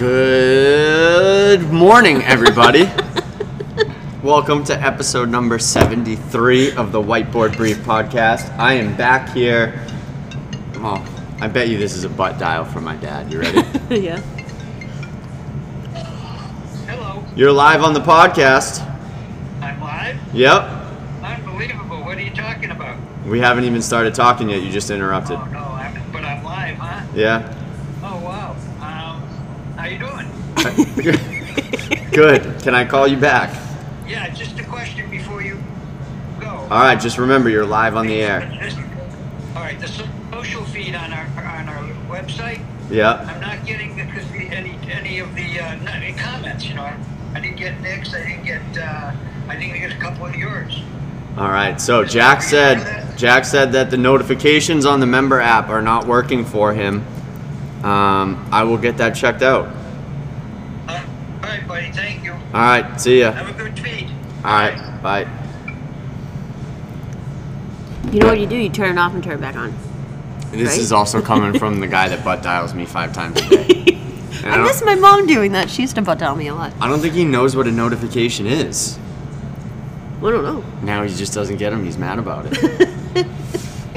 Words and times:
Good 0.00 1.70
morning, 1.70 2.22
everybody. 2.22 2.90
Welcome 4.22 4.64
to 4.64 4.72
episode 4.72 5.28
number 5.28 5.58
73 5.58 6.72
of 6.72 6.90
the 6.90 7.02
Whiteboard 7.02 7.54
Brief 7.54 7.76
podcast. 7.80 8.50
I 8.58 8.72
am 8.72 8.96
back 8.96 9.28
here. 9.34 9.86
Oh, 10.76 11.06
I 11.42 11.48
bet 11.48 11.68
you 11.68 11.76
this 11.76 11.94
is 11.94 12.04
a 12.04 12.08
butt 12.08 12.38
dial 12.38 12.64
from 12.64 12.84
my 12.84 12.96
dad. 12.96 13.30
You 13.30 13.40
ready? 13.40 13.58
yeah. 14.00 14.20
Hello, 16.86 17.22
You're 17.36 17.52
live 17.52 17.82
on 17.82 17.92
the 17.92 18.00
podcast. 18.00 18.80
I'm 19.60 19.78
live. 19.82 20.18
Yep. 20.32 20.62
Unbelievable. 21.22 22.04
What 22.04 22.16
are 22.16 22.22
you 22.22 22.30
talking 22.30 22.70
about? 22.70 22.98
We 23.26 23.38
haven't 23.38 23.64
even 23.64 23.82
started 23.82 24.14
talking 24.14 24.48
yet. 24.48 24.62
You 24.62 24.72
just 24.72 24.88
interrupted. 24.90 25.36
Oh 25.36 25.44
no, 25.52 25.58
I'm, 25.58 26.10
but 26.10 26.24
I'm 26.24 26.42
live, 26.42 26.76
huh? 26.78 27.06
Yeah. 27.14 27.54
Oh 28.02 28.18
wow. 28.24 28.56
Um, 28.80 29.20
how 29.80 29.86
you 29.86 29.98
doing? 29.98 30.26
Good. 32.12 32.60
Can 32.62 32.74
I 32.74 32.84
call 32.84 33.06
you 33.06 33.16
back? 33.16 33.50
Yeah, 34.06 34.28
just 34.30 34.58
a 34.58 34.64
question 34.64 35.08
before 35.10 35.42
you 35.42 35.62
go. 36.40 36.48
All 36.48 36.68
right. 36.68 37.00
Just 37.00 37.18
remember, 37.18 37.48
you're 37.48 37.64
live 37.66 37.96
on 37.96 38.06
the 38.06 38.20
air. 38.20 38.42
All 39.56 39.62
right, 39.62 39.78
the 39.80 39.88
social 39.88 40.64
feed 40.66 40.94
on 40.94 41.12
our 41.12 41.26
on 41.44 41.68
our 41.68 41.84
website. 42.08 42.64
Yeah. 42.90 43.12
I'm 43.14 43.40
not 43.40 43.64
getting 43.64 43.96
the- 43.96 44.00
any 44.50 44.76
any 44.90 45.18
of 45.20 45.34
the 45.34 45.60
uh, 45.60 45.76
any 45.92 46.12
comments. 46.12 46.64
You 46.66 46.74
know, 46.74 46.82
I, 46.82 46.96
I 47.34 47.40
didn't 47.40 47.56
get 47.56 47.80
Nick's. 47.80 48.12
I 48.14 48.26
didn't 48.26 48.44
get. 48.44 48.60
Uh, 48.78 49.12
I 49.48 49.56
didn't 49.56 49.78
get 49.78 49.92
a 49.92 49.98
couple 49.98 50.26
of 50.26 50.34
yours. 50.34 50.82
All 51.36 51.48
right. 51.48 51.80
So 51.80 52.04
Jack 52.04 52.42
said 52.42 53.16
Jack 53.16 53.44
said 53.44 53.72
that 53.72 53.90
the 53.90 53.96
notifications 53.96 54.84
on 54.84 55.00
the 55.00 55.06
member 55.06 55.40
app 55.40 55.68
are 55.68 55.82
not 55.82 56.06
working 56.06 56.44
for 56.44 56.72
him. 56.74 57.04
Um, 57.84 58.46
I 58.52 58.64
will 58.64 58.78
get 58.78 58.98
that 58.98 59.14
checked 59.14 59.42
out. 59.42 59.66
Uh, 60.88 61.04
all 61.42 61.48
right, 61.48 61.66
buddy. 61.66 61.90
Thank 61.92 62.24
you. 62.24 62.34
All 62.52 62.60
right. 62.60 63.00
See 63.00 63.20
ya. 63.20 63.32
Have 63.32 63.48
a 63.50 63.52
good 63.52 63.78
feed. 63.78 64.08
All 64.44 64.52
right. 64.52 65.02
Bye. 65.02 65.26
You 68.12 68.20
know 68.20 68.26
what 68.26 68.40
you 68.40 68.46
do? 68.46 68.56
You 68.56 68.68
turn 68.70 68.96
it 68.96 68.98
off 69.00 69.14
and 69.14 69.22
turn 69.22 69.34
it 69.34 69.40
back 69.40 69.56
on. 69.56 69.74
This 70.50 70.70
Right? 70.70 70.78
is 70.78 70.90
also 70.92 71.22
coming 71.22 71.56
from 71.58 71.78
the 71.78 71.86
guy 71.86 72.08
that 72.08 72.24
butt 72.24 72.42
dials 72.42 72.74
me 72.74 72.84
five 72.86 73.12
times 73.12 73.40
a 73.40 73.48
day. 73.48 73.98
I, 74.44 74.48
I 74.58 74.62
miss 74.62 74.82
my 74.82 74.94
mom 74.96 75.26
doing 75.26 75.52
that. 75.52 75.70
She 75.70 75.82
used 75.82 75.94
to 75.94 76.02
butt 76.02 76.18
dial 76.18 76.34
me 76.34 76.48
a 76.48 76.54
lot. 76.54 76.72
I 76.80 76.88
don't 76.88 76.98
think 77.00 77.14
he 77.14 77.24
knows 77.24 77.54
what 77.54 77.68
a 77.68 77.70
notification 77.70 78.46
is. 78.46 78.98
I 80.18 80.22
don't 80.22 80.42
know. 80.42 80.64
Now 80.82 81.04
he 81.04 81.14
just 81.14 81.32
doesn't 81.34 81.58
get 81.58 81.70
them. 81.70 81.84
He's 81.84 81.96
mad 81.98 82.18
about 82.18 82.46
it. 82.50 82.88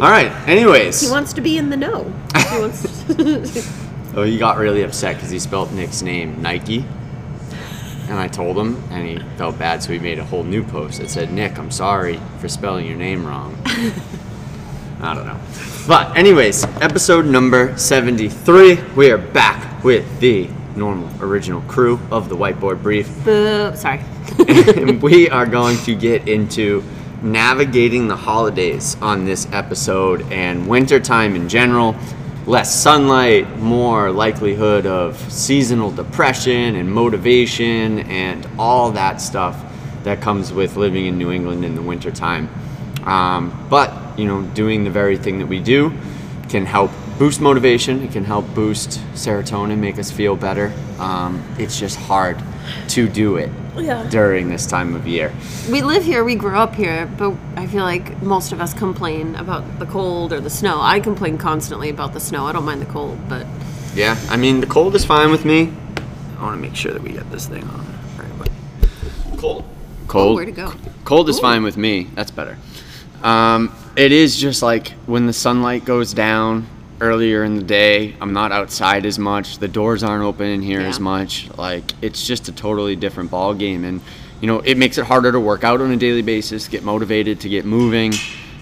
All 0.02 0.10
right. 0.12 0.32
Anyways. 0.48 1.02
He 1.02 1.10
wants 1.10 1.34
to 1.34 1.42
be 1.42 1.58
in 1.58 1.70
the 1.70 1.78
know. 1.78 2.14
He 2.52 2.60
wants 2.60 3.06
Oh, 4.16 4.22
he 4.24 4.38
got 4.38 4.58
really 4.58 4.84
upset 4.84 5.16
because 5.16 5.32
he 5.32 5.40
spelled 5.40 5.74
Nick's 5.74 6.02
name 6.04 6.40
Nike. 6.42 6.86
And 8.10 8.20
I 8.20 8.28
told 8.28 8.58
him, 8.58 8.84
and 8.92 9.08
he 9.08 9.18
felt 9.38 9.58
bad, 9.58 9.82
so 9.82 9.94
he 9.94 10.00
made 10.00 10.20
a 10.20 10.26
whole 10.26 10.44
new 10.44 10.64
post 10.64 11.00
that 11.00 11.10
said, 11.10 11.32
Nick, 11.32 11.58
I'm 11.58 11.72
sorry 11.72 12.20
for 12.40 12.50
spelling 12.50 12.86
your 12.86 12.98
name 12.98 13.26
wrong. 13.26 13.58
I 15.02 15.14
don't 15.14 15.26
know. 15.26 15.40
But, 15.88 16.16
anyways, 16.16 16.64
episode 16.82 17.26
number 17.26 17.78
73. 17.78 18.80
We 18.96 19.12
are 19.12 19.18
back 19.18 19.84
with 19.84 20.20
the 20.20 20.50
normal, 20.76 21.10
original 21.22 21.62
crew 21.62 22.00
of 22.12 22.30
the 22.30 22.36
Whiteboard 22.36 22.82
Brief. 22.82 23.08
Boo. 23.24 23.76
Sorry. 23.76 24.02
and 24.48 25.02
we 25.02 25.30
are 25.30 25.46
going 25.46 25.78
to 25.80 25.96
get 25.96 26.28
into 26.28 26.84
navigating 27.22 28.08
the 28.08 28.16
holidays 28.16 28.98
on 29.02 29.26
this 29.26 29.48
episode 29.52 30.30
and 30.32 30.68
wintertime 30.68 31.36
in 31.36 31.48
general. 31.48 31.96
Less 32.46 32.74
sunlight, 32.76 33.58
more 33.60 34.12
likelihood 34.12 34.86
of 34.86 35.18
seasonal 35.32 35.92
depression 35.92 36.76
and 36.76 36.92
motivation 36.92 38.00
and 38.00 38.46
all 38.60 38.92
that 38.92 39.22
stuff 39.22 39.64
that 40.04 40.20
comes 40.20 40.52
with 40.52 40.76
living 40.76 41.06
in 41.06 41.18
New 41.18 41.32
England 41.32 41.64
in 41.64 41.74
the 41.74 41.82
wintertime. 41.82 42.50
Um, 43.06 43.68
but, 43.70 44.20
you 44.20 44.26
know, 44.26 44.42
doing 44.42 44.84
the 44.84 44.90
very 44.90 45.18
thing 45.18 45.40
that 45.40 45.48
we 45.48 45.60
do 45.60 45.94
can 46.50 46.66
help 46.66 46.92
boost 47.18 47.40
motivation. 47.40 48.04
It 48.04 48.12
can 48.12 48.26
help 48.26 48.46
boost 48.54 49.00
serotonin, 49.14 49.78
make 49.78 49.98
us 49.98 50.12
feel 50.12 50.36
better. 50.36 50.74
Um, 51.00 51.42
it's 51.58 51.80
just 51.80 51.98
hard 51.98 52.42
to 52.90 53.08
do 53.08 53.38
it 53.38 53.50
Yeah. 53.78 54.08
during 54.10 54.50
this 54.50 54.66
time 54.66 54.96
of 54.96 55.08
year. 55.08 55.32
We 55.70 55.82
live 55.82 56.04
here. 56.04 56.24
We 56.24 56.36
grew 56.36 56.56
up 56.56 56.76
here, 56.76 57.10
but 57.18 57.34
I 57.56 57.66
feel 57.68 57.84
like 57.84 58.22
most 58.22 58.52
of 58.52 58.62
us 58.62 58.74
complain 58.74 59.36
about 59.36 59.80
the 59.80 59.86
cold 59.86 60.32
or 60.34 60.40
the 60.40 60.50
snow. 60.50 60.80
I 60.80 61.00
complain 61.00 61.38
constantly 61.38 61.90
about 61.90 62.14
the 62.14 62.20
snow. 62.20 62.46
I 62.46 62.52
don't 62.52 62.66
mind 62.66 62.82
the 62.82 62.86
cold, 62.92 63.18
but 63.28 63.46
Yeah, 63.96 64.18
I 64.30 64.38
mean 64.38 64.60
the 64.60 64.68
cold 64.68 64.96
is 64.96 65.06
fine 65.06 65.32
with 65.32 65.46
me. 65.46 65.72
I 66.40 66.44
want 66.44 66.56
to 66.56 66.62
make 66.62 66.76
sure 66.76 66.92
that 66.94 67.02
we 67.02 67.12
get 67.14 67.30
this 67.32 67.48
thing 67.48 67.64
on. 67.64 67.86
Right, 68.18 68.28
but- 68.38 69.40
cold. 69.40 69.64
Cold. 70.08 70.36
where'd 70.36 70.50
it 70.50 70.56
go? 70.56 70.74
Cold 71.06 71.30
is 71.30 71.38
Ooh. 71.40 71.42
fine 71.42 71.64
with 71.64 71.78
me. 71.78 72.08
That's 72.16 72.32
better. 72.32 72.58
Um, 73.24 73.74
it 73.96 74.12
is 74.12 74.36
just 74.38 74.62
like 74.62 74.90
when 75.06 75.26
the 75.28 75.34
sunlight 75.34 75.86
goes 75.86 76.14
down 76.14 76.68
earlier 77.04 77.44
in 77.44 77.56
the 77.56 77.64
day. 77.64 78.16
I'm 78.22 78.34
not 78.34 78.52
outside 78.52 79.06
as 79.06 79.20
much. 79.20 79.58
The 79.58 79.68
doors 79.68 80.04
aren't 80.04 80.24
open 80.24 80.48
in 80.48 80.62
here 80.62 80.80
as 80.80 81.00
much. 81.00 81.50
Like 81.58 81.84
it's 82.02 82.26
just 82.26 82.48
a 82.48 82.52
totally 82.52 82.96
different 82.96 83.30
ball 83.30 83.54
game, 83.54 83.84
and 83.84 84.02
you 84.42 84.48
know 84.48 84.62
it 84.62 84.78
makes 84.78 84.98
it 84.98 85.06
harder 85.06 85.32
to 85.32 85.40
work 85.40 85.64
out 85.64 85.82
on 85.82 85.92
a 85.92 85.98
daily 85.98 86.22
basis, 86.22 86.68
get 86.68 86.84
motivated 86.84 87.42
to 87.42 87.50
get 87.50 87.66
moving. 87.66 88.14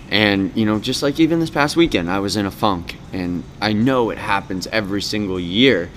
And 0.09 0.51
you 0.57 0.65
know, 0.65 0.79
just 0.79 1.03
like 1.03 1.19
even 1.19 1.39
this 1.39 1.49
past 1.49 1.77
weekend, 1.77 2.09
I 2.09 2.19
was 2.19 2.35
in 2.35 2.45
a 2.45 2.51
funk, 2.51 2.97
and 3.13 3.43
I 3.61 3.73
know 3.73 4.09
it 4.09 4.17
happens 4.17 4.67
every 4.67 5.01
single 5.01 5.39
year, 5.39 5.89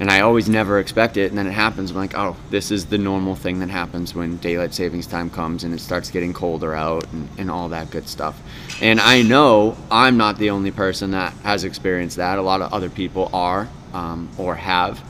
and 0.00 0.10
I 0.10 0.20
always 0.20 0.48
never 0.48 0.78
expect 0.78 1.18
it, 1.18 1.28
and 1.30 1.36
then 1.36 1.46
it 1.46 1.52
happens. 1.52 1.90
I'm 1.90 1.96
like, 1.98 2.16
oh, 2.16 2.34
this 2.48 2.70
is 2.70 2.86
the 2.86 2.96
normal 2.96 3.36
thing 3.36 3.60
that 3.60 3.68
happens 3.68 4.14
when 4.14 4.38
daylight 4.38 4.72
savings 4.72 5.06
time 5.06 5.28
comes 5.28 5.62
and 5.62 5.74
it 5.74 5.80
starts 5.80 6.10
getting 6.10 6.32
colder 6.32 6.74
out 6.74 7.06
and, 7.12 7.28
and 7.36 7.50
all 7.50 7.68
that 7.68 7.90
good 7.90 8.08
stuff. 8.08 8.40
And 8.80 8.98
I 8.98 9.20
know 9.20 9.76
I'm 9.90 10.16
not 10.16 10.38
the 10.38 10.48
only 10.50 10.70
person 10.70 11.10
that 11.10 11.34
has 11.42 11.64
experienced 11.64 12.16
that. 12.16 12.38
A 12.38 12.42
lot 12.42 12.62
of 12.62 12.72
other 12.72 12.88
people 12.88 13.28
are 13.34 13.68
um, 13.92 14.30
or 14.38 14.54
have. 14.54 15.04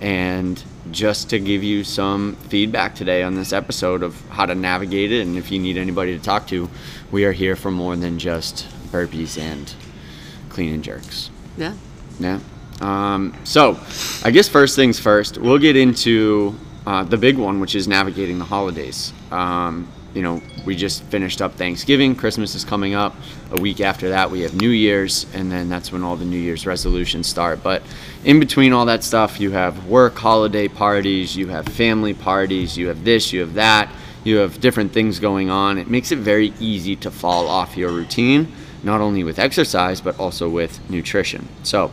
And 0.00 0.62
just 0.92 1.28
to 1.30 1.40
give 1.40 1.64
you 1.64 1.82
some 1.82 2.36
feedback 2.48 2.94
today 2.94 3.24
on 3.24 3.34
this 3.34 3.52
episode 3.52 4.04
of 4.04 4.20
how 4.28 4.46
to 4.46 4.54
navigate 4.54 5.10
it, 5.10 5.26
and 5.26 5.36
if 5.36 5.50
you 5.50 5.58
need 5.58 5.76
anybody 5.76 6.16
to 6.16 6.22
talk 6.22 6.46
to, 6.48 6.70
we 7.10 7.24
are 7.24 7.32
here 7.32 7.56
for 7.56 7.72
more 7.72 7.96
than 7.96 8.20
just 8.20 8.68
burpees 8.92 9.36
and 9.40 9.74
clean 10.50 10.72
and 10.72 10.84
jerks. 10.84 11.30
yeah. 11.56 11.74
Yeah. 12.20 12.38
Um, 12.80 13.34
so, 13.44 13.78
I 14.22 14.30
guess 14.30 14.48
first 14.48 14.76
things 14.76 14.98
first, 14.98 15.38
we'll 15.38 15.58
get 15.58 15.76
into 15.76 16.54
uh, 16.86 17.04
the 17.04 17.16
big 17.16 17.38
one, 17.38 17.60
which 17.60 17.74
is 17.74 17.88
navigating 17.88 18.38
the 18.38 18.44
holidays. 18.44 19.12
Um, 19.30 19.88
you 20.14 20.22
know, 20.22 20.40
we 20.64 20.74
just 20.74 21.02
finished 21.04 21.42
up 21.42 21.54
Thanksgiving, 21.54 22.14
Christmas 22.16 22.54
is 22.54 22.64
coming 22.64 22.94
up. 22.94 23.14
A 23.50 23.60
week 23.60 23.82
after 23.82 24.08
that, 24.08 24.30
we 24.30 24.40
have 24.40 24.54
New 24.54 24.70
Year's, 24.70 25.26
and 25.34 25.52
then 25.52 25.68
that's 25.68 25.92
when 25.92 26.02
all 26.02 26.16
the 26.16 26.24
New 26.24 26.38
Year's 26.38 26.66
resolutions 26.66 27.26
start. 27.26 27.62
But 27.62 27.82
in 28.24 28.40
between 28.40 28.72
all 28.72 28.86
that 28.86 29.04
stuff, 29.04 29.38
you 29.38 29.50
have 29.50 29.86
work 29.86 30.16
holiday 30.16 30.68
parties, 30.68 31.36
you 31.36 31.48
have 31.48 31.66
family 31.66 32.14
parties, 32.14 32.78
you 32.78 32.88
have 32.88 33.04
this, 33.04 33.30
you 33.30 33.40
have 33.40 33.54
that, 33.54 33.92
you 34.24 34.38
have 34.38 34.58
different 34.58 34.92
things 34.92 35.20
going 35.20 35.50
on. 35.50 35.76
It 35.76 35.90
makes 35.90 36.12
it 36.12 36.18
very 36.18 36.54
easy 36.60 36.96
to 36.96 37.10
fall 37.10 37.46
off 37.46 37.76
your 37.76 37.90
routine, 37.90 38.50
not 38.82 39.02
only 39.02 39.22
with 39.22 39.38
exercise, 39.38 40.00
but 40.00 40.18
also 40.18 40.48
with 40.48 40.80
nutrition. 40.88 41.46
So, 41.62 41.92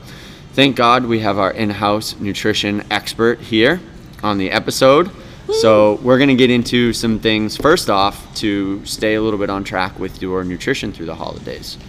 Thank 0.53 0.75
God 0.75 1.07
we 1.07 1.21
have 1.21 1.39
our 1.39 1.49
in 1.49 1.71
house 1.71 2.19
nutrition 2.19 2.83
expert 2.91 3.39
here 3.39 3.81
on 4.21 4.37
the 4.37 4.51
episode. 4.51 5.09
So, 5.51 5.95
we're 6.03 6.19
going 6.19 6.29
to 6.29 6.35
get 6.35 6.51
into 6.51 6.93
some 6.93 7.17
things 7.17 7.57
first 7.57 7.89
off 7.89 8.31
to 8.35 8.85
stay 8.85 9.15
a 9.15 9.21
little 9.21 9.39
bit 9.39 9.49
on 9.49 9.63
track 9.63 9.97
with 9.97 10.21
your 10.21 10.43
nutrition 10.43 10.93
through 10.93 11.07
the 11.07 11.15
holidays. 11.15 11.79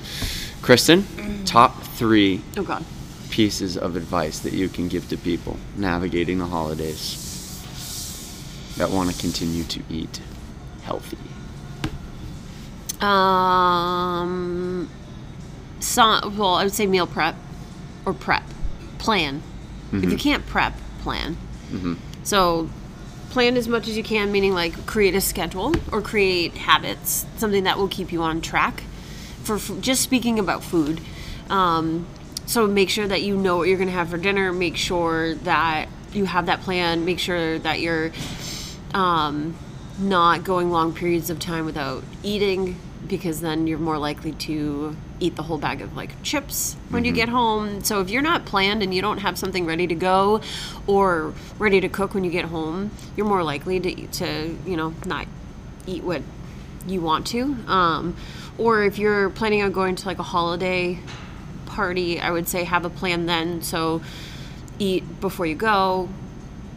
Kristin, 0.62 1.04
top 1.44 1.82
three 1.82 2.40
Oh 2.56 2.80
pieces 3.28 3.76
of 3.76 3.96
advice 3.96 4.38
that 4.38 4.54
you 4.54 4.70
can 4.70 4.88
give 4.88 5.10
to 5.10 5.18
people 5.18 5.58
navigating 5.76 6.38
the 6.38 6.46
holidays 6.46 7.60
that 8.78 8.88
want 8.88 9.10
to 9.10 9.20
continue 9.20 9.64
to 9.64 9.82
eat 9.90 10.22
healthy. 10.84 11.18
Um. 13.02 14.88
Some. 15.80 16.38
Well, 16.38 16.54
I 16.54 16.64
would 16.64 16.72
say 16.72 16.86
meal 16.86 17.06
prep 17.06 17.36
or 18.06 18.14
prep 18.14 18.42
plan. 19.04 19.42
If 19.92 20.10
you 20.10 20.16
can't 20.18 20.44
prep, 20.46 20.72
plan. 21.02 21.36
So 22.24 22.68
plan 23.30 23.56
as 23.56 23.68
much 23.68 23.86
as 23.86 23.96
you 23.96 24.02
can, 24.02 24.32
meaning 24.32 24.54
like 24.54 24.86
create 24.86 25.14
a 25.14 25.20
schedule 25.20 25.74
or 25.92 26.00
create 26.00 26.54
habits, 26.56 27.26
something 27.36 27.64
that 27.64 27.76
will 27.78 27.88
keep 27.88 28.10
you 28.10 28.22
on 28.22 28.40
track. 28.40 28.82
For 29.44 29.56
f- 29.56 29.72
just 29.80 30.00
speaking 30.02 30.38
about 30.38 30.64
food, 30.64 31.00
um, 31.50 32.06
so 32.46 32.66
make 32.66 32.88
sure 32.90 33.06
that 33.06 33.22
you 33.22 33.36
know 33.36 33.58
what 33.58 33.68
you're 33.68 33.76
going 33.76 33.88
to 33.90 33.94
have 33.94 34.08
for 34.08 34.16
dinner. 34.16 34.52
Make 34.52 34.76
sure 34.76 35.34
that 35.36 35.88
you 36.12 36.24
have 36.24 36.46
that 36.46 36.62
plan. 36.62 37.04
Make 37.04 37.18
sure 37.18 37.58
that 37.58 37.80
you're 37.80 38.10
um, 38.94 39.54
not 39.98 40.42
going 40.44 40.70
long 40.70 40.94
periods 40.94 41.28
of 41.30 41.38
time 41.38 41.66
without 41.66 42.02
eating. 42.22 42.76
Because 43.08 43.40
then 43.40 43.66
you're 43.66 43.78
more 43.78 43.98
likely 43.98 44.32
to 44.32 44.96
eat 45.20 45.36
the 45.36 45.42
whole 45.42 45.58
bag 45.58 45.80
of 45.80 45.96
like 45.96 46.10
chips 46.22 46.76
when 46.88 47.04
you 47.04 47.12
get 47.12 47.28
home. 47.28 47.82
So 47.82 48.00
if 48.00 48.10
you're 48.10 48.22
not 48.22 48.44
planned 48.44 48.82
and 48.82 48.94
you 48.94 49.02
don't 49.02 49.18
have 49.18 49.38
something 49.38 49.66
ready 49.66 49.86
to 49.86 49.94
go 49.94 50.40
or 50.86 51.34
ready 51.58 51.80
to 51.80 51.88
cook 51.88 52.14
when 52.14 52.24
you 52.24 52.30
get 52.30 52.46
home, 52.46 52.90
you're 53.16 53.26
more 53.26 53.42
likely 53.42 53.80
to 53.80 54.06
to 54.06 54.56
you 54.66 54.76
know 54.76 54.94
not 55.06 55.26
eat 55.86 56.02
what 56.02 56.22
you 56.86 57.00
want 57.00 57.26
to. 57.28 57.56
Um, 57.66 58.16
or 58.58 58.84
if 58.84 58.98
you're 58.98 59.30
planning 59.30 59.62
on 59.62 59.72
going 59.72 59.96
to 59.96 60.06
like 60.06 60.18
a 60.18 60.24
holiday 60.24 60.98
party, 61.66 62.20
I 62.20 62.30
would 62.30 62.48
say 62.48 62.64
have 62.64 62.84
a 62.84 62.90
plan 62.90 63.26
then. 63.26 63.62
So 63.62 64.02
eat 64.78 65.20
before 65.20 65.46
you 65.46 65.54
go. 65.54 66.08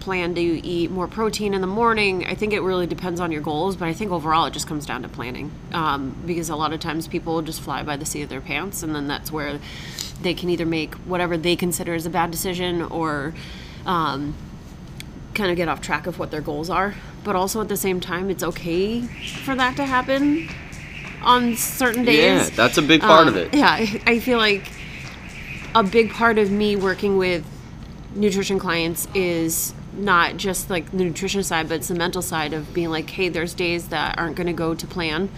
Plan 0.08 0.34
to 0.36 0.42
eat 0.42 0.90
more 0.90 1.06
protein 1.06 1.54
in 1.54 1.60
the 1.60 1.68
morning. 1.68 2.26
I 2.26 2.34
think 2.34 2.54
it 2.54 2.62
really 2.62 2.88
depends 2.88 3.20
on 3.20 3.30
your 3.30 3.42
goals, 3.42 3.76
but 3.76 3.90
I 3.90 3.94
think 3.94 4.10
overall 4.10 4.46
it 4.46 4.54
just 4.54 4.66
comes 4.66 4.86
down 4.86 5.02
to 5.02 5.10
planning. 5.10 5.52
Um, 5.74 6.16
because 6.26 6.48
a 6.48 6.56
lot 6.56 6.72
of 6.72 6.80
times 6.80 7.10
people 7.10 7.42
just 7.42 7.60
fly 7.60 7.84
by 7.84 7.98
the 7.98 8.06
seat 8.06 8.22
of 8.22 8.30
their 8.30 8.40
pants, 8.40 8.84
and 8.84 8.96
then 8.96 9.08
that's 9.08 9.34
where 9.34 9.60
they 10.22 10.34
can 10.34 10.50
either 10.50 10.66
make 10.66 10.96
whatever 10.96 11.36
they 11.36 11.58
consider 11.58 11.94
as 11.94 12.06
a 12.06 12.10
bad 12.10 12.32
decision 12.32 12.84
or 12.84 13.34
um, 13.86 14.34
kind 15.34 15.52
of 15.52 15.58
get 15.58 15.68
off 15.68 15.82
track 15.82 16.08
of 16.08 16.18
what 16.18 16.32
their 16.32 16.40
goals 16.40 16.70
are. 16.70 16.96
But 17.26 17.36
also 17.36 17.60
at 17.60 17.68
the 17.68 17.76
same 17.76 18.00
time, 18.00 18.30
it's 18.30 18.44
okay 18.44 19.02
for 19.02 19.56
that 19.56 19.76
to 19.76 19.84
happen 19.84 20.48
on 21.22 21.58
certain 21.58 22.06
days. 22.06 22.48
Yeah, 22.50 22.56
that's 22.56 22.78
a 22.78 22.82
big 22.82 23.02
part 23.02 23.28
of 23.28 23.34
Um, 23.34 23.42
it. 23.42 23.54
Yeah, 23.54 23.86
I 24.06 24.20
feel 24.20 24.38
like 24.38 24.72
a 25.76 25.84
big 25.84 26.12
part 26.12 26.38
of 26.38 26.50
me 26.50 26.78
working 26.78 27.18
with 27.18 27.46
nutrition 28.16 28.58
clients 28.58 29.06
is 29.14 29.74
not 29.98 30.38
just 30.38 30.70
like 30.70 30.92
the 30.92 31.04
nutrition 31.04 31.44
side, 31.44 31.68
but 31.70 31.76
it's 31.76 31.88
the 31.88 31.96
mental 31.96 32.22
side 32.22 32.54
of 32.54 32.74
being 32.74 32.90
like, 32.90 33.10
hey, 33.10 33.30
there's 33.30 33.54
days 33.54 33.90
that 33.90 34.18
aren't 34.18 34.36
going 34.36 34.48
to 34.48 34.54
go 34.54 34.74
to 34.74 34.88
plan 34.88 35.30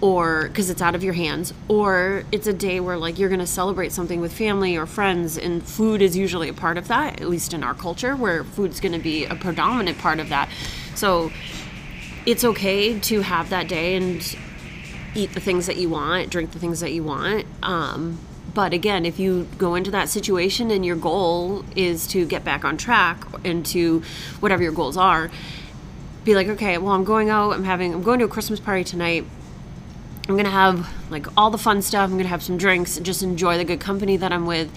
or 0.00 0.48
because 0.48 0.70
it's 0.70 0.82
out 0.82 0.94
of 0.94 1.04
your 1.04 1.12
hands 1.12 1.54
or 1.68 2.24
it's 2.32 2.48
a 2.48 2.52
day 2.52 2.80
where 2.80 2.96
like 2.96 3.18
you're 3.18 3.28
going 3.28 3.38
to 3.38 3.46
celebrate 3.46 3.92
something 3.92 4.20
with 4.20 4.32
family 4.32 4.76
or 4.76 4.86
friends 4.86 5.38
and 5.38 5.62
food 5.62 6.02
is 6.02 6.16
usually 6.16 6.48
a 6.48 6.52
part 6.52 6.76
of 6.76 6.88
that 6.88 7.20
at 7.20 7.28
least 7.28 7.54
in 7.54 7.62
our 7.62 7.74
culture 7.74 8.16
where 8.16 8.42
food's 8.42 8.80
going 8.80 8.92
to 8.92 8.98
be 8.98 9.24
a 9.24 9.36
predominant 9.36 9.96
part 9.98 10.18
of 10.18 10.28
that 10.28 10.50
so 10.96 11.30
it's 12.26 12.44
okay 12.44 12.98
to 12.98 13.20
have 13.20 13.50
that 13.50 13.68
day 13.68 13.94
and 13.94 14.36
eat 15.14 15.32
the 15.32 15.40
things 15.40 15.66
that 15.66 15.76
you 15.76 15.88
want, 15.88 16.30
drink 16.30 16.52
the 16.52 16.58
things 16.58 16.80
that 16.80 16.92
you 16.92 17.04
want. 17.04 17.46
Um, 17.62 18.18
but 18.54 18.72
again, 18.72 19.04
if 19.04 19.18
you 19.18 19.48
go 19.58 19.74
into 19.74 19.90
that 19.90 20.08
situation 20.08 20.70
and 20.70 20.86
your 20.86 20.96
goal 20.96 21.64
is 21.74 22.06
to 22.08 22.24
get 22.24 22.44
back 22.44 22.64
on 22.64 22.76
track 22.76 23.24
and 23.44 23.66
to 23.66 24.02
whatever 24.40 24.62
your 24.62 24.72
goals 24.72 24.96
are, 24.96 25.30
be 26.24 26.34
like, 26.34 26.48
okay, 26.48 26.78
well, 26.78 26.94
I'm 26.94 27.04
going 27.04 27.28
out. 27.28 27.52
I'm 27.52 27.64
having. 27.64 27.92
I'm 27.92 28.02
going 28.02 28.18
to 28.20 28.24
a 28.24 28.28
Christmas 28.28 28.60
party 28.60 28.84
tonight. 28.84 29.26
I'm 30.26 30.36
gonna 30.36 30.48
have 30.48 30.88
like 31.10 31.26
all 31.36 31.50
the 31.50 31.58
fun 31.58 31.82
stuff. 31.82 32.10
I'm 32.10 32.16
gonna 32.16 32.30
have 32.30 32.42
some 32.42 32.56
drinks 32.56 32.96
and 32.96 33.04
just 33.04 33.22
enjoy 33.22 33.58
the 33.58 33.64
good 33.64 33.80
company 33.80 34.16
that 34.16 34.32
I'm 34.32 34.46
with. 34.46 34.70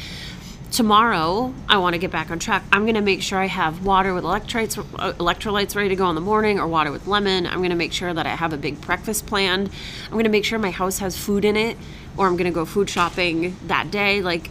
Tomorrow, 0.69 1.53
I 1.69 1.77
want 1.77 1.93
to 1.93 1.97
get 1.97 2.11
back 2.11 2.29
on 2.29 2.39
track. 2.39 2.63
I'm 2.73 2.85
gonna 2.85 3.01
make 3.01 3.21
sure 3.21 3.39
I 3.39 3.45
have 3.45 3.85
water 3.85 4.13
with 4.13 4.25
electrolytes, 4.25 4.77
uh, 4.99 5.13
electrolytes 5.13 5.73
ready 5.73 5.87
to 5.87 5.95
go 5.95 6.09
in 6.09 6.15
the 6.15 6.21
morning, 6.21 6.59
or 6.59 6.67
water 6.67 6.91
with 6.91 7.07
lemon. 7.07 7.47
I'm 7.47 7.61
gonna 7.61 7.75
make 7.75 7.93
sure 7.93 8.13
that 8.13 8.25
I 8.25 8.35
have 8.35 8.51
a 8.51 8.57
big 8.57 8.81
breakfast 8.81 9.25
planned. 9.25 9.69
I'm 10.07 10.17
gonna 10.17 10.27
make 10.27 10.43
sure 10.43 10.59
my 10.59 10.71
house 10.71 10.99
has 10.99 11.15
food 11.15 11.45
in 11.45 11.55
it, 11.55 11.77
or 12.17 12.27
I'm 12.27 12.35
gonna 12.35 12.51
go 12.51 12.65
food 12.65 12.89
shopping 12.89 13.55
that 13.67 13.91
day. 13.91 14.21
Like, 14.21 14.49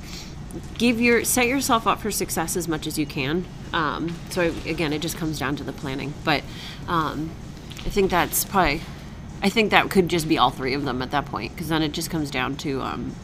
give 0.78 1.00
your 1.00 1.24
set 1.24 1.46
yourself 1.46 1.86
up 1.86 2.00
for 2.00 2.10
success 2.10 2.56
as 2.56 2.68
much 2.68 2.86
as 2.86 2.98
you 2.98 3.06
can. 3.06 3.44
Um, 3.72 4.16
so 4.30 4.54
again, 4.64 4.92
it 4.92 5.02
just 5.02 5.16
comes 5.16 5.38
down 5.38 5.56
to 5.56 5.64
the 5.64 5.72
planning. 5.72 6.14
But 6.24 6.42
um, 6.88 7.30
I 7.84 7.90
think 7.90 8.10
that's 8.10 8.44
probably. 8.44 8.80
I 9.42 9.50
think 9.50 9.70
that 9.70 9.90
could 9.90 10.08
just 10.08 10.28
be 10.28 10.38
all 10.38 10.50
three 10.50 10.72
of 10.72 10.84
them 10.84 11.02
at 11.02 11.10
that 11.10 11.26
point, 11.26 11.52
because 11.52 11.68
then 11.68 11.82
it 11.82 11.92
just 11.92 12.08
comes 12.08 12.30
down 12.30 12.56
to 12.56 12.80
um, 12.80 13.14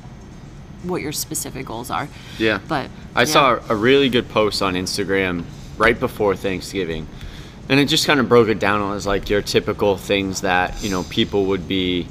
what 0.82 1.00
your 1.00 1.10
specific 1.10 1.66
goals 1.66 1.90
are. 1.90 2.06
Yeah. 2.38 2.60
But 2.68 2.90
I 3.14 3.20
yeah. 3.20 3.24
saw 3.24 3.60
a 3.70 3.74
really 3.74 4.10
good 4.10 4.28
post 4.28 4.60
on 4.60 4.74
Instagram 4.74 5.44
right 5.78 5.98
before 5.98 6.36
Thanksgiving. 6.36 7.08
And 7.70 7.80
it 7.80 7.86
just 7.86 8.06
kind 8.06 8.20
of 8.20 8.28
broke 8.28 8.48
it 8.48 8.58
down. 8.58 8.94
as 8.94 9.06
like 9.06 9.30
your 9.30 9.40
typical 9.40 9.96
things 9.96 10.42
that, 10.42 10.82
you 10.82 10.90
know, 10.90 11.04
people 11.04 11.46
would 11.46 11.66
be, 11.66 12.06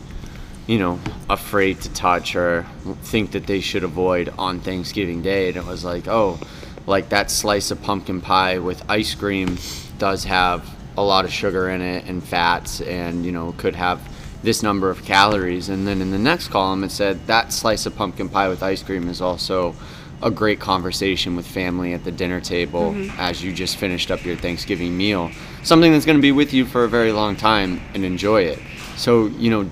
you 0.71 0.79
know, 0.79 0.97
afraid 1.29 1.81
to 1.81 1.91
touch 1.91 2.33
or 2.33 2.65
think 3.03 3.31
that 3.31 3.45
they 3.45 3.59
should 3.59 3.83
avoid 3.83 4.33
on 4.39 4.61
Thanksgiving 4.61 5.21
Day. 5.21 5.49
And 5.49 5.57
it 5.57 5.65
was 5.65 5.83
like, 5.83 6.07
oh, 6.07 6.39
like 6.87 7.09
that 7.09 7.29
slice 7.29 7.71
of 7.71 7.81
pumpkin 7.83 8.21
pie 8.21 8.57
with 8.57 8.89
ice 8.89 9.13
cream 9.13 9.57
does 9.97 10.23
have 10.23 10.65
a 10.95 11.03
lot 11.03 11.25
of 11.25 11.33
sugar 11.33 11.69
in 11.69 11.81
it 11.81 12.05
and 12.05 12.23
fats 12.23 12.79
and, 12.79 13.25
you 13.25 13.33
know, 13.33 13.53
could 13.57 13.75
have 13.75 13.99
this 14.43 14.63
number 14.63 14.89
of 14.89 15.03
calories. 15.03 15.67
And 15.67 15.85
then 15.85 16.01
in 16.01 16.09
the 16.09 16.17
next 16.17 16.47
column, 16.47 16.85
it 16.85 16.91
said 16.91 17.27
that 17.27 17.51
slice 17.51 17.85
of 17.85 17.93
pumpkin 17.97 18.29
pie 18.29 18.47
with 18.47 18.63
ice 18.63 18.81
cream 18.81 19.09
is 19.09 19.19
also 19.19 19.75
a 20.23 20.31
great 20.31 20.61
conversation 20.61 21.35
with 21.35 21.45
family 21.45 21.91
at 21.91 22.05
the 22.05 22.13
dinner 22.13 22.39
table 22.39 22.93
mm-hmm. 22.93 23.19
as 23.19 23.43
you 23.43 23.51
just 23.51 23.75
finished 23.75 24.09
up 24.09 24.23
your 24.23 24.37
Thanksgiving 24.37 24.95
meal. 24.95 25.31
Something 25.63 25.91
that's 25.91 26.05
going 26.05 26.17
to 26.17 26.21
be 26.21 26.31
with 26.31 26.53
you 26.53 26.63
for 26.63 26.85
a 26.85 26.89
very 26.89 27.11
long 27.11 27.35
time 27.35 27.81
and 27.93 28.05
enjoy 28.05 28.43
it. 28.43 28.59
So, 28.95 29.27
you 29.27 29.49
know, 29.49 29.69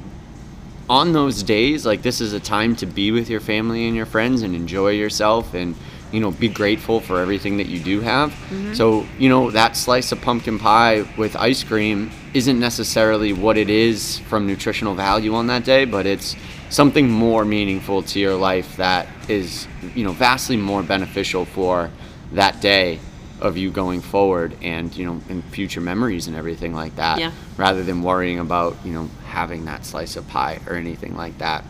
on 0.90 1.14
those 1.14 1.44
days, 1.44 1.86
like 1.86 2.02
this 2.02 2.20
is 2.20 2.34
a 2.34 2.40
time 2.40 2.76
to 2.78 2.86
be 2.86 3.12
with 3.12 3.30
your 3.30 3.40
family 3.40 3.88
and 3.88 3.96
your 3.96 4.06
friends 4.06 4.42
and 4.42 4.56
enjoy 4.56 4.90
yourself 4.90 5.54
and 5.54 5.76
you 6.12 6.20
know 6.20 6.32
be 6.32 6.50
grateful 6.50 7.00
for 7.00 7.20
everything 7.20 7.58
that 7.58 7.68
you 7.68 7.80
do 7.80 8.02
have. 8.02 8.32
Mm-hmm. 8.32 8.74
So 8.74 9.06
you 9.20 9.30
know 9.30 9.52
that 9.52 9.78
slice 9.78 10.12
of 10.12 10.22
pumpkin 10.22 10.58
pie 10.58 11.08
with 11.18 11.36
ice 11.36 11.64
cream 11.64 12.12
isn't 12.34 12.60
necessarily 12.60 13.34
what 13.34 13.58
it 13.58 13.70
is 13.70 14.20
from 14.20 14.48
nutritional 14.48 14.96
value 14.96 15.36
on 15.36 15.48
that 15.48 15.64
day, 15.64 15.86
but 15.86 16.06
it's 16.06 16.36
something 16.70 17.10
more 17.10 17.46
meaningful 17.46 18.02
to 18.04 18.20
your 18.20 18.36
life 18.36 18.78
that 18.78 19.08
is 19.30 19.68
you 19.94 20.04
know 20.04 20.12
vastly 20.12 20.58
more 20.58 20.82
beneficial 20.82 21.46
for 21.46 21.92
that 22.32 22.60
day 22.62 23.00
of 23.42 23.58
you 23.58 23.72
going 23.72 24.02
forward 24.02 24.56
and 24.62 24.96
you 24.96 25.06
know 25.06 25.22
in 25.30 25.42
future 25.44 25.82
memories 25.82 26.28
and 26.28 26.36
everything 26.36 26.74
like 26.74 26.96
that 26.98 27.20
Yeah. 27.20 27.32
rather 27.58 27.84
than 27.84 28.04
worrying 28.04 28.40
about 28.40 28.78
you 28.86 28.94
know 28.94 29.10
having 29.26 29.66
that 29.66 29.86
slice 29.86 30.16
of 30.16 30.28
pie 30.28 30.60
or 30.68 30.76
anything 30.76 31.16
like 31.16 31.38
that. 31.40 31.64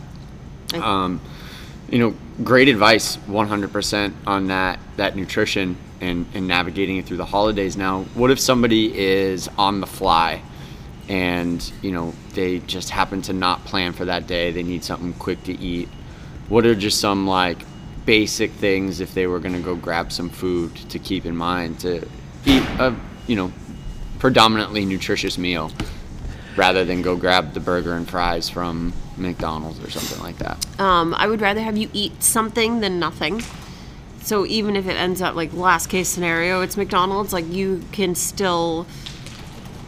I- 0.74 0.78
um, 0.78 1.20
you 1.90 1.98
know 1.98 2.14
great 2.44 2.68
advice 2.68 3.16
100% 3.28 4.12
on 4.26 4.46
that 4.48 4.78
that 4.96 5.16
nutrition 5.16 5.76
and, 6.00 6.24
and 6.34 6.46
navigating 6.48 6.96
it 6.96 7.04
through 7.06 7.18
the 7.18 7.26
holidays. 7.26 7.76
Now 7.76 8.02
what 8.14 8.30
if 8.30 8.38
somebody 8.40 8.96
is 8.98 9.48
on 9.58 9.80
the 9.80 9.86
fly 9.86 10.42
and 11.08 11.72
you 11.82 11.90
know 11.92 12.14
they 12.34 12.60
just 12.60 12.90
happen 12.90 13.20
to 13.22 13.32
not 13.32 13.64
plan 13.64 13.92
for 13.92 14.04
that 14.06 14.26
day 14.26 14.52
they 14.52 14.62
need 14.62 14.84
something 14.84 15.12
quick 15.14 15.42
to 15.44 15.58
eat? 15.60 15.88
What 16.48 16.66
are 16.66 16.74
just 16.74 17.00
some 17.00 17.26
like 17.26 17.58
basic 18.06 18.50
things 18.52 19.00
if 19.00 19.14
they 19.14 19.26
were 19.26 19.38
going 19.38 19.54
to 19.54 19.60
go 19.60 19.76
grab 19.76 20.10
some 20.12 20.30
food 20.30 20.74
to 20.74 20.98
keep 20.98 21.26
in 21.26 21.36
mind 21.36 21.78
to 21.80 21.98
eat 22.46 22.62
a 22.78 22.94
you 23.26 23.36
know 23.36 23.52
predominantly 24.18 24.84
nutritious 24.84 25.38
meal 25.38 25.70
rather 26.56 26.84
than 26.84 27.02
go 27.02 27.16
grab 27.16 27.52
the 27.54 27.60
burger 27.60 27.94
and 27.94 28.08
fries 28.08 28.48
from 28.48 28.92
McDonald's 29.16 29.82
or 29.82 29.90
something 29.90 30.22
like 30.22 30.38
that. 30.38 30.80
Um, 30.80 31.14
I 31.14 31.26
would 31.26 31.40
rather 31.40 31.60
have 31.60 31.76
you 31.76 31.88
eat 31.92 32.22
something 32.22 32.80
than 32.80 32.98
nothing. 32.98 33.42
So 34.22 34.44
even 34.46 34.76
if 34.76 34.86
it 34.86 34.96
ends 34.96 35.22
up 35.22 35.34
like 35.34 35.52
last 35.52 35.86
case 35.86 36.08
scenario, 36.08 36.60
it's 36.60 36.76
McDonald's, 36.76 37.32
like 37.32 37.48
you 37.48 37.82
can 37.92 38.14
still 38.14 38.86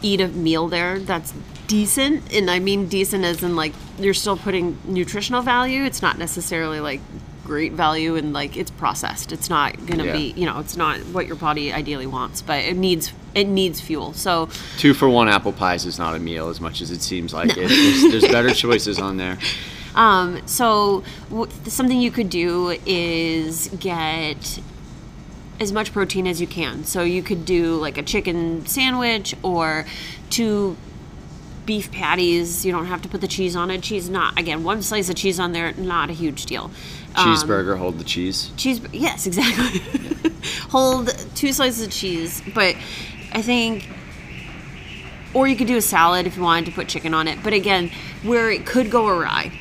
eat 0.01 0.21
a 0.21 0.27
meal 0.27 0.67
there 0.67 0.99
that's 0.99 1.33
decent. 1.67 2.33
And 2.33 2.49
I 2.49 2.59
mean 2.59 2.87
decent 2.87 3.23
as 3.23 3.43
in 3.43 3.55
like 3.55 3.73
you're 3.99 4.13
still 4.13 4.37
putting 4.37 4.77
nutritional 4.85 5.41
value. 5.41 5.83
It's 5.83 6.01
not 6.01 6.17
necessarily 6.17 6.79
like 6.79 7.01
great 7.43 7.73
value 7.73 8.15
and 8.15 8.33
like 8.33 8.55
it's 8.57 8.71
processed. 8.71 9.31
It's 9.31 9.49
not 9.49 9.85
gonna 9.85 10.05
Yeah. 10.05 10.13
be 10.17 10.33
you 10.35 10.45
know, 10.45 10.59
it's 10.59 10.77
not 10.77 10.99
what 11.11 11.27
your 11.27 11.35
body 11.35 11.73
ideally 11.73 12.07
wants, 12.07 12.41
but 12.41 12.59
it 12.63 12.77
needs 12.77 13.11
it 13.35 13.45
needs 13.47 13.81
fuel. 13.81 14.13
So 14.13 14.49
Two 14.77 14.93
for 14.93 15.09
one 15.09 15.27
apple 15.27 15.51
pies 15.53 15.85
is 15.85 15.97
not 15.99 16.15
a 16.15 16.19
meal 16.19 16.49
as 16.49 16.61
much 16.61 16.81
as 16.81 16.91
it 16.91 17.01
seems 17.01 17.33
like 17.33 17.51
it. 17.57 17.67
There's, 17.69 18.01
there's 18.21 18.27
better 18.31 18.53
choices 18.53 18.99
on 18.99 19.17
there. 19.17 19.37
Um, 19.95 20.41
so 20.47 21.03
w- 21.29 21.51
something 21.67 22.01
you 22.01 22.09
could 22.09 22.31
do 22.31 22.75
is 22.83 23.69
get 23.79 24.59
as 25.59 25.71
much 25.71 25.93
protein 25.93 26.25
as 26.25 26.41
you 26.41 26.47
can. 26.47 26.83
So 26.83 27.03
you 27.03 27.21
could 27.21 27.45
do 27.45 27.75
like 27.75 27.99
a 27.99 28.01
chicken 28.01 28.65
sandwich 28.65 29.35
or 29.43 29.85
two 30.31 30.75
beef 31.65 31.91
patties. 31.91 32.65
You 32.65 32.71
don't 32.71 32.85
have 32.85 33.01
to 33.03 33.09
put 33.09 33.21
the 33.21 33.27
cheese 33.27 33.55
on 33.55 33.71
it. 33.71 33.81
Cheese 33.81 34.09
not 34.09 34.37
again 34.39 34.63
one 34.63 34.81
slice 34.81 35.09
of 35.09 35.15
cheese 35.15 35.39
on 35.39 35.51
there, 35.51 35.73
not 35.73 36.09
a 36.09 36.13
huge 36.13 36.45
deal. 36.45 36.71
Um, 37.15 37.27
Cheeseburger, 37.27 37.77
hold 37.77 37.99
the 37.99 38.03
cheese. 38.03 38.51
cheese 38.57 38.81
yes 38.91 39.27
exactly 39.27 39.81
hold 40.69 41.09
two 41.35 41.53
slices 41.53 41.85
of 41.85 41.91
cheese 41.91 42.41
but 42.55 42.75
i 43.33 43.41
think 43.41 43.87
or 45.35 45.47
you 45.47 45.55
could 45.55 45.67
do 45.67 45.77
a 45.77 45.81
salad 45.81 46.25
if 46.25 46.37
you 46.37 46.41
wanted 46.41 46.65
to 46.65 46.71
put 46.71 46.87
chicken 46.87 47.13
on 47.13 47.27
it 47.27 47.37
but 47.43 47.53
again 47.53 47.91
where 48.23 48.49
it 48.49 48.65
could 48.65 48.89
go 48.89 49.07
awry 49.07 49.51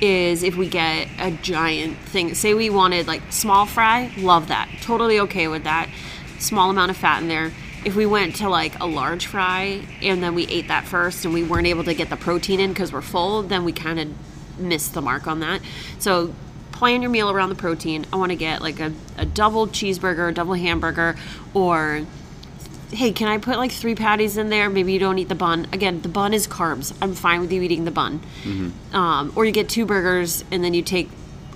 is 0.00 0.44
if 0.44 0.56
we 0.56 0.68
get 0.68 1.08
a 1.18 1.32
giant 1.42 1.98
thing 1.98 2.34
say 2.34 2.54
we 2.54 2.70
wanted 2.70 3.08
like 3.08 3.20
small 3.30 3.66
fry 3.66 4.12
love 4.18 4.46
that 4.46 4.68
totally 4.80 5.18
okay 5.18 5.48
with 5.48 5.64
that 5.64 5.90
small 6.38 6.70
amount 6.70 6.90
of 6.90 6.96
fat 6.96 7.20
in 7.20 7.26
there 7.26 7.50
if 7.84 7.96
we 7.96 8.06
went 8.06 8.36
to 8.36 8.48
like 8.48 8.78
a 8.80 8.86
large 8.86 9.26
fry 9.26 9.86
and 10.02 10.22
then 10.22 10.34
we 10.34 10.46
ate 10.46 10.68
that 10.68 10.84
first 10.84 11.24
and 11.24 11.34
we 11.34 11.42
weren't 11.42 11.66
able 11.66 11.84
to 11.84 11.94
get 11.94 12.10
the 12.10 12.16
protein 12.16 12.60
in 12.60 12.70
because 12.70 12.92
we're 12.92 13.02
full, 13.02 13.42
then 13.42 13.64
we 13.64 13.72
kind 13.72 13.98
of 13.98 14.08
missed 14.58 14.94
the 14.94 15.02
mark 15.02 15.26
on 15.26 15.40
that. 15.40 15.60
So 15.98 16.34
plan 16.70 17.02
your 17.02 17.10
meal 17.10 17.30
around 17.30 17.48
the 17.48 17.54
protein. 17.54 18.06
I 18.12 18.16
want 18.16 18.30
to 18.30 18.36
get 18.36 18.62
like 18.62 18.80
a, 18.80 18.92
a 19.16 19.24
double 19.24 19.66
cheeseburger, 19.66 20.28
a 20.28 20.32
double 20.32 20.54
hamburger, 20.54 21.16
or 21.54 22.02
hey, 22.92 23.10
can 23.12 23.26
I 23.26 23.38
put 23.38 23.56
like 23.56 23.72
three 23.72 23.94
patties 23.94 24.36
in 24.36 24.50
there? 24.50 24.68
Maybe 24.68 24.92
you 24.92 24.98
don't 24.98 25.18
eat 25.18 25.28
the 25.28 25.34
bun. 25.34 25.66
Again, 25.72 26.02
the 26.02 26.08
bun 26.08 26.34
is 26.34 26.46
carbs. 26.46 26.94
I'm 27.00 27.14
fine 27.14 27.40
with 27.40 27.50
you 27.50 27.62
eating 27.62 27.84
the 27.84 27.90
bun. 27.90 28.20
Um, 28.92 29.32
or 29.34 29.44
you 29.44 29.52
get 29.52 29.68
two 29.68 29.86
burgers 29.86 30.44
and 30.50 30.62
then 30.62 30.74
you 30.74 30.82
take 30.82 31.08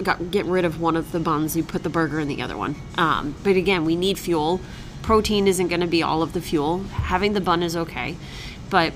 got, 0.02 0.30
get 0.30 0.46
rid 0.46 0.64
of 0.64 0.80
one 0.80 0.96
of 0.96 1.12
the 1.12 1.20
buns. 1.20 1.56
You 1.56 1.62
put 1.62 1.82
the 1.82 1.90
burger 1.90 2.18
in 2.20 2.28
the 2.28 2.42
other 2.42 2.56
one. 2.56 2.76
Um, 2.96 3.34
but 3.44 3.56
again, 3.56 3.84
we 3.84 3.96
need 3.96 4.18
fuel. 4.18 4.60
Protein 5.06 5.46
isn't 5.46 5.68
going 5.68 5.82
to 5.82 5.86
be 5.86 6.02
all 6.02 6.20
of 6.20 6.32
the 6.32 6.40
fuel. 6.40 6.82
Having 6.82 7.34
the 7.34 7.40
bun 7.40 7.62
is 7.62 7.76
okay, 7.76 8.16
but 8.70 8.92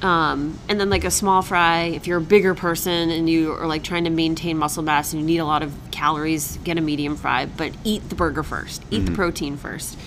um, 0.00 0.58
and 0.70 0.80
then 0.80 0.88
like 0.88 1.04
a 1.04 1.10
small 1.10 1.42
fry. 1.42 1.82
If 1.82 2.06
you're 2.06 2.16
a 2.16 2.22
bigger 2.22 2.54
person 2.54 3.10
and 3.10 3.28
you 3.28 3.52
are 3.52 3.66
like 3.66 3.84
trying 3.84 4.04
to 4.04 4.10
maintain 4.10 4.56
muscle 4.56 4.82
mass 4.82 5.12
and 5.12 5.20
you 5.20 5.26
need 5.26 5.36
a 5.36 5.44
lot 5.44 5.62
of 5.62 5.74
calories, 5.90 6.56
get 6.64 6.78
a 6.78 6.80
medium 6.80 7.14
fry. 7.14 7.44
But 7.44 7.72
eat 7.84 8.08
the 8.08 8.14
burger 8.14 8.42
first. 8.42 8.82
Eat 8.90 9.00
the 9.00 9.12
protein 9.12 9.58
first. 9.58 9.98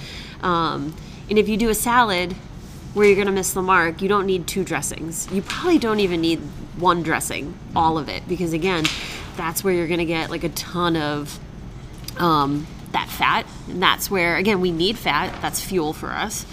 Um, 0.42 0.96
and 1.30 1.38
if 1.38 1.48
you 1.48 1.56
do 1.56 1.70
a 1.70 1.76
salad 1.76 2.34
where 2.96 3.06
you're 3.06 3.16
going 3.16 3.28
to 3.28 3.34
miss 3.34 3.54
the 3.54 3.62
mark, 3.62 4.02
you 4.02 4.10
don't 4.10 4.26
need 4.26 4.48
two 4.48 4.64
dressings. 4.64 5.32
You 5.32 5.44
probably 5.44 5.78
don't 5.78 6.00
even 6.00 6.20
need 6.20 6.40
one 6.78 7.04
dressing, 7.04 7.56
all 7.76 8.00
of 8.00 8.10
it, 8.10 8.28
because 8.28 8.54
again, 8.54 8.86
that's 9.38 9.64
where 9.64 9.72
you're 9.72 9.88
going 9.88 10.00
to 10.00 10.06
get 10.06 10.32
like 10.32 10.44
a 10.44 10.50
ton 10.50 10.98
of 10.98 11.40
um, 12.18 12.66
that 12.94 13.10
fat. 13.10 13.46
And 13.68 13.82
that's 13.82 14.10
where, 14.10 14.38
again, 14.38 14.62
we 14.62 14.72
need 14.72 14.98
fat. 14.98 15.40
That's 15.42 15.62
fuel 15.64 15.94
for 15.94 16.10
us. 16.12 16.46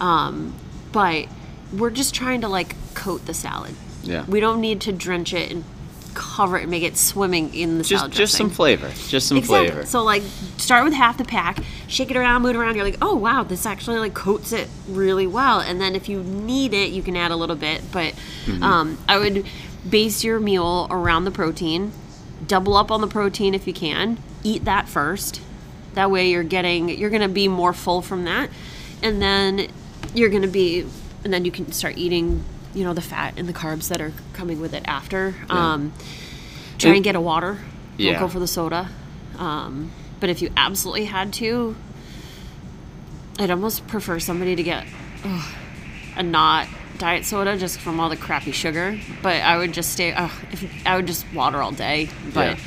Um, 0.00 0.54
but 0.92 1.26
we're 1.72 1.90
just 1.90 2.14
trying 2.14 2.42
to 2.42 2.48
like 2.48 2.74
coat 2.94 3.26
the 3.26 3.34
salad. 3.34 3.74
Yeah. 4.02 4.24
We 4.26 4.40
don't 4.40 4.60
need 4.60 4.80
to 4.82 4.92
drench 4.92 5.32
it 5.32 5.50
and 5.50 5.64
cover 6.14 6.56
it 6.58 6.62
and 6.62 6.70
make 6.70 6.84
it 6.84 6.96
swimming 6.96 7.52
in 7.54 7.78
the 7.78 7.82
Just 7.84 8.00
salad 8.02 8.12
just 8.12 8.34
some 8.36 8.48
flavor. 8.50 8.88
Just 9.08 9.26
some 9.28 9.38
Exactly. 9.38 9.68
flavor. 9.70 9.86
So 9.86 10.04
like 10.04 10.22
start 10.58 10.84
with 10.84 10.92
half 10.92 11.18
the 11.18 11.24
pack, 11.24 11.58
shake 11.88 12.10
it 12.12 12.16
around, 12.16 12.42
move 12.42 12.54
it 12.54 12.58
around. 12.58 12.76
You're 12.76 12.84
like, 12.84 12.98
oh 13.02 13.16
wow, 13.16 13.42
this 13.42 13.66
actually 13.66 13.98
like 13.98 14.14
coats 14.14 14.52
it 14.52 14.68
really 14.88 15.26
well. 15.26 15.58
And 15.60 15.80
then 15.80 15.96
if 15.96 16.08
you 16.08 16.22
need 16.22 16.72
it, 16.72 16.92
you 16.92 17.02
can 17.02 17.16
add 17.16 17.30
a 17.32 17.36
little 17.36 17.56
bit. 17.56 17.82
But 17.92 18.14
Mm-hmm. 18.46 18.62
um, 18.62 18.98
I 19.08 19.18
would 19.18 19.46
base 19.88 20.22
your 20.22 20.38
meal 20.38 20.86
around 20.90 21.24
the 21.24 21.30
protein. 21.30 21.92
Double 22.46 22.76
up 22.76 22.90
on 22.90 23.00
the 23.00 23.06
protein 23.08 23.54
if 23.54 23.66
you 23.66 23.72
can. 23.72 24.18
Eat 24.44 24.64
that 24.66 24.86
first. 24.88 25.40
That 25.94 26.10
way 26.10 26.30
you're 26.30 26.42
getting 26.44 26.88
you're 26.90 27.10
gonna 27.10 27.28
be 27.28 27.48
more 27.48 27.72
full 27.72 28.02
from 28.02 28.24
that, 28.24 28.50
and 29.02 29.20
then 29.22 29.68
you're 30.14 30.28
gonna 30.30 30.46
be, 30.48 30.86
and 31.24 31.32
then 31.32 31.44
you 31.44 31.50
can 31.50 31.72
start 31.72 31.96
eating. 31.96 32.44
You 32.74 32.82
know 32.82 32.92
the 32.92 33.00
fat 33.00 33.34
and 33.36 33.48
the 33.48 33.52
carbs 33.52 33.86
that 33.88 34.00
are 34.00 34.12
coming 34.32 34.60
with 34.60 34.74
it 34.74 34.82
after. 34.86 35.36
Um, 35.48 35.92
try 36.78 36.88
And- 36.90 36.96
and 36.96 37.04
get 37.04 37.14
a 37.14 37.20
water. 37.20 37.58
Yeah. 37.96 38.12
Don't 38.14 38.22
go 38.22 38.28
for 38.28 38.40
the 38.40 38.48
soda. 38.48 38.88
Um, 39.38 39.92
but 40.18 40.28
if 40.28 40.42
you 40.42 40.50
absolutely 40.56 41.04
had 41.04 41.32
to, 41.34 41.76
I'd 43.38 43.50
almost 43.52 43.86
prefer 43.86 44.18
somebody 44.18 44.56
to 44.56 44.62
get 44.64 44.86
ugh, 45.24 45.44
a 46.16 46.22
not 46.24 46.66
diet 46.98 47.24
soda 47.24 47.56
just 47.56 47.78
from 47.78 48.00
all 48.00 48.08
the 48.08 48.16
crappy 48.16 48.50
sugar. 48.52 48.98
But 49.22 49.36
I 49.42 49.56
would 49.56 49.72
just 49.72 49.92
stay. 49.92 50.12
Uh, 50.12 50.28
if 50.50 50.64
I 50.84 50.96
would 50.96 51.06
just 51.06 51.24
water 51.32 51.62
all 51.62 51.70
day. 51.72 52.08
But 52.32 52.58
yeah. 52.58 52.64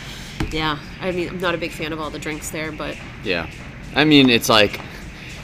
I 0.54 1.12
mean, 1.12 1.30
I'm 1.30 1.40
not 1.40 1.56
a 1.56 1.58
big 1.58 1.72
fan 1.72 1.94
of 1.94 2.00
all 2.00 2.10
the 2.10 2.20
drinks 2.20 2.50
there. 2.50 2.72
But 2.72 2.98
Yeah. 3.24 3.50
I 3.96 4.04
mean, 4.04 4.30
it's 4.30 4.50
like 4.50 4.80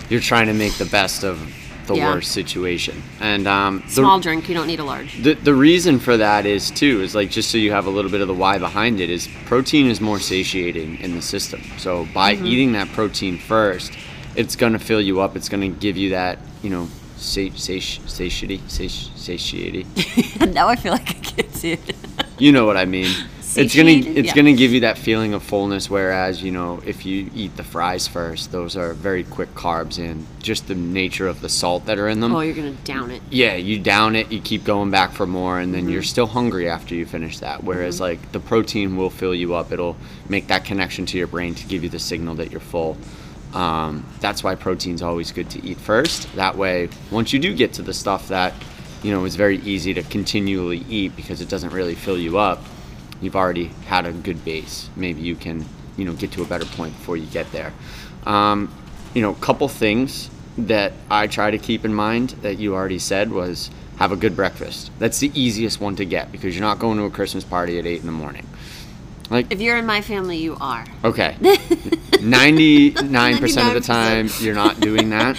you're 0.09 0.21
trying 0.21 0.47
to 0.47 0.53
make 0.53 0.73
the 0.73 0.85
best 0.85 1.23
of 1.23 1.39
the 1.87 1.95
Yeah. 1.95 2.13
worst 2.13 2.31
situation. 2.31 3.01
And 3.19 3.45
um, 3.47 3.83
the, 3.87 3.91
small 3.91 4.19
drink, 4.19 4.47
you 4.47 4.55
don't 4.55 4.67
need 4.67 4.79
a 4.79 4.83
large. 4.85 5.21
the, 5.21 5.33
the 5.33 5.53
reason 5.53 5.99
for 5.99 6.15
that 6.17 6.45
is, 6.45 6.71
too, 6.71 7.01
is 7.01 7.13
like 7.13 7.29
just 7.29 7.51
so 7.51 7.57
you 7.57 7.71
have 7.71 7.85
a 7.87 7.89
little 7.89 8.09
bit 8.11 8.21
of 8.21 8.27
the 8.27 8.33
why 8.33 8.57
behind 8.57 8.99
it, 9.01 9.09
is 9.09 9.27
protein 9.45 9.87
is 9.87 9.99
more 9.99 10.19
satiating 10.19 10.99
in 11.01 11.13
the 11.15 11.21
system. 11.21 11.61
So 11.77 12.07
by 12.13 12.35
Mm-hmm. 12.35 12.45
eating 12.45 12.71
that 12.73 12.87
protein 12.89 13.37
first, 13.37 13.91
it's 14.35 14.55
going 14.55 14.73
to 14.73 14.79
fill 14.79 15.01
you 15.01 15.19
up. 15.19 15.35
It's 15.35 15.49
going 15.49 15.61
to 15.73 15.79
give 15.79 15.97
you 15.97 16.11
that, 16.11 16.39
you 16.61 16.69
know, 16.69 16.87
sati- 17.17 17.51
sati- 17.57 18.01
satiety, 18.07 18.61
sati- 18.67 19.11
satiety. 19.17 19.85
now 20.53 20.67
I 20.69 20.75
feel 20.77 20.93
like 20.93 21.09
I 21.09 21.13
can't 21.19 21.53
see 21.53 21.73
it. 21.73 21.95
You 22.39 22.51
know 22.53 22.65
what 22.65 22.77
I 22.77 22.85
mean. 22.85 23.11
It's 23.57 23.75
gonna 23.75 23.91
it's 23.91 24.27
Yeah. 24.29 24.35
gonna 24.35 24.53
give 24.53 24.71
you 24.73 24.79
that 24.81 24.97
feeling 24.97 25.33
of 25.33 25.43
fullness. 25.43 25.89
Whereas 25.89 26.41
you 26.41 26.51
know 26.51 26.81
if 26.85 27.05
you 27.05 27.29
eat 27.35 27.55
the 27.57 27.63
fries 27.63 28.07
first, 28.07 28.51
those 28.51 28.75
are 28.75 28.93
very 28.93 29.23
quick 29.23 29.53
carbs 29.55 29.97
and 29.97 30.25
just 30.41 30.67
the 30.67 30.75
nature 30.75 31.27
of 31.27 31.41
the 31.41 31.49
salt 31.49 31.85
that 31.85 31.97
are 31.99 32.07
in 32.09 32.19
them. 32.19 32.33
oh, 32.35 32.39
you're 32.41 32.55
gonna 32.55 32.71
down 32.83 33.11
it. 33.11 33.21
yeah, 33.29 33.55
you 33.55 33.79
down 33.79 34.15
it, 34.15 34.31
you 34.31 34.39
keep 34.39 34.63
going 34.63 34.89
back 34.91 35.11
for 35.13 35.25
more, 35.27 35.59
and 35.59 35.73
then 35.73 35.83
Mm-hmm. 35.83 35.91
you're 35.93 36.03
still 36.03 36.27
hungry 36.27 36.69
after 36.69 36.95
you 36.95 37.05
finish 37.05 37.39
that. 37.39 37.63
Whereas 37.63 37.99
like 37.99 38.31
the 38.31 38.39
protein 38.39 38.95
will 38.97 39.09
fill 39.09 39.35
you 39.35 39.53
up. 39.55 39.71
It'll 39.71 39.97
make 40.29 40.47
that 40.47 40.65
connection 40.65 41.05
to 41.07 41.17
your 41.17 41.27
brain 41.27 41.55
to 41.55 41.65
give 41.67 41.83
you 41.83 41.89
the 41.89 41.99
signal 41.99 42.35
that 42.35 42.51
you're 42.51 42.59
full. 42.61 42.97
Um, 43.53 44.05
that's 44.19 44.43
why 44.43 44.55
protein's 44.55 45.01
always 45.03 45.31
good 45.31 45.49
to 45.51 45.63
eat 45.65 45.77
first. 45.77 46.33
That 46.35 46.57
way, 46.57 46.89
once 47.11 47.33
you 47.33 47.39
do 47.39 47.53
get 47.53 47.73
to 47.73 47.81
the 47.83 47.93
stuff 47.93 48.29
that 48.29 48.53
you 49.03 49.11
know 49.11 49.25
is 49.25 49.35
very 49.35 49.57
easy 49.59 49.93
to 49.93 50.01
continually 50.03 50.83
eat 50.89 51.15
because 51.15 51.39
it 51.41 51.49
doesn't 51.49 51.71
really 51.71 51.93
fill 51.93 52.17
you 52.17 52.37
up, 52.39 52.63
you've 53.23 53.35
already 53.35 53.65
had 53.87 54.05
a 54.05 54.11
good 54.11 54.43
base. 54.43 54.89
Maybe 54.95 55.21
you 55.21 55.35
can 55.35 55.65
you 55.97 56.05
know 56.05 56.13
get 56.13 56.31
to 56.33 56.41
a 56.41 56.45
better 56.45 56.65
point 56.65 56.97
before 56.97 57.17
you 57.17 57.27
get 57.27 57.51
there. 57.51 57.73
Um, 58.25 58.73
you 59.13 59.21
know, 59.21 59.31
a 59.31 59.35
couple 59.35 59.67
things 59.67 60.29
that 60.57 60.93
I 61.09 61.27
try 61.27 61.51
to 61.51 61.57
keep 61.57 61.85
in 61.85 61.93
mind 61.93 62.31
that 62.41 62.59
you 62.59 62.75
already 62.75 62.99
said 62.99 63.31
was 63.31 63.69
have 63.97 64.11
a 64.11 64.15
good 64.15 64.35
breakfast. 64.35 64.91
That's 64.99 65.19
the 65.19 65.31
easiest 65.33 65.79
one 65.79 65.95
to 65.97 66.05
get 66.05 66.31
because 66.31 66.55
you're 66.55 66.65
not 66.65 66.79
going 66.79 66.97
to 66.97 67.05
a 67.05 67.09
Christmas 67.09 67.43
party 67.43 67.79
at 67.79 67.85
eight 67.85 67.99
in 67.99 68.05
the 68.05 68.11
morning. 68.11 68.47
Like 69.29 69.51
If 69.51 69.61
you're 69.61 69.77
in 69.77 69.85
my 69.85 70.01
family, 70.01 70.37
you 70.37 70.57
are. 70.59 70.85
Okay. 71.03 71.35
99% 71.39 73.67
of 73.67 73.73
the 73.73 73.81
time, 73.81 74.29
you're 74.39 74.55
not 74.55 74.79
doing 74.79 75.09
that. 75.09 75.37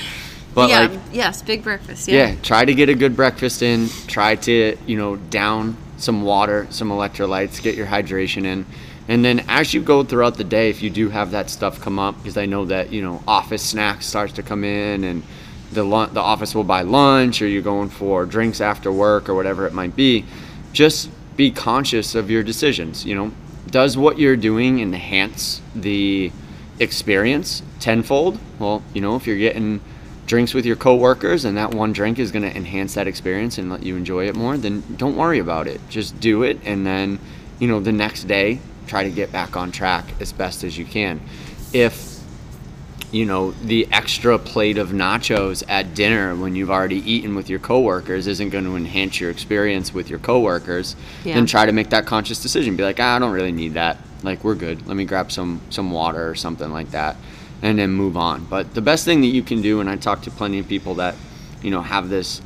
But, 0.54 0.70
yeah. 0.70 0.80
like, 0.80 1.00
yes, 1.12 1.42
big 1.42 1.62
breakfast. 1.62 2.08
yeah. 2.08 2.28
Yeah. 2.28 2.36
try 2.42 2.64
to 2.64 2.74
get 2.74 2.88
a 2.88 2.94
good 2.94 3.16
breakfast 3.16 3.62
in. 3.62 3.88
Try 4.06 4.36
to, 4.36 4.76
you 4.86 4.96
know, 4.96 5.16
down 5.16 5.76
some 6.04 6.22
water, 6.22 6.66
some 6.70 6.90
electrolytes, 6.90 7.62
get 7.62 7.74
your 7.74 7.86
hydration 7.86 8.44
in. 8.44 8.66
And 9.08 9.24
then 9.24 9.44
as 9.48 9.74
you 9.74 9.82
go 9.82 10.04
throughout 10.04 10.36
the 10.36 10.44
day, 10.44 10.70
if 10.70 10.82
you 10.82 10.90
do 10.90 11.08
have 11.08 11.32
that 11.32 11.50
stuff 11.50 11.80
come 11.80 11.98
up, 11.98 12.16
because 12.18 12.36
I 12.36 12.46
know 12.46 12.64
that, 12.66 12.92
you 12.92 13.02
know, 13.02 13.22
office 13.26 13.62
snacks 13.62 14.06
starts 14.06 14.32
to 14.34 14.42
come 14.42 14.64
in 14.64 15.04
and 15.04 15.22
the, 15.72 15.82
the 16.12 16.20
office 16.20 16.54
will 16.54 16.64
buy 16.64 16.82
lunch 16.82 17.42
or 17.42 17.48
you're 17.48 17.62
going 17.62 17.90
for 17.90 18.24
drinks 18.24 18.60
after 18.60 18.92
work 18.92 19.28
or 19.28 19.34
whatever 19.34 19.66
it 19.66 19.72
might 19.72 19.96
be, 19.96 20.24
just 20.72 21.10
be 21.36 21.50
conscious 21.50 22.14
of 22.14 22.30
your 22.30 22.42
decisions. 22.42 23.04
You 23.04 23.14
know, 23.16 23.32
does 23.70 23.96
what 23.96 24.18
you're 24.18 24.36
doing 24.36 24.80
enhance 24.80 25.60
the 25.74 26.32
experience 26.78 27.62
tenfold? 27.80 28.38
Well, 28.58 28.82
you 28.94 29.00
know, 29.00 29.16
if 29.16 29.26
you're 29.26 29.36
getting 29.36 29.80
drinks 30.26 30.54
with 30.54 30.64
your 30.64 30.76
coworkers 30.76 31.44
and 31.44 31.56
that 31.56 31.72
one 31.74 31.92
drink 31.92 32.18
is 32.18 32.32
going 32.32 32.42
to 32.48 32.56
enhance 32.56 32.94
that 32.94 33.06
experience 33.06 33.58
and 33.58 33.70
let 33.70 33.82
you 33.82 33.96
enjoy 33.96 34.26
it 34.28 34.34
more, 34.34 34.56
then 34.56 34.82
don't 34.96 35.16
worry 35.16 35.38
about 35.38 35.66
it. 35.66 35.80
Just 35.88 36.18
do 36.20 36.42
it 36.42 36.58
and 36.64 36.86
then, 36.86 37.18
you 37.58 37.68
know, 37.68 37.80
the 37.80 37.92
next 37.92 38.24
day 38.24 38.60
try 38.86 39.04
to 39.04 39.10
get 39.10 39.30
back 39.32 39.56
on 39.56 39.70
track 39.72 40.04
as 40.20 40.32
best 40.32 40.64
as 40.64 40.76
you 40.78 40.84
can. 40.84 41.20
If 41.72 42.14
you 43.12 43.24
know, 43.24 43.52
the 43.62 43.86
extra 43.92 44.36
plate 44.40 44.76
of 44.76 44.88
nachos 44.88 45.62
at 45.68 45.94
dinner 45.94 46.34
when 46.34 46.56
you've 46.56 46.70
already 46.70 46.96
eaten 47.08 47.36
with 47.36 47.48
your 47.48 47.60
coworkers 47.60 48.26
isn't 48.26 48.48
going 48.50 48.64
to 48.64 48.74
enhance 48.74 49.20
your 49.20 49.30
experience 49.30 49.94
with 49.94 50.10
your 50.10 50.18
coworkers, 50.18 50.96
Yeah. 51.22 51.34
then 51.34 51.46
try 51.46 51.64
to 51.64 51.70
make 51.70 51.90
that 51.90 52.06
conscious 52.06 52.42
decision. 52.42 52.74
Be 52.74 52.82
like, 52.82 52.98
ah, 52.98 53.14
I 53.14 53.18
don't 53.20 53.30
really 53.30 53.52
need 53.52 53.74
that. 53.74 53.98
Like, 54.24 54.42
we're 54.42 54.56
good. 54.56 54.84
Let 54.88 54.96
me 54.96 55.04
grab 55.04 55.30
some 55.30 55.60
some 55.70 55.92
water 55.92 56.28
or 56.28 56.34
something 56.34 56.72
like 56.72 56.90
that, 56.90 57.14
and 57.62 57.78
then 57.78 57.90
move 57.90 58.16
on. 58.16 58.44
But 58.44 58.74
the 58.74 58.82
best 58.82 59.04
thing 59.04 59.20
that 59.22 59.28
you 59.28 59.42
can 59.42 59.62
do, 59.62 59.80
and 59.80 59.88
I 59.88 59.96
talk 59.96 60.22
to 60.22 60.30
plenty 60.30 60.58
of 60.58 60.68
people 60.68 60.94
that, 60.96 61.14
you 61.62 61.70
know, 61.70 61.82
have 61.82 62.08
this 62.08 62.40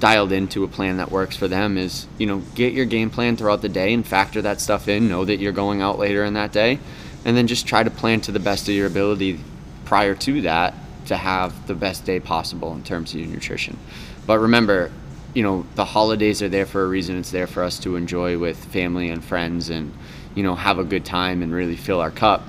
dialed 0.00 0.32
into 0.32 0.64
a 0.64 0.68
plan 0.68 0.96
that 0.96 1.10
works 1.10 1.36
for 1.36 1.46
them 1.46 1.76
is 1.76 2.06
you 2.16 2.26
know 2.26 2.38
get 2.54 2.72
your 2.72 2.86
game 2.86 3.10
plan 3.10 3.36
throughout 3.36 3.60
the 3.60 3.68
day 3.68 3.92
and 3.92 4.06
factor 4.06 4.42
that 4.42 4.60
stuff 4.60 4.88
in. 4.88 5.08
Know 5.08 5.24
that 5.24 5.36
you're 5.36 5.52
going 5.52 5.82
out 5.82 5.98
later 5.98 6.24
in 6.24 6.34
that 6.34 6.52
day. 6.52 6.78
And 7.24 7.36
then 7.36 7.46
just 7.46 7.66
try 7.66 7.82
to 7.82 7.90
plan 7.90 8.22
to 8.22 8.32
the 8.32 8.40
best 8.40 8.66
of 8.66 8.74
your 8.74 8.86
ability 8.86 9.40
prior 9.84 10.14
to 10.14 10.40
that 10.42 10.72
to 11.06 11.18
have 11.18 11.66
the 11.66 11.74
best 11.74 12.06
day 12.06 12.18
possible 12.18 12.72
in 12.72 12.82
terms 12.82 13.12
of 13.12 13.20
your 13.20 13.28
nutrition. 13.28 13.76
But 14.26 14.38
remember 14.38 14.90
you 15.34 15.42
know 15.42 15.66
the 15.74 15.84
holidays 15.84 16.42
are 16.42 16.48
there 16.48 16.66
for 16.66 16.82
a 16.82 16.88
reason. 16.88 17.18
It's 17.18 17.30
there 17.30 17.46
for 17.46 17.62
us 17.62 17.78
to 17.80 17.96
enjoy 17.96 18.38
with 18.38 18.56
family 18.66 19.10
and 19.10 19.22
friends 19.22 19.70
and 19.70 19.92
you 20.34 20.42
know 20.42 20.54
have 20.54 20.78
a 20.78 20.84
good 20.84 21.04
time 21.04 21.42
and 21.42 21.52
really 21.52 21.76
fill 21.76 22.00
our 22.00 22.10
cup 22.10 22.42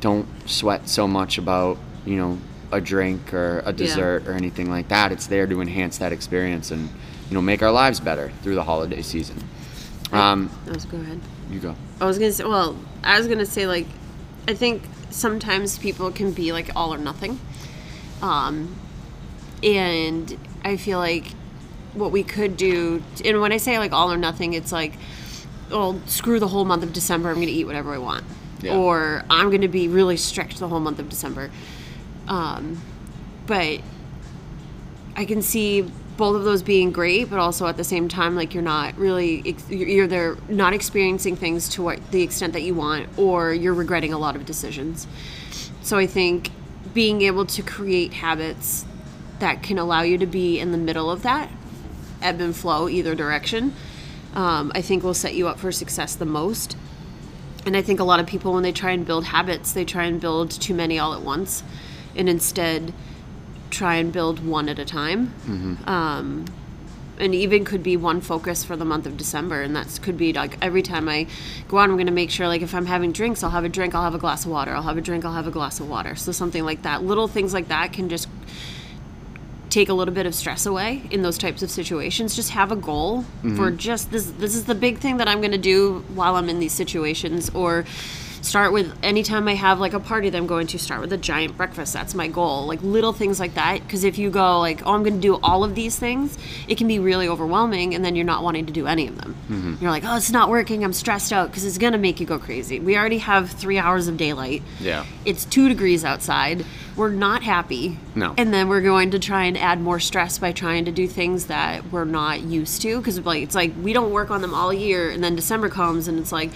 don't 0.00 0.26
sweat 0.48 0.88
so 0.88 1.06
much 1.06 1.38
about 1.38 1.78
you 2.04 2.16
know 2.16 2.38
a 2.72 2.80
drink 2.80 3.32
or 3.34 3.62
a 3.66 3.72
dessert 3.72 4.26
or 4.26 4.32
anything 4.32 4.70
like 4.70 4.88
that 4.88 5.12
it's 5.12 5.26
there 5.26 5.46
to 5.46 5.60
enhance 5.60 5.98
that 5.98 6.12
experience 6.12 6.70
and 6.70 6.88
you 7.28 7.34
know 7.34 7.42
make 7.42 7.62
our 7.62 7.72
lives 7.72 8.00
better 8.00 8.30
through 8.42 8.54
the 8.54 8.62
holiday 8.64 9.02
season 9.02 9.36
um, 10.12 10.50
Let's 10.66 10.84
go 10.84 10.96
ahead. 10.98 11.20
you 11.50 11.60
go 11.60 11.74
I 12.00 12.06
was 12.06 12.18
gonna 12.18 12.32
say. 12.32 12.44
Well, 12.44 12.76
I 13.04 13.18
was 13.18 13.28
gonna 13.28 13.46
say 13.46 13.66
like, 13.66 13.86
I 14.48 14.54
think 14.54 14.82
sometimes 15.10 15.78
people 15.78 16.10
can 16.10 16.32
be 16.32 16.50
like 16.52 16.70
all 16.74 16.94
or 16.94 16.98
nothing. 16.98 17.38
Um, 18.22 18.74
and 19.62 20.36
I 20.64 20.76
feel 20.78 20.98
like 20.98 21.32
what 21.92 22.10
we 22.10 22.22
could 22.22 22.56
do, 22.56 23.02
and 23.24 23.40
when 23.40 23.52
I 23.52 23.58
say 23.58 23.78
like 23.78 23.92
all 23.92 24.10
or 24.10 24.16
nothing, 24.16 24.54
it's 24.54 24.72
like, 24.72 24.94
well, 25.70 26.00
screw 26.06 26.40
the 26.40 26.48
whole 26.48 26.64
month 26.64 26.82
of 26.82 26.92
December. 26.92 27.28
I'm 27.28 27.36
going 27.36 27.48
to 27.48 27.52
eat 27.52 27.66
whatever 27.66 27.92
I 27.92 27.98
want, 27.98 28.24
Yeah. 28.62 28.76
or 28.76 29.24
I'm 29.30 29.48
going 29.48 29.62
to 29.62 29.68
be 29.68 29.88
really 29.88 30.16
strict 30.16 30.58
the 30.58 30.68
whole 30.68 30.80
month 30.80 30.98
of 30.98 31.08
December. 31.08 31.50
Um, 32.28 32.80
but 33.46 33.80
I 35.16 35.24
can 35.24 35.42
see 35.42 35.90
both 36.16 36.36
of 36.36 36.44
those 36.44 36.62
being 36.62 36.92
great, 36.92 37.30
but 37.30 37.38
also 37.38 37.66
at 37.66 37.76
the 37.76 37.84
same 37.84 38.08
time, 38.08 38.36
like 38.36 38.52
you're 38.52 38.62
not 38.62 38.96
really 38.98 39.56
you're 39.68 40.04
either 40.04 40.36
not 40.48 40.74
experiencing 40.74 41.34
things 41.34 41.68
to 41.70 41.82
what 41.82 42.10
the 42.10 42.22
extent 42.22 42.52
that 42.52 42.62
you 42.62 42.74
want, 42.74 43.08
or 43.18 43.52
you're 43.52 43.74
regretting 43.74 44.12
a 44.12 44.18
lot 44.18 44.36
of 44.36 44.44
decisions. 44.44 45.06
So 45.82 45.96
I 45.96 46.06
think 46.06 46.50
being 46.92 47.22
able 47.22 47.46
to 47.46 47.62
create 47.62 48.12
habits 48.12 48.84
that 49.38 49.62
can 49.62 49.78
allow 49.78 50.02
you 50.02 50.18
to 50.18 50.26
be 50.26 50.60
in 50.60 50.72
the 50.72 50.78
middle 50.78 51.10
of 51.10 51.22
that 51.22 51.50
ebb 52.20 52.40
and 52.40 52.54
flow 52.54 52.88
either 52.88 53.14
direction, 53.14 53.74
um, 54.34 54.70
I 54.74 54.82
think 54.82 55.02
will 55.02 55.14
set 55.14 55.34
you 55.34 55.48
up 55.48 55.58
for 55.58 55.72
success 55.72 56.14
the 56.14 56.26
most. 56.26 56.76
And 57.66 57.76
I 57.76 57.82
think 57.82 58.00
a 58.00 58.04
lot 58.04 58.20
of 58.20 58.26
people, 58.26 58.54
when 58.54 58.62
they 58.62 58.72
try 58.72 58.90
and 58.92 59.04
build 59.04 59.24
habits, 59.26 59.72
they 59.72 59.84
try 59.84 60.04
and 60.04 60.20
build 60.20 60.50
too 60.50 60.74
many 60.74 60.98
all 60.98 61.12
at 61.14 61.20
once, 61.20 61.62
and 62.16 62.28
instead 62.28 62.92
try 63.70 63.96
and 63.96 64.12
build 64.12 64.44
one 64.44 64.68
at 64.68 64.78
a 64.78 64.84
time. 64.84 65.32
Um, 65.86 66.46
and 67.18 67.34
even 67.34 67.66
could 67.66 67.82
be 67.82 67.98
one 67.98 68.22
focus 68.22 68.64
for 68.64 68.76
the 68.76 68.84
month 68.84 69.06
of 69.06 69.18
December, 69.18 69.60
and 69.60 69.76
that 69.76 69.98
could 70.02 70.16
be 70.16 70.32
like 70.32 70.56
every 70.62 70.80
time 70.80 71.06
I 71.06 71.26
go 71.68 71.78
out, 71.78 71.90
I'm 71.90 71.96
going 71.96 72.06
to 72.06 72.12
make 72.12 72.30
sure 72.30 72.48
like 72.48 72.62
if 72.62 72.74
I'm 72.74 72.86
having 72.86 73.12
drinks, 73.12 73.42
I'll 73.44 73.50
have 73.50 73.64
a 73.64 73.68
drink, 73.68 73.94
I'll 73.94 74.04
have 74.04 74.14
a 74.14 74.18
glass 74.18 74.46
of 74.46 74.50
water, 74.50 74.74
I'll 74.74 74.82
have 74.82 74.96
a 74.96 75.02
drink, 75.02 75.26
I'll 75.26 75.34
have 75.34 75.46
a 75.46 75.50
glass 75.50 75.80
of 75.80 75.88
water. 75.88 76.16
So 76.16 76.32
something 76.32 76.64
like 76.64 76.82
that, 76.82 77.04
little 77.04 77.28
things 77.28 77.52
like 77.52 77.68
that 77.68 77.92
can 77.92 78.08
just 78.08 78.26
take 79.70 79.88
a 79.88 79.94
little 79.94 80.14
bit 80.14 80.26
of 80.26 80.34
stress 80.34 80.66
away 80.66 81.02
in 81.10 81.22
those 81.22 81.38
types 81.38 81.62
of 81.62 81.70
situations. 81.70 82.36
Just 82.36 82.50
have 82.50 82.72
a 82.72 82.76
goal 82.76 83.22
for 83.42 83.48
mm-hmm. 83.48 83.76
just 83.76 84.10
this 84.10 84.30
this 84.32 84.54
is 84.54 84.64
the 84.64 84.74
big 84.74 84.98
thing 84.98 85.16
that 85.18 85.28
i'm 85.28 85.40
going 85.40 85.50
to 85.52 85.58
do 85.58 86.04
while 86.14 86.36
i'm 86.36 86.48
in 86.48 86.58
these 86.58 86.72
situations 86.72 87.50
or 87.50 87.84
start 88.42 88.72
with 88.72 88.96
anytime 89.02 89.46
i 89.48 89.54
have 89.54 89.78
like 89.80 89.92
a 89.92 90.00
party 90.00 90.30
that 90.30 90.36
i'm 90.38 90.46
going 90.46 90.66
to 90.66 90.78
start 90.78 91.00
with 91.00 91.12
a 91.12 91.16
giant 91.16 91.56
breakfast. 91.56 91.92
That's 91.92 92.14
my 92.14 92.28
goal. 92.28 92.66
Like 92.66 92.82
little 92.82 93.12
things 93.12 93.38
like 93.38 93.54
that. 93.54 93.82
Because 93.82 94.04
if 94.04 94.18
you 94.18 94.30
go 94.30 94.58
like 94.60 94.86
oh 94.86 94.94
i'm 94.94 95.02
going 95.02 95.14
to 95.16 95.20
do 95.20 95.38
all 95.42 95.64
of 95.64 95.74
these 95.74 95.98
things 95.98 96.38
it 96.68 96.76
can 96.78 96.88
be 96.88 96.98
really 96.98 97.28
overwhelming 97.28 97.94
and 97.94 98.04
then 98.04 98.16
you're 98.16 98.24
not 98.24 98.42
wanting 98.42 98.66
to 98.66 98.72
do 98.72 98.86
any 98.86 99.06
of 99.08 99.16
them. 99.20 99.34
Mm-hmm. 99.48 99.74
You're 99.80 99.90
like 99.90 100.04
oh 100.04 100.16
it's 100.16 100.30
not 100.30 100.48
working. 100.48 100.84
I'm 100.84 100.92
stressed 100.92 101.32
out. 101.32 101.48
Because 101.50 101.64
it's 101.64 101.78
going 101.78 101.92
to 101.92 101.98
make 101.98 102.20
you 102.20 102.26
go 102.26 102.38
crazy. 102.38 102.80
We 102.80 102.96
already 102.96 103.18
have 103.18 103.50
three 103.50 103.78
hours 103.78 104.08
of 104.08 104.16
daylight. 104.16 104.62
Yeah. 104.78 105.04
it's 105.24 105.44
two 105.44 105.68
degrees 105.68 106.04
outside. 106.04 106.64
We're 106.96 107.10
not 107.10 107.42
happy. 107.42 107.98
No. 108.14 108.34
and 108.36 108.52
then 108.52 108.68
we're 108.68 108.80
going 108.82 109.12
to 109.12 109.18
try 109.18 109.44
and 109.44 109.56
add 109.56 109.80
more 109.80 110.00
stress 110.00 110.38
by 110.38 110.52
trying 110.52 110.84
to 110.86 110.92
do 110.92 111.06
things 111.06 111.46
that 111.46 111.90
we're 111.92 112.04
not 112.04 112.40
used 112.42 112.82
to. 112.82 112.98
Because 112.98 113.18
like 113.20 113.42
it's 113.42 113.54
like 113.54 113.72
we 113.82 113.92
don't 113.92 114.10
work 114.12 114.30
on 114.30 114.40
them 114.42 114.54
all 114.54 114.72
year 114.72 115.10
and 115.10 115.22
then 115.22 115.36
december 115.36 115.68
comes 115.68 116.08
and 116.08 116.18
it's 116.18 116.32
like 116.32 116.50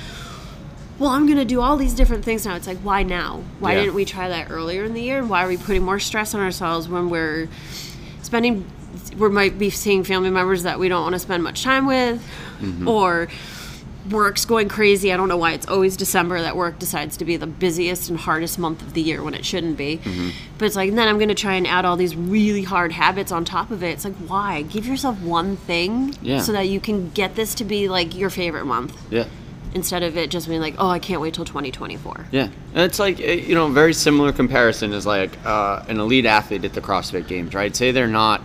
well 0.98 1.10
i'm 1.10 1.26
going 1.26 1.38
to 1.38 1.44
do 1.44 1.60
all 1.60 1.76
these 1.76 1.94
different 1.94 2.24
things 2.24 2.44
now. 2.46 2.54
It's 2.54 2.66
like 2.66 2.78
why 2.78 3.02
now? 3.02 3.42
Why 3.60 3.72
Yeah. 3.74 3.80
didn't 3.80 3.94
we 3.94 4.04
try 4.04 4.28
that 4.28 4.50
earlier 4.50 4.84
in 4.84 4.94
the 4.94 5.02
year? 5.02 5.18
And 5.18 5.28
why 5.30 5.44
are 5.44 5.48
we 5.48 5.56
putting 5.56 5.82
more 5.82 5.98
stress 5.98 6.34
on 6.34 6.40
ourselves 6.40 6.88
when 6.88 7.10
we're 7.10 7.48
spending 8.22 8.64
we 9.18 9.28
might 9.28 9.58
be 9.58 9.70
seeing 9.70 10.04
family 10.04 10.30
members 10.30 10.62
that 10.62 10.78
we 10.78 10.88
don't 10.88 11.02
want 11.02 11.14
to 11.14 11.18
spend 11.18 11.42
much 11.42 11.62
time 11.64 11.86
with? 11.86 12.22
Mm-hmm. 12.60 12.86
Or 12.88 13.28
work's 14.10 14.44
going 14.44 14.68
crazy. 14.68 15.12
I 15.12 15.16
don't 15.16 15.28
know 15.28 15.36
why 15.36 15.52
it's 15.52 15.66
always 15.66 15.96
december 15.96 16.40
that 16.42 16.56
work 16.56 16.78
decides 16.78 17.16
to 17.16 17.24
be 17.24 17.36
the 17.38 17.46
busiest 17.46 18.10
and 18.10 18.18
hardest 18.18 18.58
month 18.58 18.82
of 18.82 18.92
the 18.92 19.00
year 19.00 19.22
when 19.22 19.32
it 19.34 19.44
shouldn't 19.46 19.76
be. 19.78 19.96
Mm-hmm. 19.98 20.28
But 20.58 20.66
it's 20.66 20.76
like 20.76 20.90
and 20.90 20.98
then 20.98 21.08
i'm 21.08 21.16
going 21.18 21.28
to 21.30 21.34
try 21.34 21.54
and 21.54 21.66
add 21.66 21.84
all 21.84 21.96
these 21.96 22.14
really 22.14 22.62
hard 22.62 22.92
habits 22.92 23.32
on 23.32 23.44
top 23.44 23.70
of 23.70 23.82
it. 23.82 23.88
It's 23.90 24.04
like 24.04 24.14
why? 24.28 24.62
Give 24.62 24.86
yourself 24.86 25.18
one 25.20 25.56
thing 25.56 26.14
Yeah. 26.22 26.40
so 26.40 26.52
that 26.52 26.68
you 26.68 26.80
can 26.80 27.10
get 27.10 27.34
this 27.34 27.54
to 27.56 27.64
be 27.64 27.88
like 27.88 28.14
your 28.14 28.30
favorite 28.30 28.66
month. 28.66 28.94
Yeah. 29.10 29.24
Instead 29.74 30.02
of 30.02 30.16
it 30.16 30.30
just 30.30 30.48
being 30.48 30.60
like 30.60 30.74
oh 30.78 30.88
i 30.88 30.98
can't 30.98 31.20
wait 31.20 31.34
till 31.34 31.44
2024 31.44 32.26
Yeah, 32.30 32.44
and 32.74 32.82
it's 32.84 32.98
like 32.98 33.20
eh, 33.20 33.32
you 33.34 33.54
know, 33.54 33.68
very 33.68 33.92
similar 33.92 34.32
comparison 34.32 34.92
is 34.92 35.04
like 35.06 35.36
uh, 35.44 35.84
an 35.88 35.98
elite 36.00 36.26
athlete 36.26 36.64
at 36.64 36.72
the 36.72 36.80
CrossFit 36.80 37.26
Games, 37.26 37.54
right? 37.54 37.74
Say 37.74 37.90
they're 37.90 38.06
not 38.06 38.40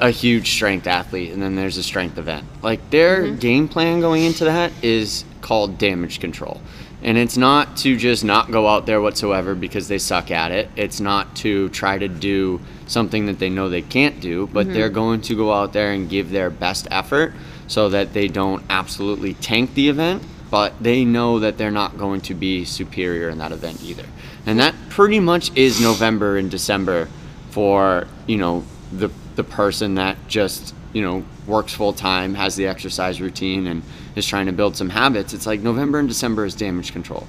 a 0.00 0.10
huge 0.10 0.50
strength 0.52 0.86
athlete, 0.86 1.32
and 1.32 1.42
then 1.42 1.56
there's 1.56 1.76
a 1.76 1.82
strength 1.82 2.18
event. 2.18 2.46
Like 2.62 2.90
their 2.90 3.30
game 3.32 3.68
plan 3.68 4.00
going 4.00 4.24
into 4.24 4.44
that 4.44 4.72
is 4.82 5.24
called 5.40 5.76
damage 5.78 6.20
control, 6.20 6.60
and 7.02 7.18
it's 7.18 7.36
not 7.36 7.76
to 7.78 7.96
just 7.96 8.24
not 8.24 8.50
go 8.52 8.68
out 8.68 8.86
there 8.86 9.00
whatsoever 9.00 9.54
because 9.56 9.88
they 9.88 9.98
suck 9.98 10.30
at 10.30 10.52
it. 10.52 10.70
It's 10.76 11.00
not 11.00 11.34
to 11.36 11.68
try 11.70 11.98
to 11.98 12.06
do 12.08 12.60
something 12.86 13.26
that 13.26 13.38
they 13.40 13.50
know 13.50 13.68
they 13.68 13.82
can't 13.82 14.20
do, 14.20 14.46
but 14.52 14.72
they're 14.72 14.88
going 14.88 15.20
to 15.22 15.34
go 15.36 15.52
out 15.52 15.72
there 15.72 15.90
and 15.92 16.08
give 16.08 16.30
their 16.30 16.50
best 16.50 16.86
effort 16.90 17.34
so 17.66 17.88
that 17.90 18.12
they 18.14 18.28
don't 18.28 18.62
absolutely 18.70 19.34
tank 19.34 19.74
the 19.74 19.88
event 19.88 20.22
but 20.50 20.82
they 20.82 21.04
know 21.04 21.38
that 21.40 21.58
they're 21.58 21.70
not 21.70 21.98
going 21.98 22.20
to 22.22 22.34
be 22.34 22.64
superior 22.64 23.28
in 23.28 23.38
that 23.38 23.52
event 23.52 23.82
either. 23.82 24.06
And 24.46 24.58
that 24.58 24.74
pretty 24.88 25.20
much 25.20 25.54
is 25.56 25.80
November 25.80 26.36
and 26.38 26.50
December 26.50 27.08
for, 27.50 28.06
you 28.26 28.38
know, 28.38 28.64
the 28.92 29.10
the 29.36 29.44
person 29.44 29.94
that 29.94 30.16
just, 30.26 30.74
you 30.92 31.02
know, 31.02 31.24
works 31.46 31.72
full 31.72 31.92
time, 31.92 32.34
has 32.34 32.56
the 32.56 32.66
exercise 32.66 33.20
routine 33.20 33.68
and 33.68 33.82
is 34.16 34.26
trying 34.26 34.46
to 34.46 34.52
build 34.52 34.76
some 34.76 34.90
habits. 34.90 35.32
It's 35.32 35.46
like 35.46 35.60
November 35.60 36.00
and 36.00 36.08
December 36.08 36.44
is 36.44 36.54
damage 36.54 36.92
control. 36.92 37.26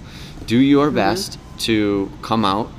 Do 0.48 0.58
your 0.58 0.88
mm-hmm. 0.88 0.96
best 0.96 1.38
to 1.60 2.12
come 2.22 2.46
out 2.46 2.70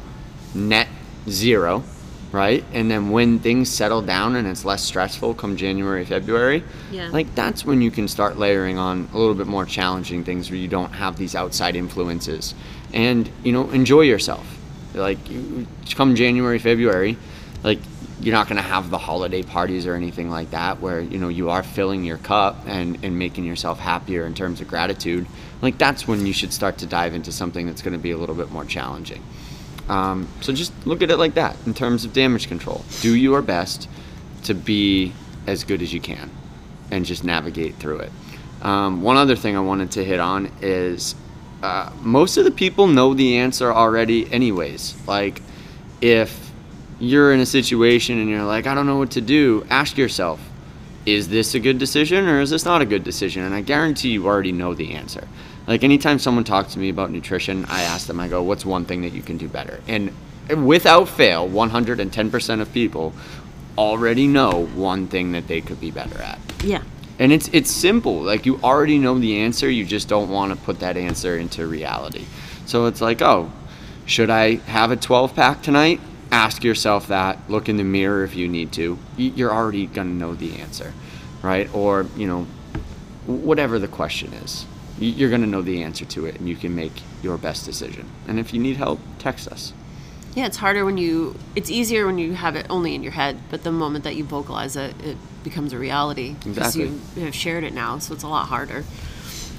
net 0.54 0.88
zero, 1.28 1.84
right? 2.32 2.64
And 2.72 2.90
then 2.90 3.10
when 3.10 3.38
things 3.40 3.68
settle 3.68 4.02
down 4.02 4.36
and 4.36 4.46
it's 4.46 4.64
less 4.64 4.82
stressful 4.84 5.34
come 5.34 5.56
January, 5.56 6.04
February, 6.04 6.62
Yeah. 6.92 7.08
like 7.10 7.34
that's 7.34 7.64
when 7.64 7.82
you 7.82 7.90
can 7.90 8.06
start 8.08 8.38
layering 8.38 8.78
on 8.78 9.08
a 9.12 9.18
little 9.18 9.34
bit 9.34 9.46
more 9.46 9.64
challenging 9.66 10.22
things 10.24 10.50
where 10.50 10.58
you 10.58 10.68
don't 10.68 10.92
have 10.92 11.16
these 11.16 11.34
outside 11.34 11.74
influences 11.76 12.54
and, 12.92 13.28
you 13.42 13.52
know, 13.52 13.68
enjoy 13.70 14.02
yourself. 14.02 14.46
Like 14.94 15.18
you, 15.30 15.66
come 15.94 16.14
January, 16.14 16.58
February, 16.58 17.16
like 17.62 17.78
you're 18.20 18.34
not 18.34 18.46
going 18.48 18.56
to 18.56 18.62
have 18.62 18.90
the 18.90 18.98
holiday 18.98 19.42
parties 19.42 19.86
or 19.86 19.94
anything 19.94 20.30
like 20.30 20.50
that 20.50 20.80
where, 20.80 21.00
you 21.00 21.18
know, 21.18 21.28
you 21.28 21.48
are 21.50 21.62
filling 21.62 22.04
your 22.04 22.18
cup 22.18 22.62
and, 22.66 22.98
and 23.02 23.18
making 23.18 23.44
yourself 23.44 23.78
happier 23.78 24.26
in 24.26 24.34
terms 24.34 24.60
of 24.60 24.68
gratitude. 24.68 25.26
Like 25.62 25.78
that's 25.78 26.06
when 26.06 26.26
you 26.26 26.32
should 26.32 26.52
start 26.52 26.78
to 26.78 26.86
dive 26.86 27.14
into 27.14 27.32
something 27.32 27.66
that's 27.66 27.82
going 27.82 27.92
to 27.94 27.98
be 27.98 28.10
a 28.10 28.18
little 28.18 28.34
bit 28.34 28.50
more 28.50 28.64
challenging. 28.64 29.22
Um, 29.90 30.28
so 30.40 30.52
just 30.52 30.72
look 30.86 31.02
at 31.02 31.10
it 31.10 31.16
like 31.16 31.34
that 31.34 31.56
in 31.66 31.74
terms 31.74 32.04
of 32.04 32.12
damage 32.12 32.46
control. 32.46 32.84
Do 33.00 33.16
your 33.16 33.42
best 33.42 33.88
to 34.44 34.54
be 34.54 35.12
as 35.48 35.64
good 35.64 35.82
as 35.82 35.92
you 35.92 36.00
can 36.00 36.30
and 36.92 37.04
just 37.04 37.24
navigate 37.24 37.74
through 37.74 37.98
it. 37.98 38.12
Um, 38.62 39.02
one 39.02 39.16
other 39.16 39.34
thing 39.34 39.56
I 39.56 39.60
wanted 39.60 39.90
to 39.92 40.04
hit 40.04 40.20
on 40.20 40.52
is 40.62 41.16
uh, 41.62 41.90
most 42.02 42.36
of 42.36 42.44
the 42.44 42.52
people 42.52 42.86
know 42.86 43.14
the 43.14 43.38
answer 43.38 43.72
already, 43.72 44.32
anyways. 44.32 44.94
Like, 45.08 45.42
if 46.00 46.52
you're 47.00 47.32
in 47.32 47.40
a 47.40 47.46
situation 47.46 48.18
and 48.20 48.28
you're 48.28 48.44
like, 48.44 48.68
I 48.68 48.74
don't 48.74 48.86
know 48.86 48.98
what 48.98 49.10
to 49.12 49.20
do, 49.20 49.66
ask 49.70 49.98
yourself, 49.98 50.40
is 51.04 51.28
this 51.28 51.54
a 51.54 51.60
good 51.60 51.78
decision 51.78 52.28
or 52.28 52.40
is 52.40 52.50
this 52.50 52.64
not 52.64 52.80
a 52.80 52.86
good 52.86 53.02
decision? 53.02 53.42
And 53.42 53.54
I 53.54 53.62
guarantee 53.62 54.10
you 54.10 54.26
already 54.26 54.52
know 54.52 54.72
the 54.72 54.92
answer. 54.92 55.26
Like 55.70 55.84
anytime 55.84 56.18
someone 56.18 56.42
talks 56.42 56.72
to 56.72 56.80
me 56.80 56.88
about 56.88 57.12
nutrition, 57.12 57.64
I 57.66 57.82
ask 57.82 58.08
them, 58.08 58.18
I 58.18 58.26
go, 58.26 58.42
what's 58.42 58.66
one 58.66 58.84
thing 58.84 59.02
that 59.02 59.12
you 59.12 59.22
can 59.22 59.36
do 59.36 59.46
better? 59.46 59.80
And 59.86 60.12
without 60.66 61.08
fail, 61.08 61.48
110% 61.48 62.60
of 62.60 62.72
people 62.72 63.12
already 63.78 64.26
know 64.26 64.66
one 64.74 65.06
thing 65.06 65.30
that 65.30 65.46
they 65.46 65.60
could 65.60 65.80
be 65.80 65.92
better 65.92 66.20
at. 66.20 66.40
yeah 66.64 66.82
And 67.20 67.30
it's 67.30 67.48
it's 67.52 67.70
simple. 67.70 68.20
Like 68.20 68.46
you 68.46 68.58
already 68.64 68.98
know 68.98 69.16
the 69.20 69.38
answer, 69.38 69.70
you 69.70 69.84
just 69.84 70.08
don't 70.08 70.28
want 70.28 70.52
to 70.52 70.58
put 70.58 70.80
that 70.80 70.96
answer 70.96 71.38
into 71.38 71.68
reality. 71.68 72.24
So 72.66 72.86
it's 72.86 73.00
like, 73.00 73.22
oh, 73.22 73.52
should 74.06 74.28
I 74.28 74.56
have 74.66 74.90
a 74.90 74.96
12 74.96 75.36
pack 75.36 75.62
tonight? 75.62 76.00
Ask 76.32 76.64
yourself 76.64 77.06
that. 77.06 77.48
Look 77.48 77.68
in 77.68 77.76
the 77.76 77.84
mirror 77.84 78.24
if 78.24 78.34
you 78.34 78.48
need 78.48 78.72
to. 78.72 78.98
You're 79.16 79.52
already 79.52 79.86
going 79.86 80.08
to 80.08 80.14
know 80.14 80.34
the 80.34 80.58
answer, 80.60 80.92
right? 81.42 81.72
Or, 81.72 82.06
you 82.16 82.26
know, 82.26 82.48
whatever 83.26 83.78
the 83.78 83.86
question 83.86 84.32
is. 84.32 84.66
You're 85.00 85.30
going 85.30 85.40
to 85.40 85.46
know 85.46 85.62
the 85.62 85.82
answer 85.82 86.04
to 86.04 86.26
it 86.26 86.38
and 86.38 86.48
you 86.48 86.54
can 86.56 86.74
make 86.74 86.92
your 87.22 87.36
best 87.38 87.64
decision. 87.64 88.08
And 88.28 88.38
if 88.38 88.52
you 88.52 88.60
need 88.60 88.76
help, 88.76 89.00
text 89.18 89.48
us. 89.48 89.72
Yeah, 90.36 90.46
it's 90.46 90.58
harder 90.58 90.84
when 90.84 90.96
you. 90.96 91.34
It's 91.56 91.70
easier 91.70 92.06
when 92.06 92.18
you 92.18 92.34
have 92.34 92.54
it 92.54 92.66
only 92.70 92.94
in 92.94 93.02
your 93.02 93.12
head, 93.12 93.38
but 93.50 93.64
the 93.64 93.72
moment 93.72 94.04
that 94.04 94.14
you 94.14 94.22
vocalize 94.24 94.76
it, 94.76 94.94
it 95.02 95.16
becomes 95.42 95.72
a 95.72 95.78
reality 95.78 96.34
because 96.34 96.76
Exactly. 96.76 96.84
you 97.16 97.24
have 97.24 97.34
shared 97.34 97.64
it 97.64 97.72
now, 97.74 97.98
so 97.98 98.14
it's 98.14 98.22
a 98.22 98.28
lot 98.28 98.46
harder. 98.46 98.84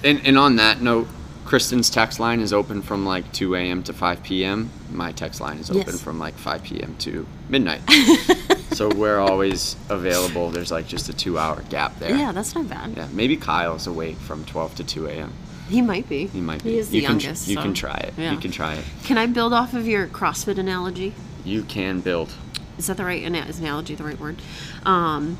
And, 0.04 0.26
and 0.26 0.38
on 0.38 0.56
that 0.56 0.82
note, 0.82 1.08
Kristin's 1.44 1.90
text 1.90 2.20
line 2.22 2.40
is 2.40 2.54
open 2.54 2.82
from 2.82 3.06
like 3.06 3.30
2 3.34 3.56
a.m. 3.56 3.84
to 3.84 3.92
5 3.94 4.24
p.m. 4.24 4.70
My 4.92 5.12
text 5.12 5.42
line 5.42 5.58
is 5.58 5.70
open 5.70 5.84
Yes. 5.88 6.02
from 6.02 6.20
like 6.20 6.36
5 6.36 6.64
p.m. 6.64 6.96
to 7.00 7.28
midnight. 7.50 7.82
so 8.82 8.90
we're 8.96 9.20
always 9.20 9.76
available. 9.90 10.50
There's 10.50 10.72
like 10.72 10.88
just 10.88 11.08
a 11.08 11.14
two 11.14 11.38
hour 11.38 11.62
gap 11.70 12.00
there. 12.00 12.18
Yeah, 12.18 12.32
that's 12.32 12.56
not 12.56 12.68
bad. 12.68 12.98
Yeah, 12.98 13.08
maybe 13.12 13.38
Kyle's 13.38 13.86
awake 13.86 14.18
from 14.18 14.44
12 14.46 14.74
to 14.76 14.84
2 14.84 15.06
a.m. 15.06 15.34
He 15.70 15.84
might 15.84 16.10
be. 16.10 16.26
He 16.26 16.42
might 16.42 16.64
be. 16.64 16.72
He 16.72 16.78
is 16.80 16.90
the 16.90 16.98
you 16.98 17.04
can, 17.04 17.20
youngest. 17.20 17.48
You 17.48 17.56
so- 17.58 17.62
can 17.62 17.76
try 17.76 17.98
it. 17.98 18.16
Yeah. 18.18 18.32
You 18.32 18.40
can 18.40 18.50
try 18.50 18.74
it. 18.74 18.84
Can 19.04 19.20
I 19.20 19.28
build 19.28 19.54
off 19.54 19.76
of 19.76 19.88
your 19.88 20.08
CrossFit 20.08 20.58
analogy? 20.58 21.14
You 21.46 21.62
can 21.62 22.02
build. 22.02 22.34
is 22.80 22.88
that 22.88 22.98
the 22.98 23.06
right 23.06 23.22
is 23.22 23.60
analogy 23.60 23.94
the 23.94 24.04
right 24.04 24.20
word? 24.20 24.42
Um, 24.84 25.38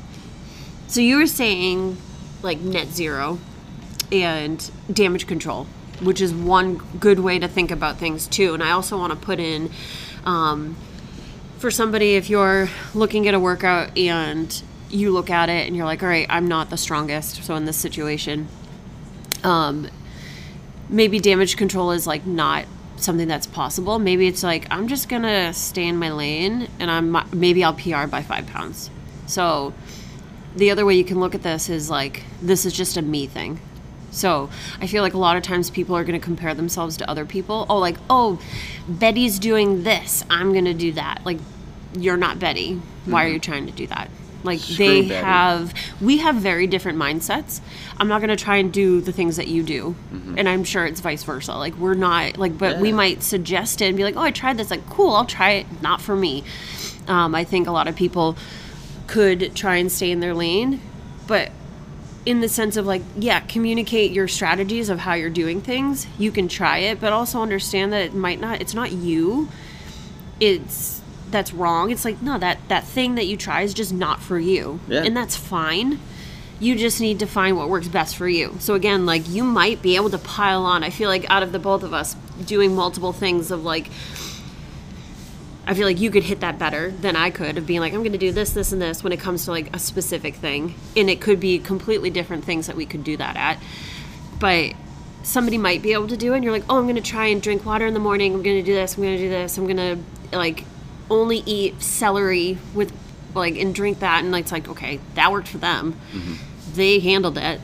so 0.86 1.00
you 1.00 1.16
were 1.16 1.26
saying 1.26 1.96
like 2.42 2.60
net 2.60 2.88
zero 2.88 3.40
and 4.12 4.70
damage 4.92 5.26
control, 5.26 5.66
which 6.00 6.20
is 6.20 6.32
one 6.32 6.76
good 7.00 7.18
way 7.18 7.40
to 7.40 7.48
think 7.48 7.72
about 7.72 7.96
things 7.96 8.28
too. 8.28 8.54
And 8.54 8.62
I 8.62 8.70
also 8.70 8.96
want 8.96 9.12
to 9.12 9.18
put 9.18 9.40
in 9.40 9.68
um, 10.24 10.76
for 11.62 11.70
somebody 11.70 12.16
if 12.16 12.28
you're 12.28 12.68
looking 12.92 13.28
at 13.28 13.34
a 13.34 13.40
workout 13.40 13.96
and 13.96 14.62
you 14.90 15.12
look 15.12 15.30
at 15.30 15.48
it 15.48 15.68
and 15.68 15.76
you're 15.76 15.86
like, 15.86 16.02
all 16.02 16.08
right, 16.08 16.26
I'm 16.28 16.48
not 16.48 16.70
the 16.70 16.76
strongest. 16.76 17.44
So 17.44 17.54
in 17.54 17.66
this 17.66 17.76
situation, 17.76 18.48
um, 19.44 19.88
maybe 20.88 21.20
damage 21.20 21.56
control 21.56 21.92
is 21.92 22.04
like 22.04 22.26
not 22.26 22.66
something 22.96 23.28
that's 23.28 23.46
possible. 23.46 24.00
Maybe 24.00 24.26
it's 24.26 24.42
like 24.42 24.66
I'm 24.72 24.88
just 24.88 25.08
gonna 25.08 25.52
stay 25.54 25.86
in 25.86 25.98
my 25.98 26.10
lane 26.10 26.68
and 26.80 26.90
I'm 26.90 27.16
maybe 27.32 27.62
I'll 27.62 27.74
PR 27.74 28.08
by 28.08 28.22
five 28.22 28.48
pounds. 28.48 28.90
So 29.26 29.72
the 30.56 30.72
other 30.72 30.84
way 30.84 30.96
you 30.96 31.04
can 31.04 31.20
look 31.20 31.36
at 31.36 31.44
this 31.44 31.70
is 31.70 31.88
like 31.88 32.24
this 32.42 32.66
is 32.66 32.72
just 32.72 32.96
a 32.96 33.02
me 33.02 33.28
thing. 33.28 33.60
So 34.10 34.50
I 34.80 34.88
feel 34.88 35.02
like 35.02 35.14
a 35.14 35.18
lot 35.18 35.36
of 35.36 35.42
times 35.42 35.70
people 35.70 35.96
are 35.96 36.04
going 36.04 36.18
to 36.18 36.24
compare 36.24 36.54
themselves 36.54 36.98
to 36.98 37.08
other 37.08 37.24
people. 37.24 37.66
Oh, 37.70 37.78
like 37.78 37.96
oh, 38.10 38.40
Betty's 38.88 39.38
doing 39.38 39.84
this, 39.84 40.24
I'm 40.28 40.52
going 40.52 40.66
to 40.66 40.74
do 40.74 40.92
that. 40.92 41.22
Like 41.24 41.38
you're 41.94 42.16
not 42.16 42.38
Betty. 42.38 42.80
Why 43.04 43.24
are 43.24 43.28
you 43.28 43.38
trying 43.38 43.66
to 43.66 43.72
do 43.72 43.86
that? 43.88 44.10
Like 44.44 44.60
Screw 44.60 44.76
they 44.76 45.02
Betty. 45.02 45.24
have, 45.24 45.74
we 46.00 46.18
have 46.18 46.36
very 46.36 46.66
different 46.66 46.98
mindsets. 46.98 47.60
I'm 47.98 48.08
not 48.08 48.20
going 48.20 48.36
to 48.36 48.42
try 48.42 48.56
and 48.56 48.72
do 48.72 49.00
the 49.00 49.12
things 49.12 49.36
that 49.36 49.46
you 49.48 49.62
do, 49.62 49.94
and 50.36 50.48
I'm 50.48 50.64
sure 50.64 50.84
it's 50.84 51.00
vice 51.00 51.22
versa. 51.22 51.54
Like 51.54 51.76
we're 51.76 51.94
not 51.94 52.38
like, 52.38 52.58
but 52.58 52.78
we 52.78 52.92
might 52.92 53.22
suggest 53.22 53.80
it 53.80 53.86
and 53.86 53.96
be 53.96 54.04
like, 54.04 54.16
oh, 54.16 54.22
I 54.22 54.30
tried 54.30 54.56
this. 54.58 54.70
Like 54.70 54.88
cool, 54.90 55.14
I'll 55.14 55.26
try 55.26 55.50
it. 55.52 55.82
Not 55.82 56.00
for 56.00 56.16
me. 56.16 56.44
Um, 57.06 57.34
I 57.34 57.44
think 57.44 57.68
a 57.68 57.72
lot 57.72 57.88
of 57.88 57.96
people 57.96 58.36
could 59.06 59.54
try 59.54 59.76
and 59.76 59.92
stay 59.92 60.10
in 60.10 60.20
their 60.20 60.34
lane, 60.34 60.80
but 61.26 61.52
in 62.24 62.40
the 62.40 62.48
sense 62.48 62.76
of 62.76 62.86
like 62.86 63.02
yeah 63.16 63.40
communicate 63.40 64.12
your 64.12 64.28
strategies 64.28 64.88
of 64.88 65.00
how 65.00 65.14
you're 65.14 65.30
doing 65.30 65.60
things 65.60 66.06
you 66.18 66.30
can 66.30 66.46
try 66.46 66.78
it 66.78 67.00
but 67.00 67.12
also 67.12 67.42
understand 67.42 67.92
that 67.92 68.00
it 68.02 68.14
might 68.14 68.40
not 68.40 68.60
it's 68.60 68.74
not 68.74 68.92
you 68.92 69.48
it's 70.38 71.01
that's 71.32 71.52
wrong 71.52 71.90
it's 71.90 72.04
like 72.04 72.20
no 72.22 72.38
that 72.38 72.58
that 72.68 72.84
thing 72.84 73.14
that 73.16 73.26
you 73.26 73.36
try 73.36 73.62
is 73.62 73.74
just 73.74 73.92
not 73.92 74.20
for 74.20 74.38
you 74.38 74.78
Yeah. 74.88 75.02
and 75.02 75.16
that's 75.16 75.36
fine 75.36 75.98
you 76.60 76.76
just 76.76 77.00
need 77.00 77.18
to 77.18 77.26
find 77.26 77.56
what 77.56 77.68
works 77.68 77.88
best 77.88 78.16
for 78.16 78.28
you 78.28 78.54
so 78.60 78.74
again 78.74 79.04
like 79.06 79.28
you 79.28 79.42
might 79.42 79.82
be 79.82 79.96
able 79.96 80.10
to 80.10 80.18
pile 80.18 80.64
on 80.64 80.84
i 80.84 80.90
feel 80.90 81.08
like 81.08 81.28
out 81.30 81.42
of 81.42 81.50
the 81.52 81.58
both 81.58 81.82
of 81.82 81.92
us 81.92 82.14
doing 82.46 82.74
multiple 82.76 83.12
things 83.12 83.50
of 83.50 83.64
like 83.64 83.90
I 85.64 85.74
feel 85.74 85.86
like 85.86 86.00
you 86.00 86.10
could 86.10 86.24
hit 86.24 86.40
that 86.40 86.58
better 86.58 86.90
than 86.90 87.14
I 87.14 87.30
could 87.30 87.56
of 87.56 87.68
being 87.68 87.78
like, 87.78 87.92
I'm 87.92 88.00
going 88.00 88.10
to 88.10 88.18
do 88.18 88.32
this, 88.32 88.50
this, 88.50 88.72
and 88.72 88.82
this 88.82 89.04
when 89.04 89.12
it 89.12 89.20
comes 89.20 89.44
to 89.44 89.52
like 89.52 89.74
a 89.74 89.78
specific 89.78 90.34
thing. 90.34 90.74
And 90.96 91.08
it 91.08 91.20
could 91.20 91.38
be 91.38 91.60
completely 91.60 92.10
different 92.10 92.44
things 92.44 92.66
that 92.66 92.74
we 92.74 92.84
could 92.84 93.04
do 93.04 93.16
that 93.18 93.36
at. 93.36 93.58
But 94.40 94.72
somebody 95.22 95.58
might 95.58 95.80
be 95.80 95.92
able 95.92 96.08
to 96.08 96.16
do 96.16 96.32
it. 96.32 96.36
And 96.38 96.44
you're 96.44 96.52
like, 96.52 96.64
oh, 96.68 96.78
I'm 96.78 96.82
going 96.86 96.96
to 96.96 97.00
try 97.00 97.26
and 97.26 97.40
drink 97.40 97.64
water 97.64 97.86
in 97.86 97.94
the 97.94 98.00
morning. 98.00 98.34
I'm 98.34 98.42
going 98.42 98.56
to 98.56 98.64
do 98.64 98.74
this. 98.74 98.96
I'm 98.96 99.04
going 99.04 99.16
to 99.16 99.22
do 99.22 99.28
this. 99.28 99.56
I'm 99.56 99.66
going 99.68 99.76
to 100.32 100.36
like 100.36 100.64
only 101.12 101.38
eat 101.46 101.82
celery 101.82 102.58
with 102.74 102.92
like 103.34 103.56
and 103.56 103.74
drink 103.74 104.00
that. 104.00 104.24
And 104.24 104.34
it's 104.34 104.50
like, 104.52 104.68
okay, 104.68 104.98
that 105.14 105.30
worked 105.30 105.48
for 105.48 105.58
them. 105.58 105.96
They 106.74 106.98
handled 107.00 107.38
it. 107.38 107.60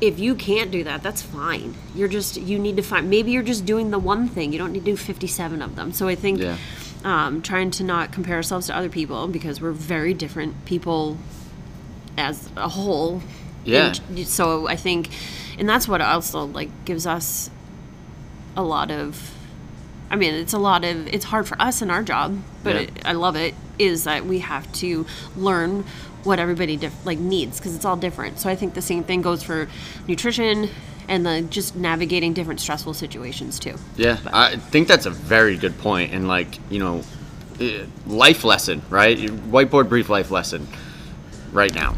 If 0.00 0.18
you 0.18 0.34
can't 0.34 0.70
do 0.70 0.84
that, 0.84 1.02
that's 1.02 1.22
fine. 1.22 1.74
You're 1.94 2.08
just, 2.08 2.36
you 2.36 2.58
need 2.58 2.76
to 2.76 2.82
find, 2.82 3.08
maybe 3.08 3.30
you're 3.32 3.42
just 3.42 3.64
doing 3.64 3.90
the 3.90 3.98
one 3.98 4.28
thing. 4.28 4.52
You 4.52 4.58
don't 4.58 4.72
need 4.72 4.84
to 4.84 4.90
do 4.92 4.96
57 4.96 5.62
of 5.62 5.74
them. 5.74 5.92
So 5.92 6.06
I 6.06 6.14
think 6.14 6.38
Yeah. 6.40 6.56
um, 7.02 7.40
trying 7.40 7.70
to 7.72 7.84
not 7.84 8.12
compare 8.12 8.36
ourselves 8.36 8.66
to 8.66 8.76
other 8.76 8.90
people 8.90 9.26
because 9.26 9.60
we're 9.60 9.72
very 9.72 10.12
different 10.12 10.64
people 10.66 11.16
as 12.18 12.50
a 12.56 12.68
whole. 12.68 13.22
Yeah. 13.64 13.94
And 14.10 14.28
so 14.28 14.68
I 14.68 14.76
think, 14.76 15.08
and 15.58 15.66
that's 15.68 15.88
what 15.88 16.00
also 16.02 16.44
like 16.44 16.68
gives 16.84 17.06
us 17.06 17.50
a 18.54 18.62
lot 18.62 18.90
of. 18.90 19.32
I 20.10 20.16
mean, 20.16 20.34
it's 20.34 20.52
a 20.52 20.58
lot 20.58 20.84
of. 20.84 21.06
It's 21.08 21.24
hard 21.24 21.46
for 21.48 21.60
us 21.60 21.82
in 21.82 21.90
our 21.90 22.02
job, 22.02 22.38
but 22.62 22.74
Yeah. 22.74 22.80
it, 22.82 22.90
I 23.04 23.12
love 23.12 23.36
it. 23.36 23.54
Is 23.78 24.04
that 24.04 24.24
we 24.24 24.38
have 24.40 24.70
to 24.74 25.04
learn 25.36 25.84
what 26.24 26.38
everybody 26.38 26.76
diff- 26.76 27.04
like 27.04 27.18
needs 27.18 27.58
because 27.58 27.74
it's 27.76 27.84
all 27.84 27.96
different. 27.96 28.38
So 28.40 28.48
I 28.48 28.56
think 28.56 28.74
the 28.74 28.82
same 28.82 29.04
thing 29.04 29.22
goes 29.22 29.42
for 29.42 29.68
nutrition 30.08 30.70
and 31.08 31.24
the 31.24 31.42
just 31.42 31.76
navigating 31.76 32.32
different 32.32 32.60
stressful 32.60 32.94
situations 32.94 33.58
too. 33.58 33.74
Yeah, 33.96 34.18
I 34.32 34.56
think 34.56 34.88
that's 34.88 35.06
a 35.06 35.10
very 35.10 35.56
good 35.56 35.78
point, 35.78 36.12
and 36.12 36.26
like 36.28 36.58
you 36.70 36.78
know, 36.78 37.02
eh, 37.60 37.84
life 38.06 38.44
lesson, 38.44 38.82
right? 38.90 39.18
Whiteboard 39.18 39.88
brief 39.88 40.08
life 40.08 40.30
lesson, 40.30 40.66
right 41.52 41.74
now. 41.74 41.94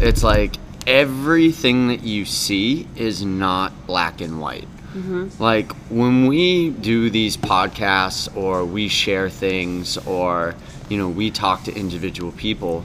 It's 0.00 0.22
like 0.24 0.56
everything 0.86 1.88
that 1.88 2.02
you 2.02 2.24
see 2.24 2.86
is 2.96 3.24
not 3.24 3.86
black 3.86 4.20
and 4.20 4.40
white. 4.40 4.66
Mm-hmm. 4.94 5.42
Like 5.42 5.72
when 5.90 6.26
we 6.26 6.70
do 6.70 7.10
these 7.10 7.36
podcasts, 7.36 8.34
or 8.36 8.64
we 8.64 8.88
share 8.88 9.28
things, 9.28 9.96
or 10.06 10.54
you 10.88 10.98
know, 10.98 11.08
we 11.08 11.30
talk 11.30 11.64
to 11.64 11.74
individual 11.74 12.32
people. 12.32 12.84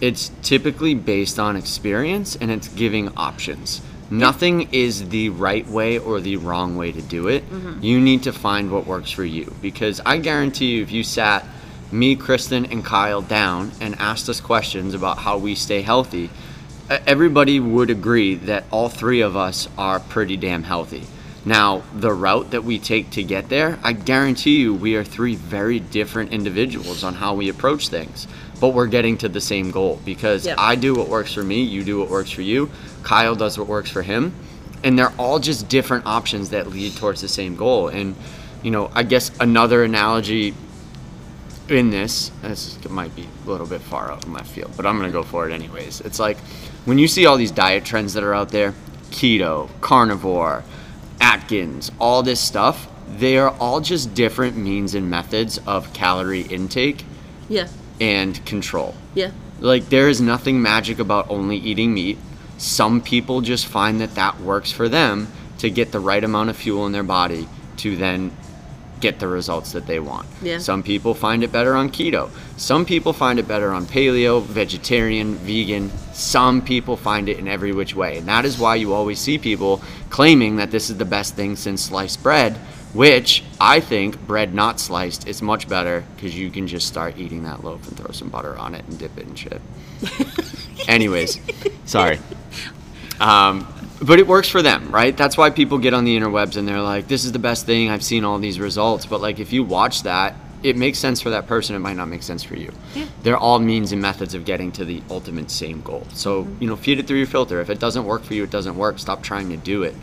It's 0.00 0.30
typically 0.42 0.94
based 0.94 1.40
on 1.40 1.56
experience, 1.56 2.36
and 2.36 2.50
it's 2.50 2.68
giving 2.68 3.08
options. 3.16 3.80
Nothing 4.10 4.68
is 4.72 5.08
the 5.10 5.28
right 5.30 5.66
way 5.66 5.98
or 5.98 6.20
the 6.20 6.36
wrong 6.36 6.76
way 6.76 6.92
to 6.92 7.02
do 7.02 7.28
it. 7.28 7.48
Mm-hmm. 7.50 7.82
You 7.82 8.00
need 8.00 8.22
to 8.22 8.32
find 8.32 8.70
what 8.70 8.86
works 8.86 9.10
for 9.10 9.24
you 9.24 9.54
because 9.60 10.00
I 10.06 10.18
guarantee 10.18 10.76
you, 10.76 10.82
if 10.82 10.90
you 10.90 11.02
sat 11.02 11.44
me, 11.92 12.16
Kristin, 12.16 12.70
and 12.70 12.84
Kyle 12.84 13.22
down 13.22 13.72
and 13.80 13.94
asked 13.96 14.28
us 14.28 14.40
questions 14.40 14.94
about 14.94 15.18
how 15.18 15.36
we 15.36 15.54
stay 15.54 15.82
healthy, 15.82 16.30
everybody 16.88 17.60
would 17.60 17.90
agree 17.90 18.34
that 18.34 18.64
all 18.70 18.88
three 18.88 19.20
of 19.20 19.36
us 19.36 19.68
are 19.76 20.00
pretty 20.00 20.36
damn 20.36 20.62
healthy. 20.62 21.06
Now, 21.48 21.82
the 21.94 22.12
route 22.12 22.50
that 22.50 22.62
we 22.62 22.78
take 22.78 23.08
to 23.12 23.22
get 23.22 23.48
there, 23.48 23.78
I 23.82 23.94
guarantee 23.94 24.60
you 24.60 24.74
we 24.74 24.96
are 24.96 25.02
three 25.02 25.34
very 25.34 25.80
different 25.80 26.30
individuals 26.30 27.02
on 27.02 27.14
how 27.14 27.32
we 27.32 27.48
approach 27.48 27.88
things. 27.88 28.28
But 28.60 28.74
we're 28.74 28.86
getting 28.86 29.16
to 29.18 29.30
the 29.30 29.40
same 29.40 29.70
goal 29.70 29.98
because 30.04 30.44
Yep. 30.44 30.58
I 30.58 30.74
do 30.74 30.94
what 30.94 31.08
works 31.08 31.32
for 31.32 31.42
me, 31.42 31.62
you 31.62 31.84
do 31.84 32.00
what 32.00 32.10
works 32.10 32.30
for 32.30 32.42
you, 32.42 32.70
Kyle 33.02 33.34
does 33.34 33.56
what 33.56 33.66
works 33.66 33.90
for 33.90 34.02
him. 34.02 34.34
And 34.84 34.98
they're 34.98 35.14
all 35.16 35.38
just 35.38 35.70
different 35.70 36.04
options 36.04 36.50
that 36.50 36.68
lead 36.68 36.94
towards 36.96 37.22
the 37.22 37.28
same 37.28 37.56
goal. 37.56 37.88
And, 37.88 38.14
you 38.62 38.70
know, 38.70 38.90
I 38.94 39.02
guess 39.02 39.30
another 39.40 39.84
analogy 39.84 40.52
in 41.70 41.88
this, 41.88 42.30
this 42.42 42.78
might 42.90 43.16
be 43.16 43.26
a 43.46 43.48
little 43.50 43.66
bit 43.66 43.80
far 43.80 44.12
out 44.12 44.26
in 44.26 44.34
left 44.34 44.50
field, 44.50 44.72
but 44.76 44.84
I'm 44.84 44.98
gonna 44.98 45.10
go 45.10 45.22
for 45.22 45.48
it 45.48 45.52
anyways. 45.54 46.02
It's 46.02 46.18
like 46.18 46.36
when 46.84 46.98
you 46.98 47.08
see 47.08 47.24
all 47.24 47.38
these 47.38 47.52
diet 47.52 47.86
trends 47.86 48.12
that 48.12 48.22
are 48.22 48.34
out 48.34 48.50
there, 48.50 48.74
keto, 49.10 49.70
carnivore, 49.80 50.62
Atkins, 51.20 51.90
all 51.98 52.22
this 52.22 52.40
stuff, 52.40 52.88
they 53.16 53.38
are 53.38 53.50
all 53.58 53.80
just 53.80 54.14
different 54.14 54.56
means 54.56 54.94
and 54.94 55.08
methods 55.10 55.58
of 55.66 55.92
calorie 55.92 56.42
intake 56.42 57.04
Yeah. 57.48 57.68
and 58.00 58.44
control. 58.46 58.94
Yeah. 59.14 59.30
Like 59.60 59.88
there 59.88 60.08
is 60.08 60.20
nothing 60.20 60.60
magic 60.62 60.98
about 60.98 61.30
only 61.30 61.56
eating 61.56 61.94
meat. 61.94 62.18
Some 62.58 63.00
people 63.00 63.40
just 63.40 63.66
find 63.66 64.00
that 64.00 64.14
that 64.14 64.40
works 64.40 64.70
for 64.70 64.88
them 64.88 65.28
to 65.58 65.70
get 65.70 65.90
the 65.92 66.00
right 66.00 66.22
amount 66.22 66.50
of 66.50 66.56
fuel 66.56 66.86
in 66.86 66.92
their 66.92 67.02
body 67.02 67.48
to 67.78 67.96
then 67.96 68.30
get 69.00 69.18
the 69.18 69.28
results 69.28 69.72
that 69.72 69.86
they 69.86 69.98
want. 70.00 70.26
Yeah. 70.42 70.58
Some 70.58 70.82
people 70.82 71.14
find 71.14 71.42
it 71.42 71.52
better 71.52 71.74
on 71.74 71.90
keto. 71.90 72.30
Some 72.56 72.84
people 72.84 73.12
find 73.12 73.38
it 73.38 73.46
better 73.46 73.72
on 73.72 73.86
paleo, 73.86 74.42
vegetarian, 74.42 75.34
vegan. 75.36 75.90
Some 76.12 76.62
people 76.62 76.96
find 76.96 77.28
it 77.28 77.38
in 77.38 77.48
every 77.48 77.72
which 77.72 77.94
way. 77.94 78.18
And 78.18 78.26
that 78.28 78.44
is 78.44 78.58
why 78.58 78.76
you 78.76 78.92
always 78.92 79.18
see 79.18 79.38
people 79.38 79.82
claiming 80.10 80.56
that 80.56 80.70
this 80.70 80.90
is 80.90 80.96
the 80.96 81.04
best 81.04 81.34
thing 81.34 81.56
since 81.56 81.82
sliced 81.82 82.22
bread, 82.22 82.56
which 82.92 83.44
I 83.60 83.80
think 83.80 84.20
bread 84.26 84.54
not 84.54 84.80
sliced 84.80 85.28
is 85.28 85.42
much 85.42 85.68
better 85.68 86.04
because 86.16 86.36
you 86.36 86.50
can 86.50 86.66
just 86.66 86.86
start 86.86 87.18
eating 87.18 87.44
that 87.44 87.62
loaf 87.64 87.86
and 87.88 87.96
throw 87.96 88.10
some 88.10 88.28
butter 88.28 88.56
on 88.58 88.74
it 88.74 88.84
and 88.86 88.98
dip 88.98 89.16
it 89.18 89.26
in 89.26 89.34
shit. 89.34 89.60
Anyways, 90.88 91.38
sorry. 91.84 92.18
Um, 93.20 93.66
but 94.00 94.18
it 94.18 94.26
works 94.26 94.48
for 94.48 94.62
them, 94.62 94.90
right? 94.90 95.16
That's 95.16 95.36
why 95.36 95.50
people 95.50 95.78
get 95.78 95.94
on 95.94 96.04
the 96.04 96.16
interwebs 96.16 96.56
and 96.56 96.66
they're 96.68 96.80
like, 96.80 97.08
this 97.08 97.24
is 97.24 97.32
the 97.32 97.38
best 97.38 97.66
thing. 97.66 97.90
I've 97.90 98.04
seen 98.04 98.24
all 98.24 98.38
these 98.38 98.60
results. 98.60 99.06
But 99.06 99.20
like, 99.20 99.40
if 99.40 99.52
you 99.52 99.64
watch 99.64 100.04
that, 100.04 100.34
it 100.62 100.76
makes 100.76 100.98
sense 100.98 101.20
for 101.20 101.30
that 101.30 101.46
person. 101.46 101.76
It 101.76 101.80
might 101.80 101.96
not 101.96 102.08
make 102.08 102.22
sense 102.22 102.42
for 102.42 102.56
you. 102.56 102.72
Yeah. 102.94 103.06
They're 103.22 103.36
all 103.36 103.58
means 103.58 103.92
and 103.92 104.02
methods 104.02 104.34
of 104.34 104.44
getting 104.44 104.72
to 104.72 104.84
the 104.84 105.02
ultimate 105.10 105.50
same 105.50 105.82
goal. 105.82 106.06
So, 106.14 106.44
mm-hmm. 106.44 106.62
you 106.62 106.68
know, 106.68 106.76
feed 106.76 106.98
it 106.98 107.06
through 107.06 107.18
your 107.18 107.26
filter. 107.26 107.60
If 107.60 107.70
it 107.70 107.78
doesn't 107.78 108.04
work 108.04 108.22
for 108.22 108.34
you, 108.34 108.44
it 108.44 108.50
doesn't 108.50 108.76
work. 108.76 108.98
Stop 108.98 109.22
trying 109.22 109.50
to 109.50 109.56
do 109.56 109.82
it. 109.82 109.94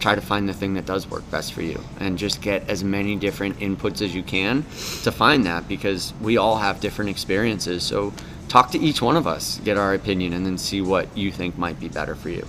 Try 0.00 0.14
to 0.14 0.20
find 0.20 0.48
the 0.48 0.52
thing 0.52 0.74
that 0.74 0.86
does 0.86 1.08
work 1.08 1.28
best 1.30 1.52
for 1.52 1.62
you 1.62 1.80
and 2.00 2.18
just 2.18 2.42
get 2.42 2.68
as 2.68 2.82
many 2.84 3.16
different 3.16 3.58
inputs 3.60 4.02
as 4.02 4.14
you 4.14 4.22
can 4.22 4.62
to 5.02 5.12
find 5.12 5.46
that 5.46 5.68
because 5.68 6.12
we 6.20 6.36
all 6.36 6.56
have 6.56 6.80
different 6.80 7.10
experiences. 7.10 7.84
So, 7.84 8.12
talk 8.48 8.70
to 8.72 8.78
each 8.78 9.00
one 9.00 9.16
of 9.16 9.26
us, 9.26 9.60
get 9.64 9.78
our 9.78 9.94
opinion, 9.94 10.32
and 10.32 10.44
then 10.44 10.58
see 10.58 10.80
what 10.80 11.16
you 11.16 11.32
think 11.32 11.56
might 11.56 11.80
be 11.80 11.88
better 11.88 12.14
for 12.14 12.28
you. 12.28 12.46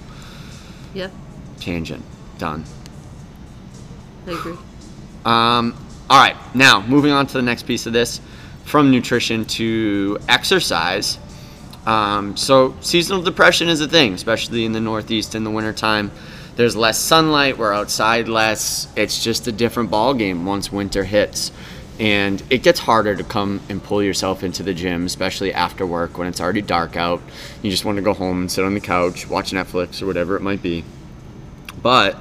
Yeah. 0.96 1.10
Tangent. 1.60 2.04
Done. 2.40 2.64
I 4.26 4.32
agree. 4.32 4.58
Um, 5.26 5.76
all 6.10 6.20
right, 6.20 6.36
now 6.56 6.82
moving 6.88 7.12
on 7.12 7.28
to 7.28 7.34
the 7.34 7.42
next 7.44 7.64
piece 7.64 7.86
of 7.86 7.94
this. 7.94 8.20
from 8.64 8.90
nutrition 8.90 9.46
to 9.46 10.18
exercise. 10.28 11.20
Um, 11.86 12.36
so 12.36 12.76
seasonal 12.82 13.22
depression 13.22 13.70
is 13.70 13.80
a 13.80 13.88
thing, 13.88 14.14
especially 14.14 14.66
in 14.66 14.72
the 14.72 14.80
Northeast 14.80 15.36
in 15.36 15.44
the 15.44 15.52
wintertime. 15.52 16.10
There's 16.56 16.76
less 16.76 16.98
sunlight, 16.98 17.60
we're 17.60 17.74
outside 17.74 18.28
less. 18.28 18.88
It's 18.96 19.24
just 19.24 19.48
a 19.48 19.52
different 19.52 19.92
ball 19.92 20.16
game 20.16 20.46
once 20.48 20.72
winter 20.72 21.04
hits. 21.04 21.52
And 22.00 22.44
it 22.50 22.62
gets 22.62 22.80
harder 22.80 23.16
to 23.16 23.24
come 23.24 23.62
and 23.70 23.82
pull 23.82 24.04
yourself 24.04 24.44
into 24.44 24.64
the 24.64 24.74
gym, 24.74 25.06
especially 25.06 25.54
after 25.54 25.86
work 25.86 26.18
when 26.18 26.28
it's 26.28 26.42
already 26.42 26.62
dark 26.62 26.96
out. 26.98 27.22
You 27.62 27.72
just 27.72 27.86
want 27.86 27.98
to 27.98 28.02
go 28.02 28.14
home 28.14 28.42
and 28.42 28.52
sit 28.52 28.66
on 28.66 28.74
the 28.74 28.82
couch, 28.82 29.28
watch 29.30 29.52
Netflix 29.52 30.02
or 30.02 30.06
whatever 30.06 30.36
it 30.36 30.42
might 30.42 30.62
be. 30.62 30.84
But 31.82 32.18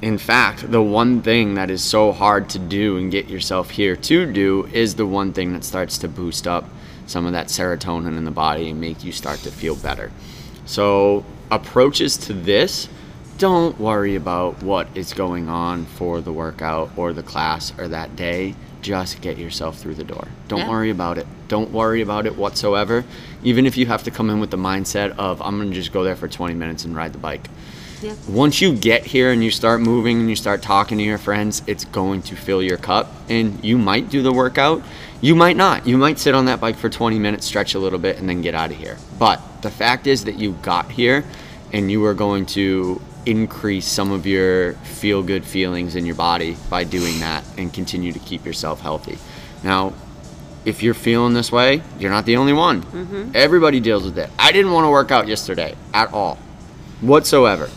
in 0.00 0.16
fact, 0.16 0.70
the 0.70 0.82
one 0.82 1.20
thing 1.20 1.54
that 1.54 1.70
is 1.70 1.82
so 1.84 2.12
hard 2.12 2.48
to 2.50 2.58
do 2.58 2.96
and 2.96 3.10
get 3.10 3.28
yourself 3.28 3.70
here 3.70 3.96
to 3.96 4.32
do 4.32 4.66
is 4.72 4.94
the 4.94 5.06
one 5.06 5.32
thing 5.32 5.52
that 5.52 5.64
starts 5.64 5.98
to 5.98 6.08
boost 6.08 6.46
up 6.46 6.64
some 7.06 7.26
of 7.26 7.32
that 7.32 7.48
serotonin 7.48 8.16
in 8.16 8.24
the 8.24 8.30
body 8.30 8.70
and 8.70 8.80
make 8.80 9.04
you 9.04 9.12
start 9.12 9.40
to 9.40 9.50
feel 9.50 9.76
better. 9.76 10.10
So, 10.64 11.24
approaches 11.50 12.16
to 12.18 12.32
this 12.32 12.88
don't 13.36 13.80
worry 13.80 14.16
about 14.16 14.62
what 14.62 14.86
is 14.94 15.14
going 15.14 15.48
on 15.48 15.86
for 15.86 16.20
the 16.20 16.32
workout 16.32 16.90
or 16.96 17.14
the 17.14 17.22
class 17.22 17.72
or 17.78 17.88
that 17.88 18.14
day. 18.14 18.54
Just 18.82 19.20
get 19.20 19.36
yourself 19.38 19.78
through 19.78 19.94
the 19.96 20.04
door. 20.04 20.28
Don't 20.48 20.60
Yeah. 20.60 20.68
worry 20.70 20.90
about 20.90 21.18
it. 21.18 21.26
Don't 21.48 21.70
worry 21.70 22.00
about 22.00 22.26
it 22.26 22.36
whatsoever. 22.36 23.04
Even 23.42 23.66
if 23.66 23.76
you 23.76 23.86
have 23.86 24.02
to 24.04 24.10
come 24.10 24.30
in 24.30 24.40
with 24.40 24.50
the 24.50 24.56
mindset 24.56 25.16
of, 25.18 25.42
I'm 25.42 25.56
going 25.58 25.68
to 25.70 25.74
just 25.74 25.92
go 25.92 26.02
there 26.04 26.16
for 26.16 26.28
20 26.28 26.54
minutes 26.54 26.84
and 26.84 26.96
ride 26.96 27.12
the 27.12 27.18
bike 27.18 27.48
Yeah. 28.02 28.12
once 28.28 28.62
you 28.62 28.72
get 28.74 29.04
here 29.06 29.30
and 29.30 29.44
you 29.44 29.50
start 29.50 29.80
moving 29.82 30.20
and 30.20 30.30
you 30.30 30.36
start 30.36 30.62
talking 30.62 30.96
to 30.98 31.04
your 31.04 31.18
friends, 31.18 31.62
it's 31.66 31.84
going 31.84 32.22
to 32.22 32.36
fill 32.36 32.62
your 32.62 32.78
cup 32.78 33.14
and 33.28 33.58
you 33.62 33.76
might 33.76 34.08
do 34.08 34.22
the 34.22 34.32
workout. 34.32 34.82
You 35.20 35.34
might 35.34 35.56
not. 35.56 35.86
You 35.86 35.98
might 35.98 36.18
sit 36.18 36.34
on 36.34 36.46
that 36.46 36.60
bike 36.60 36.76
for 36.76 36.88
20 36.88 37.18
minutes, 37.18 37.44
stretch 37.46 37.74
a 37.74 37.78
little 37.78 37.98
bit, 37.98 38.18
and 38.18 38.26
then 38.28 38.40
get 38.40 38.54
out 38.54 38.70
of 38.70 38.78
here. 38.78 38.96
But 39.18 39.42
the 39.60 39.70
fact 39.70 40.06
is 40.06 40.24
that 40.24 40.38
you 40.38 40.52
got 40.62 40.92
here 40.92 41.24
and 41.74 41.90
you 41.90 42.02
are 42.06 42.14
going 42.14 42.46
to 42.46 43.00
increase 43.26 43.86
some 43.86 44.12
of 44.12 44.26
your 44.26 44.74
feel 44.74 45.22
good 45.22 45.44
feelings 45.44 45.96
in 45.96 46.06
your 46.06 46.14
body 46.14 46.56
by 46.68 46.84
doing 46.84 47.20
that 47.20 47.44
and 47.58 47.72
continue 47.72 48.12
to 48.12 48.18
keep 48.20 48.44
yourself 48.44 48.80
healthy. 48.80 49.18
Now, 49.62 49.92
if 50.64 50.82
you're 50.82 50.94
feeling 50.94 51.34
this 51.34 51.50
way, 51.50 51.82
you're 51.98 52.10
not 52.10 52.26
the 52.26 52.36
only 52.36 52.52
one. 52.52 52.82
Mm-hmm. 52.82 53.32
Everybody 53.34 53.80
deals 53.80 54.04
with 54.04 54.18
it. 54.18 54.30
I 54.38 54.52
didn't 54.52 54.72
want 54.72 54.84
to 54.84 54.90
work 54.90 55.10
out 55.10 55.26
yesterday 55.26 55.74
at 55.94 56.12
all 56.12 56.38
whatsoever. 57.00 57.68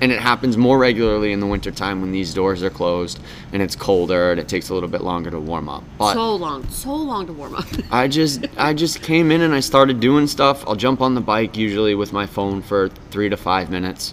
And 0.00 0.10
it 0.10 0.20
happens 0.20 0.56
more 0.56 0.76
regularly 0.76 1.32
in 1.32 1.40
the 1.40 1.46
wintertime 1.46 2.00
when 2.00 2.10
these 2.10 2.34
doors 2.34 2.62
are 2.62 2.68
closed 2.68 3.20
and 3.52 3.62
it's 3.62 3.76
colder 3.76 4.32
and 4.32 4.40
it 4.40 4.48
takes 4.48 4.68
a 4.68 4.74
little 4.74 4.88
bit 4.88 5.02
longer 5.02 5.30
to 5.30 5.38
warm 5.38 5.68
up. 5.68 5.84
But 5.96 6.14
so 6.14 6.34
long, 6.34 6.68
so 6.68 6.94
long 6.94 7.26
to 7.28 7.32
warm 7.32 7.54
up. 7.54 7.66
I 7.90 8.08
just 8.08 8.44
I 8.58 8.74
just 8.74 9.02
came 9.02 9.30
in 9.30 9.40
and 9.40 9.54
I 9.54 9.60
started 9.60 10.00
doing 10.00 10.26
stuff. 10.26 10.66
I'll 10.66 10.74
jump 10.74 11.00
on 11.00 11.14
the 11.14 11.20
bike 11.20 11.56
usually 11.56 11.94
with 11.94 12.12
my 12.12 12.26
phone 12.26 12.60
for 12.60 12.88
3 12.88 13.30
to 13.30 13.36
5 13.36 13.70
minutes 13.70 14.12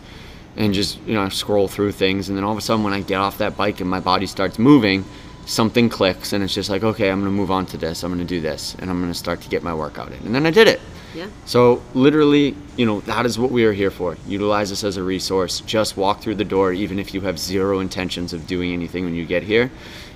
and 0.58 0.74
just, 0.74 1.00
you 1.04 1.14
know, 1.14 1.30
scroll 1.30 1.68
through 1.68 1.94
things 1.94 2.30
and 2.30 2.38
then 2.38 2.44
all 2.44 2.52
of 2.52 2.58
a 2.58 2.62
sudden 2.62 2.84
when 2.84 2.94
I 2.94 3.02
get 3.02 3.18
off 3.18 3.38
that 3.38 3.56
bike 3.56 3.80
and 3.82 3.90
my 3.90 4.00
body 4.00 4.26
starts 4.26 4.60
moving, 4.60 5.06
something 5.46 5.90
clicks 5.90 6.34
and 6.34 6.44
it's 6.44 6.54
just 6.54 6.70
like, 6.70 6.84
okay, 6.84 7.10
I'm 7.10 7.20
going 7.22 7.32
to 7.32 7.36
move 7.36 7.52
on 7.52 7.66
to 7.68 7.78
this. 7.78 8.04
I'm 8.04 8.12
going 8.14 8.26
to 8.26 8.26
do 8.26 8.42
this 8.42 8.76
and 8.80 8.90
I'm 8.90 9.00
going 9.00 9.12
to 9.12 9.18
start 9.18 9.42
to 9.42 9.50
get 9.50 9.64
my 9.64 9.74
workout 9.74 10.12
in. 10.12 10.26
And 10.26 10.36
then 10.36 10.46
I 10.46 10.52
did 10.52 10.68
it. 10.68 10.80
yeah. 11.14 11.28
So 11.46 11.82
literally, 11.94 12.56
you 12.78 12.86
know, 12.86 13.02
that 13.02 13.26
is 13.26 13.40
what 13.40 13.52
we 13.52 13.66
are 13.66 13.74
here 13.74 13.92
for. 13.92 14.18
Utilize 14.28 14.70
this 14.70 14.84
as 14.84 14.98
a 14.98 15.04
resource. 15.04 15.62
Just 15.62 15.98
walk 15.98 16.22
through 16.22 16.36
the 16.36 16.46
door, 16.46 16.74
even 16.74 17.00
if 17.00 17.14
you 17.14 17.22
have 17.22 17.40
zero 17.40 17.80
intentions 17.80 18.34
of 18.34 18.46
doing 18.48 18.74
anything 18.74 19.06
when 19.06 19.16
you 19.16 19.26
get 19.26 19.44
here. 19.44 19.72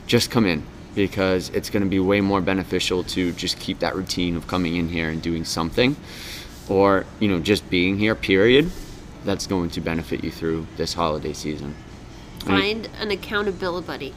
Just 0.07 0.31
come 0.31 0.45
in 0.45 0.63
because 0.93 1.49
it's 1.49 1.69
going 1.69 1.83
to 1.83 1.89
be 1.89 1.99
way 1.99 2.21
more 2.21 2.39
beneficial 2.41 3.03
to 3.03 3.33
just 3.33 3.59
keep 3.59 3.79
that 3.79 3.95
routine 3.95 4.35
of 4.35 4.47
coming 4.47 4.77
in 4.77 4.87
here 4.87 5.09
and 5.09 5.21
doing 5.21 5.43
something, 5.43 5.95
or 6.69 7.05
you 7.19 7.27
know, 7.27 7.39
just 7.39 7.69
being 7.69 7.97
here. 7.97 8.15
Period. 8.15 8.71
That's 9.25 9.47
going 9.47 9.71
to 9.71 9.81
benefit 9.81 10.23
you 10.23 10.29
through 10.29 10.67
this 10.77 10.93
holiday 10.93 11.33
season. 11.33 11.75
Find 12.41 12.87
an 12.99 13.09
accountability 13.09 13.87
buddy. 13.87 14.13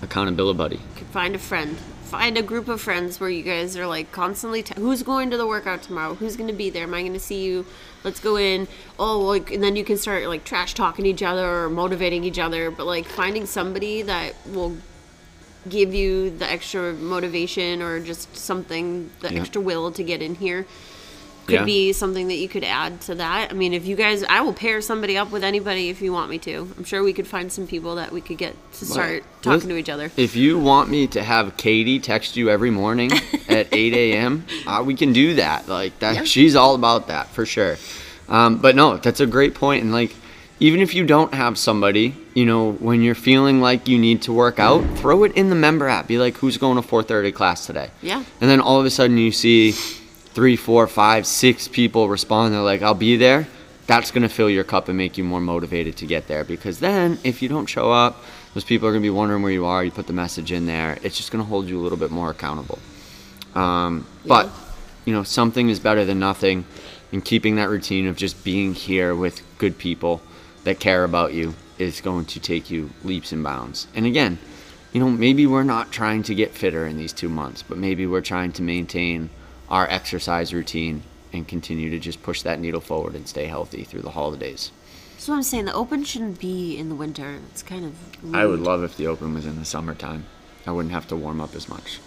Accountability 0.00 0.56
buddy. 0.56 0.80
Find 1.12 1.34
a 1.34 1.38
friend. 1.38 1.76
Find 2.04 2.38
a 2.38 2.42
group 2.42 2.66
of 2.66 2.80
friends 2.80 3.20
where 3.20 3.28
you 3.28 3.42
guys 3.42 3.76
are 3.76 3.86
like 3.86 4.10
constantly. 4.12 4.62
T- 4.62 4.74
who's 4.76 5.02
going 5.02 5.30
to 5.30 5.36
the 5.36 5.46
workout 5.46 5.82
tomorrow? 5.82 6.14
Who's 6.14 6.36
going 6.36 6.48
to 6.48 6.56
be 6.56 6.70
there? 6.70 6.84
Am 6.84 6.94
I 6.94 7.02
going 7.02 7.12
to 7.12 7.20
see 7.20 7.44
you? 7.44 7.66
Let's 8.02 8.18
go 8.18 8.36
in. 8.36 8.66
Oh, 8.98 9.20
like, 9.20 9.52
and 9.52 9.62
then 9.62 9.76
you 9.76 9.84
can 9.84 9.98
start 9.98 10.26
like 10.26 10.44
trash 10.44 10.72
talking 10.72 11.04
each 11.04 11.22
other 11.22 11.46
or 11.46 11.68
motivating 11.68 12.24
each 12.24 12.38
other. 12.38 12.70
But 12.70 12.86
like 12.86 13.04
finding 13.06 13.44
somebody 13.44 14.00
that 14.02 14.34
will 14.46 14.78
give 15.68 15.92
you 15.92 16.30
the 16.30 16.50
extra 16.50 16.94
motivation 16.94 17.82
or 17.82 18.00
just 18.00 18.34
something, 18.34 19.10
the 19.20 19.34
extra 19.34 19.60
will 19.60 19.92
to 19.92 20.02
get 20.02 20.22
in 20.22 20.34
here 20.34 20.66
could 21.46 21.54
Yeah. 21.54 21.64
be 21.64 21.92
something 21.92 22.28
that 22.28 22.36
you 22.36 22.48
could 22.48 22.64
add 22.64 23.00
to 23.02 23.14
that. 23.16 23.48
I 23.50 23.54
mean, 23.54 23.74
if 23.74 23.86
you 23.86 23.96
guys, 23.96 24.22
I 24.28 24.40
will 24.40 24.52
pair 24.52 24.80
somebody 24.80 25.16
up 25.16 25.30
with 25.32 25.42
anybody 25.44 25.88
if 25.88 26.00
you 26.00 26.12
want 26.12 26.30
me 26.30 26.38
to. 26.38 26.68
I'm 26.76 26.84
sure 26.84 27.02
we 27.02 27.12
could 27.12 27.26
find 27.26 27.50
some 27.50 27.66
people 27.66 27.96
that 27.96 28.12
we 28.12 28.20
could 28.20 28.38
get 28.38 28.54
to 28.74 28.84
start 28.86 29.24
talking 29.42 29.52
listen- 29.56 29.70
to 29.70 29.76
each 29.76 29.88
other. 29.88 30.10
If 30.16 30.36
you 30.36 30.58
want 30.58 30.90
me 30.90 31.06
to 31.08 31.22
have 31.22 31.56
Katie 31.56 31.98
text 31.98 32.36
you 32.36 32.50
every 32.50 32.70
morning 32.70 33.10
at 33.48 33.68
8 33.72 33.92
a.m., 33.94 34.44
uh, 34.66 34.82
we 34.86 34.94
can 34.94 35.12
do 35.12 35.34
that. 35.34 35.68
Like 35.68 35.98
that, 36.00 36.14
Yeah. 36.14 36.24
she's 36.24 36.54
all 36.56 36.74
about 36.74 37.08
that 37.08 37.28
for 37.34 37.44
sure. 37.46 37.76
Um, 38.28 38.56
but 38.56 38.76
no, 38.76 38.96
that's 38.96 39.20
a 39.20 39.26
great 39.26 39.54
point. 39.54 39.82
And 39.82 39.92
like, 39.92 40.14
even 40.62 40.80
if 40.80 40.94
you 40.94 41.04
don't 41.06 41.32
have 41.32 41.56
somebody, 41.56 42.14
you 42.34 42.44
know, 42.44 42.72
when 42.72 43.00
you're 43.02 43.14
feeling 43.14 43.62
like 43.62 43.88
you 43.88 43.98
need 43.98 44.20
to 44.22 44.32
work 44.32 44.58
out, 44.58 44.84
throw 44.98 45.24
it 45.24 45.32
in 45.32 45.48
the 45.48 45.54
member 45.56 45.88
app. 45.88 46.06
Be 46.06 46.18
like, 46.18 46.36
who's 46.36 46.58
going 46.58 46.80
to 46.80 46.86
4:30 46.86 47.32
class 47.32 47.66
today? 47.66 47.88
Yeah. 48.02 48.22
And 48.42 48.50
then 48.50 48.60
all 48.60 48.78
of 48.78 48.84
a 48.84 48.90
sudden 48.90 49.16
you 49.16 49.32
see 49.32 49.74
three, 50.34 50.56
four, 50.56 50.86
five, 50.86 51.26
six 51.26 51.68
people 51.68 52.08
respond. 52.08 52.54
They're 52.54 52.60
like, 52.60 52.82
I'll 52.82 52.94
be 52.94 53.16
there. 53.16 53.46
That's 53.86 54.10
going 54.12 54.22
to 54.22 54.28
fill 54.28 54.48
your 54.48 54.64
cup 54.64 54.88
and 54.88 54.96
make 54.96 55.18
you 55.18 55.24
more 55.24 55.40
motivated 55.40 55.96
to 55.96 56.06
get 56.06 56.28
there. 56.28 56.44
Because 56.44 56.78
then 56.78 57.18
if 57.24 57.42
you 57.42 57.48
don't 57.48 57.66
show 57.66 57.90
up, 57.90 58.22
those 58.54 58.64
people 58.64 58.86
are 58.86 58.92
going 58.92 59.02
to 59.02 59.06
be 59.06 59.10
wondering 59.10 59.42
where 59.42 59.52
you 59.52 59.66
are. 59.66 59.84
You 59.84 59.90
put 59.90 60.06
the 60.06 60.12
message 60.12 60.52
in 60.52 60.66
there. 60.66 60.98
It's 61.02 61.16
just 61.16 61.32
going 61.32 61.44
to 61.44 61.48
hold 61.48 61.68
you 61.68 61.78
a 61.78 61.82
little 61.82 61.98
bit 61.98 62.10
more 62.10 62.30
accountable. 62.30 62.78
Um, 63.54 64.06
But, 64.24 64.50
you 65.04 65.12
know, 65.12 65.24
something 65.24 65.68
is 65.68 65.80
better 65.80 66.04
than 66.04 66.18
nothing. 66.20 66.64
And 67.12 67.24
keeping 67.24 67.56
that 67.56 67.68
routine 67.68 68.06
of 68.06 68.16
just 68.16 68.44
being 68.44 68.74
here 68.74 69.14
with 69.14 69.42
good 69.58 69.78
people 69.78 70.22
that 70.62 70.78
care 70.78 71.02
about 71.02 71.32
you 71.34 71.54
is 71.78 72.00
going 72.00 72.26
to 72.26 72.38
take 72.38 72.70
you 72.70 72.90
leaps 73.02 73.32
and 73.32 73.42
bounds. 73.42 73.88
And 73.94 74.06
again, 74.06 74.38
you 74.92 75.00
know, 75.00 75.10
maybe 75.10 75.46
we're 75.46 75.64
not 75.64 75.90
trying 75.90 76.22
to 76.24 76.34
get 76.34 76.52
fitter 76.52 76.86
in 76.86 76.96
these 76.96 77.12
two 77.12 77.28
months, 77.28 77.62
but 77.62 77.78
maybe 77.78 78.06
we're 78.06 78.20
trying 78.20 78.52
to 78.52 78.62
maintain 78.62 79.30
our 79.70 79.88
exercise 79.88 80.52
routine 80.52 81.02
and 81.32 81.46
continue 81.46 81.90
to 81.90 81.98
just 81.98 82.22
push 82.22 82.42
that 82.42 82.58
needle 82.58 82.80
forward 82.80 83.14
and 83.14 83.28
stay 83.28 83.46
healthy 83.46 83.84
through 83.84 84.02
the 84.02 84.10
holidays. 84.10 84.72
So 85.18 85.34
I'm 85.34 85.42
saying 85.42 85.66
the 85.66 85.74
open 85.74 86.02
shouldn't 86.04 86.40
be 86.40 86.76
in 86.76 86.88
the 86.88 86.94
winter. 86.94 87.38
It's 87.50 87.62
kind 87.62 87.84
of. 87.84 88.34
I 88.34 88.46
would 88.46 88.60
love 88.60 88.82
if 88.82 88.96
the 88.96 89.06
open 89.06 89.34
was 89.34 89.46
in 89.46 89.56
the 89.58 89.64
summertime. 89.64 90.24
I 90.66 90.72
wouldn't 90.72 90.92
have 90.92 91.06
to 91.08 91.16
warm 91.16 91.40
up 91.40 91.54
as 91.54 91.68
much. 91.68 92.00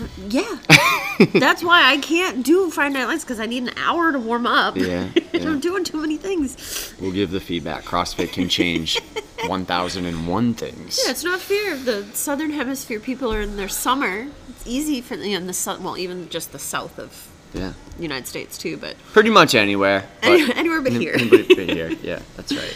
Uh, 0.00 0.06
yeah. 0.28 0.58
That's 1.32 1.62
why 1.62 1.90
I 1.90 1.98
can't 1.98 2.44
do 2.44 2.70
Friday 2.70 2.94
Night 2.94 3.06
Lights 3.06 3.24
because 3.24 3.40
I 3.40 3.46
need 3.46 3.64
an 3.64 3.76
hour 3.76 4.12
to 4.12 4.18
warm 4.18 4.46
up. 4.46 4.76
Yeah, 4.76 5.10
yeah. 5.32 5.48
I'm 5.48 5.60
doing 5.60 5.84
too 5.84 6.00
many 6.00 6.16
things. 6.16 6.94
We'll 7.00 7.12
give 7.12 7.30
the 7.30 7.40
feedback. 7.40 7.84
CrossFit 7.84 8.32
can 8.32 8.48
change 8.48 8.98
1001 9.46 10.54
things. 10.54 11.00
Yeah, 11.04 11.10
it's 11.10 11.24
not 11.24 11.40
fair. 11.40 11.76
The 11.76 12.04
southern 12.14 12.50
hemisphere 12.50 13.00
people 13.00 13.32
are 13.32 13.40
in 13.40 13.56
their 13.56 13.68
summer. 13.68 14.28
It's 14.60 14.68
easy 14.68 15.00
for 15.00 15.14
you 15.14 15.32
know, 15.32 15.36
in 15.38 15.46
the 15.46 15.54
south. 15.54 15.80
Well, 15.80 15.96
even 15.96 16.28
just 16.28 16.52
the 16.52 16.58
south 16.58 16.98
of 16.98 17.28
Yeah. 17.54 17.72
the 17.96 18.02
United 18.02 18.26
States 18.26 18.58
too. 18.58 18.76
But 18.76 18.96
Pretty 19.12 19.30
much 19.30 19.54
anywhere. 19.54 20.04
but- 20.20 20.30
Any- 20.30 20.52
anywhere 20.54 20.80
but 20.82 20.92
here. 20.92 21.14
Anywhere 21.14 21.44
but 21.48 21.70
here. 21.70 21.90
Yeah, 22.02 22.18
that's 22.36 22.52
right. 22.52 22.74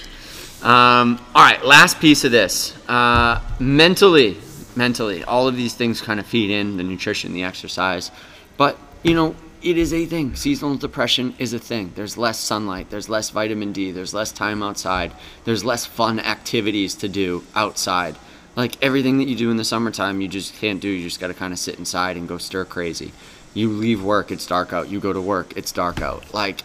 Um, 0.63 1.21
all 1.35 1.43
right, 1.45 1.63
last 1.63 2.01
piece 2.01 2.25
of 2.25 2.31
this. 2.33 2.73
Uh, 2.89 3.39
mentally, 3.59 4.39
mentally, 4.77 5.23
all 5.25 5.47
of 5.47 5.57
these 5.57 5.75
things 5.75 6.01
kind 6.01 6.19
of 6.19 6.25
feed 6.27 6.51
in 6.51 6.79
the 6.79 6.83
nutrition, 6.83 7.35
the 7.35 7.45
exercise. 7.45 8.11
But, 8.57 8.79
you 9.03 9.15
know, 9.15 9.35
it 9.63 9.77
is 9.77 9.93
a 9.93 10.07
thing. 10.07 10.35
Seasonal 10.37 10.77
depression 10.77 11.35
is 11.39 11.53
a 11.53 11.59
thing. 11.59 11.93
There's 11.95 12.17
less 12.17 12.39
sunlight, 12.39 12.89
there's 12.89 13.11
less 13.11 13.29
vitamin 13.29 13.73
D, 13.73 13.91
there's 13.91 14.15
less 14.15 14.33
time 14.33 14.63
outside, 14.63 15.13
there's 15.45 15.67
less 15.67 15.85
fun 15.85 16.19
activities 16.19 16.95
to 16.97 17.09
do 17.11 17.45
outside. 17.55 18.17
Like 18.57 18.83
everything 18.83 19.19
that 19.19 19.29
you 19.29 19.37
do 19.37 19.51
in 19.51 19.57
the 19.57 19.65
summertime, 19.65 20.21
you 20.21 20.29
just 20.29 20.55
can't 20.55 20.81
do. 20.81 20.89
You 20.89 21.05
just 21.05 21.21
got 21.21 21.29
to 21.29 21.35
kind 21.35 21.53
of 21.53 21.59
sit 21.59 21.79
inside 21.79 22.17
and 22.17 22.29
go 22.29 22.39
stir 22.39 22.65
crazy. 22.65 23.13
You 23.53 23.69
leave 23.69 24.03
work, 24.03 24.31
it's 24.31 24.47
dark 24.47 24.73
out. 24.73 24.89
You 24.89 25.01
go 25.01 25.13
to 25.13 25.21
work, 25.21 25.57
it's 25.57 25.73
dark 25.73 26.01
out. 26.01 26.33
Like, 26.35 26.63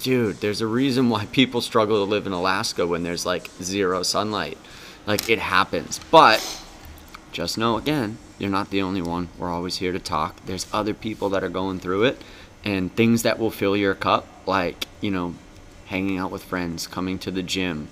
dude, 0.00 0.36
there's 0.36 0.60
a 0.60 0.66
reason 0.66 1.08
why 1.08 1.26
people 1.32 1.60
struggle 1.60 2.04
to 2.04 2.10
live 2.10 2.26
in 2.26 2.32
Alaska 2.32 2.86
when 2.86 3.02
there's 3.02 3.26
like 3.26 3.50
zero 3.62 4.02
sunlight. 4.02 4.58
Like, 5.06 5.30
it 5.30 5.38
happens. 5.38 6.00
But 6.10 6.42
just 7.32 7.58
know 7.58 7.76
again, 7.76 8.18
you're 8.38 8.50
not 8.50 8.70
the 8.70 8.82
only 8.82 9.02
one. 9.02 9.28
We're 9.38 9.50
always 9.50 9.76
here 9.76 9.92
to 9.92 9.98
talk. 9.98 10.44
There's 10.46 10.66
other 10.72 10.94
people 10.94 11.28
that 11.30 11.44
are 11.44 11.48
going 11.48 11.80
through 11.80 12.04
it 12.04 12.20
and 12.64 12.94
things 12.94 13.22
that 13.22 13.38
will 13.38 13.50
fill 13.50 13.76
your 13.76 13.94
cup, 13.94 14.26
like, 14.46 14.86
you 15.00 15.10
know, 15.10 15.34
hanging 15.86 16.18
out 16.18 16.30
with 16.30 16.42
friends, 16.42 16.86
coming 16.86 17.18
to 17.20 17.30
the 17.30 17.42
gym, 17.42 17.88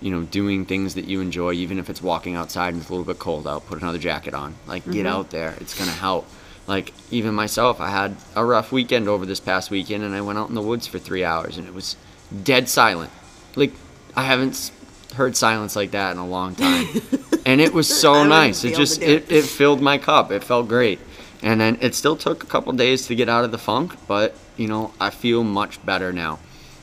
you 0.00 0.10
know, 0.10 0.22
doing 0.22 0.64
things 0.64 0.94
that 0.94 1.04
you 1.04 1.20
enjoy, 1.20 1.52
even 1.52 1.78
if 1.78 1.90
it's 1.90 2.02
walking 2.02 2.34
outside 2.34 2.72
and 2.72 2.80
it's 2.80 2.88
a 2.88 2.92
little 2.92 3.06
bit 3.06 3.18
cold 3.18 3.46
out, 3.46 3.66
put 3.66 3.80
another 3.80 3.98
jacket 3.98 4.34
on. 4.34 4.54
Like, 4.66 4.90
get 4.90 5.06
out 5.06 5.30
there. 5.30 5.54
It's 5.60 5.76
going 5.76 5.90
to 5.90 5.96
help. 5.96 6.26
Like 6.70 6.92
even 7.10 7.34
myself, 7.34 7.80
I 7.80 7.88
had 7.88 8.14
a 8.36 8.44
rough 8.44 8.70
weekend 8.70 9.08
over 9.08 9.26
this 9.26 9.40
past 9.40 9.72
weekend, 9.72 10.04
and 10.04 10.14
I 10.14 10.20
went 10.20 10.38
out 10.38 10.48
in 10.48 10.54
the 10.54 10.62
woods 10.62 10.86
for 10.86 11.00
three 11.00 11.24
hours, 11.24 11.58
and 11.58 11.66
it 11.66 11.74
was 11.74 11.96
dead 12.44 12.68
silent. 12.68 13.10
Like 13.56 13.72
I 14.14 14.22
haven't 14.22 14.70
heard 15.16 15.36
silence 15.36 15.74
like 15.74 15.90
that 15.90 16.12
in 16.12 16.18
a 16.18 16.26
long 16.26 16.54
time, 16.54 16.86
and 17.44 17.60
it 17.60 17.74
was 17.74 17.88
so 17.88 18.22
nice. 18.22 18.62
It 18.62 18.76
just 18.76 19.02
it. 19.02 19.32
it 19.32 19.46
filled 19.46 19.80
my 19.80 19.98
cup. 19.98 20.30
It 20.30 20.44
felt 20.44 20.68
great, 20.68 21.00
and 21.42 21.60
then 21.60 21.76
it 21.80 21.96
still 21.96 22.16
took 22.16 22.44
a 22.44 22.46
couple 22.46 22.72
days 22.74 23.08
to 23.08 23.16
get 23.16 23.28
out 23.28 23.44
of 23.44 23.50
the 23.50 23.58
funk, 23.58 23.96
but 24.06 24.36
you 24.56 24.68
know 24.68 24.92
I 25.00 25.10
feel 25.10 25.42
much 25.42 25.84
better 25.84 26.12
now. 26.12 26.38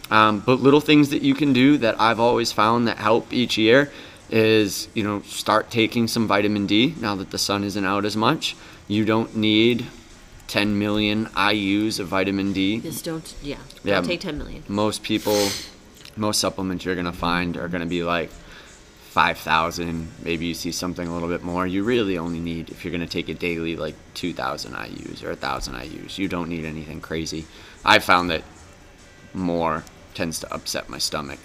Um, 0.09 0.39
but 0.39 0.59
little 0.59 0.81
things 0.81 1.09
that 1.09 1.21
you 1.21 1.35
can 1.35 1.53
do 1.53 1.77
that 1.79 1.99
I've 1.99 2.19
always 2.19 2.51
found 2.51 2.87
that 2.87 2.97
help 2.97 3.33
each 3.33 3.57
year 3.57 3.91
is, 4.29 4.87
you 4.93 5.03
know, 5.03 5.21
start 5.21 5.69
taking 5.69 6.07
some 6.07 6.27
vitamin 6.27 6.67
D 6.67 6.95
now 6.99 7.15
that 7.15 7.31
the 7.31 7.37
sun 7.37 7.63
isn't 7.63 7.85
out 7.85 8.05
as 8.05 8.15
much. 8.15 8.55
You 8.87 9.05
don't 9.05 9.35
need 9.35 9.85
10 10.47 10.79
million 10.79 11.25
IUs 11.27 11.99
of 11.99 12.07
vitamin 12.07 12.53
D. 12.53 12.79
Just 12.79 13.05
don't. 13.05 13.35
Yeah. 13.41 13.57
Yeah. 13.83 13.95
Don't 13.95 14.05
take 14.05 14.21
ten 14.21 14.37
million. 14.37 14.63
Most 14.67 15.03
people, 15.03 15.49
most 16.15 16.39
supplements 16.39 16.85
you're 16.85 16.95
going 16.95 17.05
to 17.05 17.11
find 17.11 17.57
are 17.57 17.67
going 17.67 17.81
to 17.81 17.87
be 17.87 18.03
like 18.03 18.29
5,000. 18.29 20.09
Maybe 20.23 20.45
you 20.45 20.53
see 20.53 20.71
something 20.71 21.07
a 21.07 21.13
little 21.13 21.27
bit 21.27 21.43
more. 21.43 21.67
You 21.67 21.83
really 21.83 22.17
only 22.17 22.39
need, 22.39 22.69
if 22.69 22.85
you're 22.85 22.91
going 22.91 23.01
to 23.01 23.11
take 23.11 23.29
it 23.29 23.39
daily, 23.39 23.75
like 23.75 23.95
2,000 24.13 24.73
IUs 24.73 25.23
or 25.23 25.29
1,000 25.29 25.73
IUs. 25.73 26.17
You 26.17 26.27
don't 26.27 26.49
need 26.49 26.65
anything 26.65 27.01
crazy. 27.01 27.45
I 27.83 27.99
found 27.99 28.29
that 28.29 28.43
more 29.33 29.83
tends 30.17 30.39
to 30.39 30.53
upset 30.53 30.89
my 30.89 30.97
stomach 30.97 31.39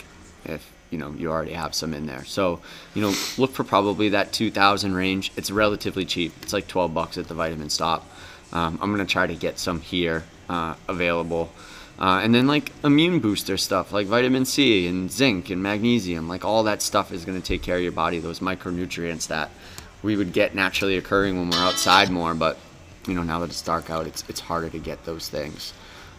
if 0.45 0.73
you 0.91 0.99
know 0.99 1.11
you 1.17 1.31
already 1.31 1.53
have 1.53 1.75
some 1.75 1.93
in 1.95 2.07
there. 2.07 2.25
So 2.25 2.61
you 2.95 3.03
know 3.03 3.15
look 3.37 3.53
for 3.53 3.65
probably 3.65 4.09
that 4.09 4.33
2000 4.33 4.95
range. 4.95 5.31
It's 5.37 5.51
relatively 5.51 6.05
cheap. 6.05 6.33
It's 6.43 6.53
like 6.53 6.67
12 6.67 6.95
bucks 6.95 7.19
at 7.19 7.29
the 7.29 7.35
vitamin 7.35 7.71
stop. 7.71 8.09
Um, 8.53 8.79
i'm 8.83 8.95
to 8.97 9.07
try 9.07 9.27
to 9.27 9.35
get 9.35 9.59
some 9.59 9.81
here 9.81 10.25
uh, 10.49 10.75
available. 10.89 11.53
Uh, 11.99 12.21
and 12.25 12.35
then 12.35 12.47
like 12.47 12.73
immune 12.83 13.21
booster 13.21 13.57
stuff 13.57 13.93
like 13.93 14.07
vitamin 14.07 14.45
c 14.45 14.87
and 14.87 15.11
zinc 15.13 15.51
and 15.51 15.63
magnesium 15.63 16.27
like 16.27 16.45
all 16.45 16.63
that 16.65 16.81
stuff 16.83 17.13
is 17.13 17.25
going 17.25 17.41
to 17.41 17.47
take 17.47 17.63
care 17.63 17.77
of 17.77 17.83
your 17.83 17.93
body 17.93 18.19
those 18.19 18.41
micronutrients 18.41 19.29
that 19.29 19.51
we 20.03 20.17
would 20.17 20.33
get 20.33 20.55
naturally 20.55 20.97
occurring 20.97 21.39
when 21.39 21.51
we're 21.51 21.65
outside 21.69 22.11
more. 22.11 22.35
But 22.35 22.57
you 23.07 23.15
know 23.15 23.23
now 23.23 23.39
that 23.41 23.51
it's 23.51 23.63
dark 23.63 23.91
out 23.91 24.07
it's, 24.07 24.25
it's 24.29 24.41
harder 24.41 24.71
to 24.71 24.79
get 24.79 25.05
those 25.05 25.29
things. 25.29 25.75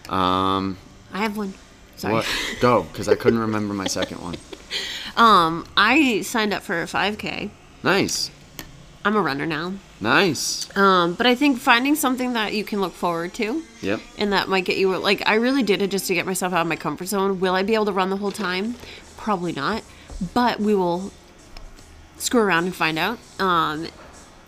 Um, 0.10 0.78
I 1.12 1.20
have 1.20 1.38
one. 1.38 1.54
Sorry. 2.04 2.14
what? 2.14 2.28
Go, 2.62 2.84
because 2.84 3.08
I 3.10 3.16
couldn't 3.16 3.40
remember 3.40 3.74
my 3.74 3.88
second 3.88 4.22
one. 4.22 4.36
Um, 5.16 5.68
I 5.78 6.22
signed 6.22 6.56
up 6.56 6.64
for 6.64 6.82
a 6.82 6.86
5K. 6.88 7.52
Nice, 7.84 8.32
I'm 9.06 9.16
a 9.16 9.22
runner 9.22 9.46
now. 9.46 9.74
nice. 10.02 10.76
Um, 10.76 11.14
but 11.14 11.28
I 11.28 11.36
think 11.36 11.60
finding 11.60 11.94
something 11.94 12.34
that 12.34 12.54
you 12.56 12.64
can 12.64 12.82
look 12.82 12.94
forward 12.94 13.32
to 13.36 13.62
Yep. 13.82 14.00
and 14.18 14.34
that 14.34 14.48
might 14.50 14.66
get 14.66 14.78
you 14.78 14.98
like 14.98 15.22
I 15.28 15.36
really 15.36 15.62
did 15.62 15.84
it 15.84 15.92
just 15.92 16.08
to 16.08 16.16
get 16.16 16.26
myself 16.26 16.52
out 16.52 16.62
of 16.62 16.68
my 16.68 16.76
comfort 16.78 17.06
zone. 17.10 17.40
Will 17.40 17.54
I 17.54 17.62
be 17.62 17.76
able 17.76 17.86
to 17.86 17.92
run 17.92 18.10
the 18.10 18.18
whole 18.18 18.32
time? 18.32 18.74
Probably 19.18 19.52
not. 19.52 19.84
But 20.34 20.60
we 20.60 20.74
will 20.74 21.12
screw 22.18 22.42
around 22.42 22.64
and 22.66 22.74
find 22.76 22.98
out. 22.98 23.20
Um, 23.40 23.90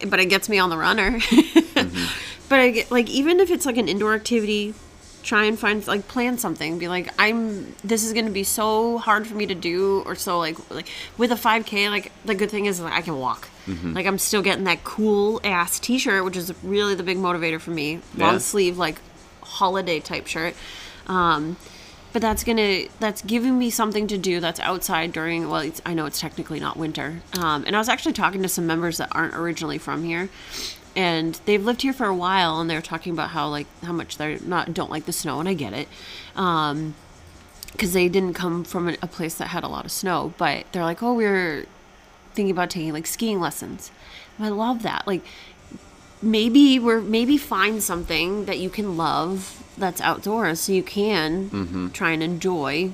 but 0.07 0.19
it 0.19 0.29
gets 0.29 0.49
me 0.49 0.57
on 0.57 0.71
the 0.71 0.77
runner. 0.77 1.19
But 2.47 2.59
I 2.59 2.69
get 2.71 2.91
like 2.91 3.09
even 3.09 3.39
if 3.39 3.49
it's 3.49 3.65
like 3.65 3.77
an 3.77 3.87
indoor 3.87 4.13
activity, 4.13 4.73
try 5.25 5.43
and 5.45 5.57
find 5.59 5.85
like 5.87 6.07
plan 6.07 6.37
something. 6.37 6.77
Be 6.77 6.87
like 6.87 7.09
I'm 7.19 7.73
this 7.83 8.05
is 8.05 8.13
to 8.13 8.29
be 8.31 8.43
so 8.43 8.99
hard 8.99 9.25
for 9.27 9.35
me 9.35 9.45
to 9.47 9.55
do 9.55 10.03
or 10.05 10.15
so 10.15 10.37
like 10.37 10.57
like 10.69 10.87
with 11.17 11.31
a 11.31 11.35
5k 11.35 11.89
like 11.89 12.11
the 12.23 12.35
good 12.35 12.51
thing 12.51 12.65
is 12.67 12.79
like, 12.79 12.93
I 12.93 13.01
can 13.01 13.17
walk. 13.19 13.49
Like 13.67 14.05
I'm 14.05 14.19
still 14.19 14.43
getting 14.43 14.65
that 14.65 14.83
cool 14.83 15.41
ass 15.43 15.79
t-shirt 15.79 16.23
which 16.23 16.37
is 16.37 16.53
really 16.63 16.93
the 16.93 17.03
big 17.03 17.17
motivator 17.17 17.59
for 17.59 17.71
me. 17.71 17.99
Long 18.15 18.33
Yeah. 18.33 18.37
sleeve 18.37 18.77
like 18.77 18.97
holiday 19.41 19.99
type 19.99 20.27
shirt. 20.27 20.55
Um 21.07 21.57
but 22.13 22.21
that's 22.21 22.45
gonna 22.45 22.83
that's 23.01 23.21
giving 23.23 23.59
me 23.59 23.69
something 23.69 24.07
to 24.07 24.17
do 24.17 24.39
that's 24.39 24.59
outside 24.61 25.11
during 25.11 25.49
well 25.49 25.59
it's, 25.59 25.81
i 25.85 25.93
know 25.93 26.05
it's 26.05 26.17
technically 26.21 26.61
not 26.61 26.77
winter 26.77 27.21
um, 27.37 27.65
and 27.67 27.75
i 27.75 27.79
was 27.79 27.89
actually 27.89 28.13
talking 28.13 28.41
to 28.41 28.47
some 28.47 28.65
members 28.65 28.99
that 28.99 29.09
aren't 29.11 29.33
originally 29.35 29.77
from 29.77 30.01
here 30.05 30.29
and 30.95 31.39
they've 31.45 31.63
lived 31.63 31.81
here 31.81 31.93
for 31.93 32.05
a 32.05 32.15
while 32.15 32.59
and 32.59 32.69
they're 32.69 32.81
talking 32.81 33.11
about 33.11 33.31
how 33.31 33.47
like 33.49 33.67
how 33.83 33.91
much 33.91 34.17
they're 34.17 34.39
not 34.39 34.73
don't 34.73 34.89
like 34.89 35.05
the 35.05 35.13
snow 35.13 35.39
and 35.39 35.49
i 35.49 35.53
get 35.53 35.73
it. 35.73 35.87
Um 36.35 36.95
because 37.71 37.91
they 37.91 38.07
didn't 38.07 38.35
come 38.35 38.63
from 38.63 38.87
a, 38.87 39.07
place 39.07 39.35
that 39.35 39.47
had 39.49 39.65
a 39.65 39.67
lot 39.67 39.83
of 39.83 39.91
snow 39.91 40.33
but 40.37 40.65
they're 40.71 40.83
like 40.83 41.03
oh 41.03 41.13
we're 41.13 41.65
thinking 42.33 42.51
about 42.51 42.69
taking 42.69 42.93
like 42.93 43.07
skiing 43.07 43.39
lessons. 43.39 43.91
And 44.37 44.45
i 44.45 44.49
love 44.49 44.83
that. 44.83 45.05
Like 45.05 45.23
maybe 46.21 46.79
we're 46.79 47.01
maybe 47.01 47.37
find 47.37 47.83
something 47.83 48.45
that 48.45 48.59
you 48.59 48.69
can 48.69 48.97
love 48.97 49.61
that's 49.77 49.99
outdoors 49.99 50.61
so 50.61 50.71
you 50.71 50.83
can 50.83 51.91
try 51.93 52.11
and 52.11 52.23
enjoy 52.23 52.91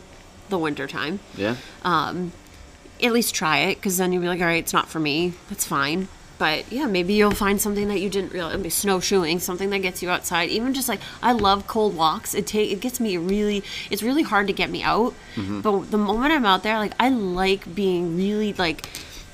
the 0.50 0.58
winter 0.58 0.88
time. 0.88 1.20
Yeah. 1.38 1.56
at 1.84 3.12
least 3.14 3.34
try 3.34 3.60
it 3.60 3.76
because 3.76 3.98
then 3.98 4.12
you'll 4.12 4.24
be 4.24 4.28
like 4.28 4.40
all 4.42 4.48
right 4.48 4.64
it's 4.64 4.74
not 4.74 4.90
for 4.90 5.00
me. 5.00 5.34
That's 5.50 5.66
fine 5.66 6.08
but 6.42 6.60
yeah 6.72 6.88
maybe 6.88 7.14
you'll 7.14 7.40
find 7.46 7.62
something 7.62 7.88
that 7.92 8.00
you 8.04 8.10
didn't 8.10 8.32
realize 8.34 8.58
maybe 8.58 8.70
snowshoeing 8.70 9.40
something 9.40 9.70
that 9.70 9.80
gets 9.88 10.02
you 10.02 10.10
outside. 10.10 10.50
Even 10.50 10.74
just 10.74 10.90
like 10.90 11.00
i 11.22 11.32
love 11.48 11.68
cold 11.68 11.96
walks. 11.96 12.34
It 12.40 12.48
take 12.48 12.72
it 12.72 12.80
gets 12.86 13.00
me 13.00 13.16
really 13.18 13.64
it's 13.92 14.02
really 14.02 14.24
hard 14.24 14.48
to 14.48 14.54
get 14.62 14.70
me 14.72 14.82
out 14.82 15.14
but 15.36 15.92
the 15.92 15.98
moment 16.00 16.34
i'm 16.34 16.46
out 16.54 16.64
there 16.64 16.78
like 16.86 16.94
i 17.00 17.10
like 17.10 17.64
being 17.76 18.18
really 18.18 18.54
like 18.54 18.80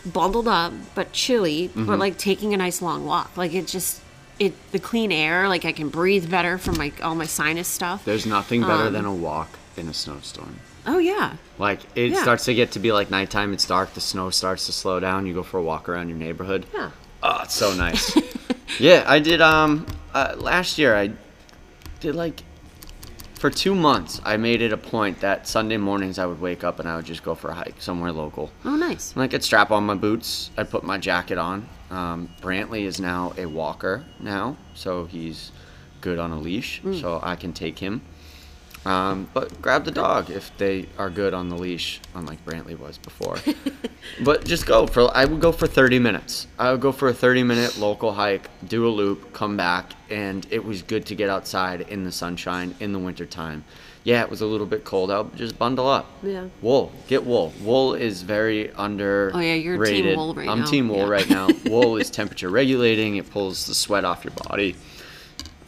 bundled 0.06 0.48
up 0.50 0.74
but 0.96 1.12
chilly 1.13 1.70
but 1.76 1.98
like 2.06 2.17
taking 2.17 2.54
a 2.54 2.58
nice 2.58 2.82
long 2.82 3.06
walk. 3.06 3.30
Like 3.38 3.54
it 3.54 3.67
just 3.67 4.02
it 4.39 4.54
the 4.74 4.80
clean 4.80 5.12
air 5.12 5.48
like 5.54 5.63
i 5.65 5.72
can 5.72 5.89
breathe 5.89 6.30
better 6.30 6.58
from 6.58 6.76
like 6.76 6.96
all 7.06 7.15
my 7.15 7.26
sinus 7.39 7.67
stuff. 7.70 8.04
There's 8.06 8.26
nothing 8.26 8.62
better 8.62 8.88
Um, 8.88 8.93
than 8.93 9.06
a 9.06 9.13
walk 9.30 9.50
in 9.78 9.88
a 9.88 9.93
snowstorm. 9.93 10.56
Oh 10.88 10.97
yeah 11.00 11.36
Like 11.60 11.82
it 11.95 12.12
Yeah. 12.12 12.21
starts 12.21 12.45
to 12.45 12.54
get 12.54 12.71
to 12.71 12.80
be 12.80 12.91
like 12.91 13.10
nighttime. 13.12 13.54
It's 13.54 13.65
dark. 13.67 13.93
The 13.93 14.02
snow 14.02 14.30
starts 14.30 14.65
to 14.67 14.71
slow 14.71 15.00
down. 15.00 15.26
You 15.26 15.34
go 15.34 15.43
for 15.43 15.58
a 15.60 15.63
walk 15.63 15.88
around 15.89 16.10
your 16.10 16.17
neighborhood. 16.17 16.65
yeah 16.73 16.91
Oh, 17.23 17.39
it's 17.43 17.56
so 17.56 17.73
nice. 17.73 18.15
yeah, 18.80 19.04
I 19.08 19.19
did. 19.19 19.41
Um, 19.41 19.86
uh, 20.13 20.36
last 20.38 20.78
year 20.78 20.95
I 20.95 21.12
did 22.00 22.13
like 22.15 22.43
for 23.39 23.50
two 23.50 23.73
months. 23.76 24.21
I 24.23 24.38
made 24.38 24.62
it 24.62 24.71
a 24.71 24.78
point 24.78 25.19
that 25.21 25.47
Sunday 25.47 25.78
mornings 25.78 26.17
I 26.19 26.26
would 26.26 26.39
wake 26.41 26.63
up 26.63 26.80
and 26.80 26.88
I 26.88 26.95
would 26.95 27.06
just 27.06 27.23
go 27.23 27.36
for 27.36 27.50
a 27.50 27.54
hike 27.56 27.82
somewhere 27.82 28.12
local. 28.12 28.52
oh 28.65 28.76
nice 28.76 29.13
And 29.13 29.21
I 29.23 29.28
could 29.28 29.43
strap 29.43 29.71
on 29.71 29.84
my 29.86 29.95
boots. 29.95 30.52
I'd 30.58 30.69
put 30.69 30.84
my 30.84 30.97
jacket 30.97 31.38
on. 31.38 31.67
Um, 31.89 32.30
Brantley 32.41 32.84
is 32.86 33.00
now 33.00 33.34
a 33.38 33.45
walker 33.45 34.06
now, 34.19 34.58
so 34.76 35.06
he's 35.06 35.52
good 36.02 36.19
on 36.19 36.32
a 36.32 36.39
leash, 36.39 36.82
so 37.00 37.19
I 37.23 37.36
can 37.36 37.54
take 37.54 37.80
him. 37.80 38.02
Um, 38.88 39.28
but 39.34 39.62
grab 39.62 39.84
the 39.84 39.91
dog 39.91 40.30
if 40.30 40.56
they 40.58 40.88
are 40.97 41.10
good 41.10 41.34
on 41.34 41.50
the 41.50 41.58
leash, 41.58 42.00
unlike 42.15 42.43
Brantley 42.45 42.80
was 42.80 42.97
before. 42.97 43.38
but 44.23 44.45
just 44.45 44.65
go 44.65 44.88
for. 44.88 45.10
I 45.13 45.26
would 45.26 45.41
go 45.41 45.52
for 45.52 45.67
30 45.67 46.00
minutes. 46.00 46.47
I 46.58 46.71
would 46.71 46.80
go 46.80 46.93
for 46.93 47.10
a 47.10 47.13
30 47.13 47.43
minute 47.43 47.78
local 47.78 48.13
hike, 48.13 48.50
do 48.65 48.88
a 48.88 48.89
loop, 48.89 49.34
come 49.34 49.58
back, 49.58 49.91
and 50.10 50.47
it 50.52 50.63
was 50.63 50.84
good 50.84 51.06
to 51.08 51.15
get 51.15 51.30
outside 51.30 51.82
in 51.82 52.06
the 52.06 52.12
sunshine 52.13 52.76
in 52.80 52.93
the 52.93 53.00
wintertime. 53.00 53.65
Yeah, 54.06 54.21
it 54.21 54.30
was 54.30 54.39
a 54.39 54.45
little 54.45 54.65
bit 54.67 54.86
cold 54.86 55.12
out, 55.12 55.32
but 55.32 55.38
just 55.38 55.60
bundle 55.60 55.89
up. 55.89 56.10
Yeah. 56.23 56.45
Wool. 56.62 56.93
Get 57.10 57.26
wool. 57.26 57.52
Wool 57.62 57.93
is 57.93 58.21
very 58.21 58.71
under. 58.71 59.32
Oh, 59.34 59.39
yeah, 59.39 59.56
you're 59.56 59.84
team 59.86 60.15
wool 60.15 60.34
right 60.34 60.47
I'm 60.47 60.62
now. 60.62 60.65
team 60.65 60.88
wool 60.88 61.00
Yeah. 61.00 61.10
right 61.10 61.30
now. 61.30 61.50
wool 61.65 61.97
is 61.97 62.10
temperature 62.10 62.50
regulating. 62.50 63.17
It 63.17 63.30
pulls 63.30 63.65
the 63.65 63.76
sweat 63.76 64.06
off 64.06 64.23
your 64.23 64.32
body. 64.47 64.78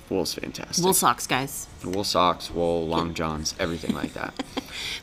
Wool's 0.09 0.33
fantastic. 0.33 0.83
wool 0.83 0.93
socks 0.93 1.27
guys 1.27 1.67
wool 1.85 2.03
socks, 2.03 2.51
wool 2.51 2.87
long 2.87 3.13
johns, 3.13 3.55
everything 3.59 3.95
like 3.95 4.13
that. 4.13 4.33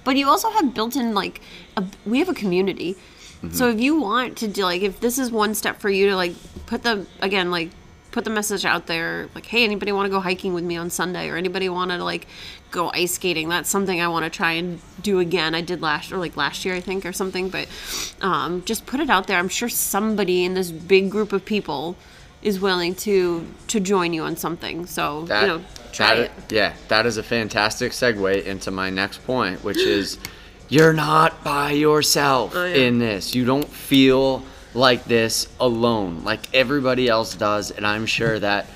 But 0.05 0.17
you 0.17 0.29
also 0.29 0.49
have 0.51 0.73
built-in 0.73 1.15
like 1.15 1.41
a, 1.77 1.85
we 2.07 2.21
have 2.21 2.29
a 2.29 2.35
community. 2.35 2.95
Mm-hmm. 2.95 3.51
So 3.51 3.69
if 3.69 3.81
you 3.81 4.01
want 4.01 4.39
to 4.39 4.49
do 4.49 4.63
like 4.63 4.83
if 4.83 5.01
this 5.01 5.19
is 5.19 5.31
one 5.31 5.55
step 5.55 5.81
for 5.81 5.91
you 5.91 6.09
to 6.11 6.17
like 6.17 6.33
put 6.67 6.83
the 6.83 7.07
again 7.21 7.51
like 7.51 7.71
put 8.13 8.25
the 8.25 8.31
message 8.31 8.65
out 8.65 8.87
there 8.87 9.29
like 9.35 9.45
hey 9.45 9.65
anybody 9.65 9.93
want 9.93 10.07
to 10.07 10.11
go 10.11 10.21
hiking 10.21 10.55
with 10.55 10.65
me 10.65 10.77
on 10.77 10.89
Sunday 10.89 11.29
or 11.29 11.37
anybody 11.37 11.69
want 11.69 11.91
to 11.91 12.03
like 12.03 12.27
go 12.71 12.91
ice 12.95 13.13
skating 13.13 13.49
that's 13.49 13.69
something 13.69 14.01
I 14.01 14.09
want 14.09 14.25
to 14.25 14.31
try 14.31 14.53
and 14.53 14.81
do 15.03 15.19
again 15.19 15.55
I 15.55 15.61
did 15.61 15.83
last 15.83 16.13
or 16.13 16.17
like 16.17 16.37
last 16.37 16.65
year 16.65 16.75
I 16.75 16.81
think 16.81 17.05
or 17.05 17.13
something 17.13 17.51
but 17.51 17.69
um, 18.23 18.65
just 18.65 18.87
put 18.87 19.01
it 19.01 19.11
out 19.11 19.27
there 19.27 19.39
I'm 19.39 19.51
sure 19.51 19.69
somebody 19.69 20.45
in 20.45 20.55
this 20.55 20.71
big 20.71 21.11
group 21.11 21.33
of 21.33 21.45
people 21.45 21.97
is 22.47 22.61
willing 22.61 22.95
to 22.95 23.45
to 23.67 23.81
join 23.81 24.13
you 24.13 24.23
on 24.23 24.37
something 24.37 24.87
so 24.87 25.25
That, 25.25 25.43
you 25.43 25.49
know 25.49 25.61
try 25.93 26.15
that- 26.17 26.25
it 26.25 26.31
Yeah, 26.51 26.73
that 26.89 27.05
is 27.05 27.17
a 27.17 27.23
fantastic 27.23 27.93
segue 27.93 28.45
into 28.45 28.71
my 28.71 28.89
next 28.89 29.27
point, 29.27 29.65
which 29.65 29.79
is 29.79 30.17
you're 30.69 30.93
not 30.93 31.43
by 31.45 31.73
yourself 31.73 32.53
Oh, 32.55 32.65
yeah. 32.65 32.77
in 32.87 32.99
this. 32.99 33.35
You 33.35 33.45
don't 33.45 33.69
feel 33.69 34.43
like 34.75 35.05
this 35.05 35.49
alone, 35.61 36.23
like 36.25 36.41
everybody 36.55 37.09
else 37.09 37.35
does. 37.35 37.71
And 37.71 37.87
I'm 37.87 38.07
sure 38.07 38.39
that 38.39 38.67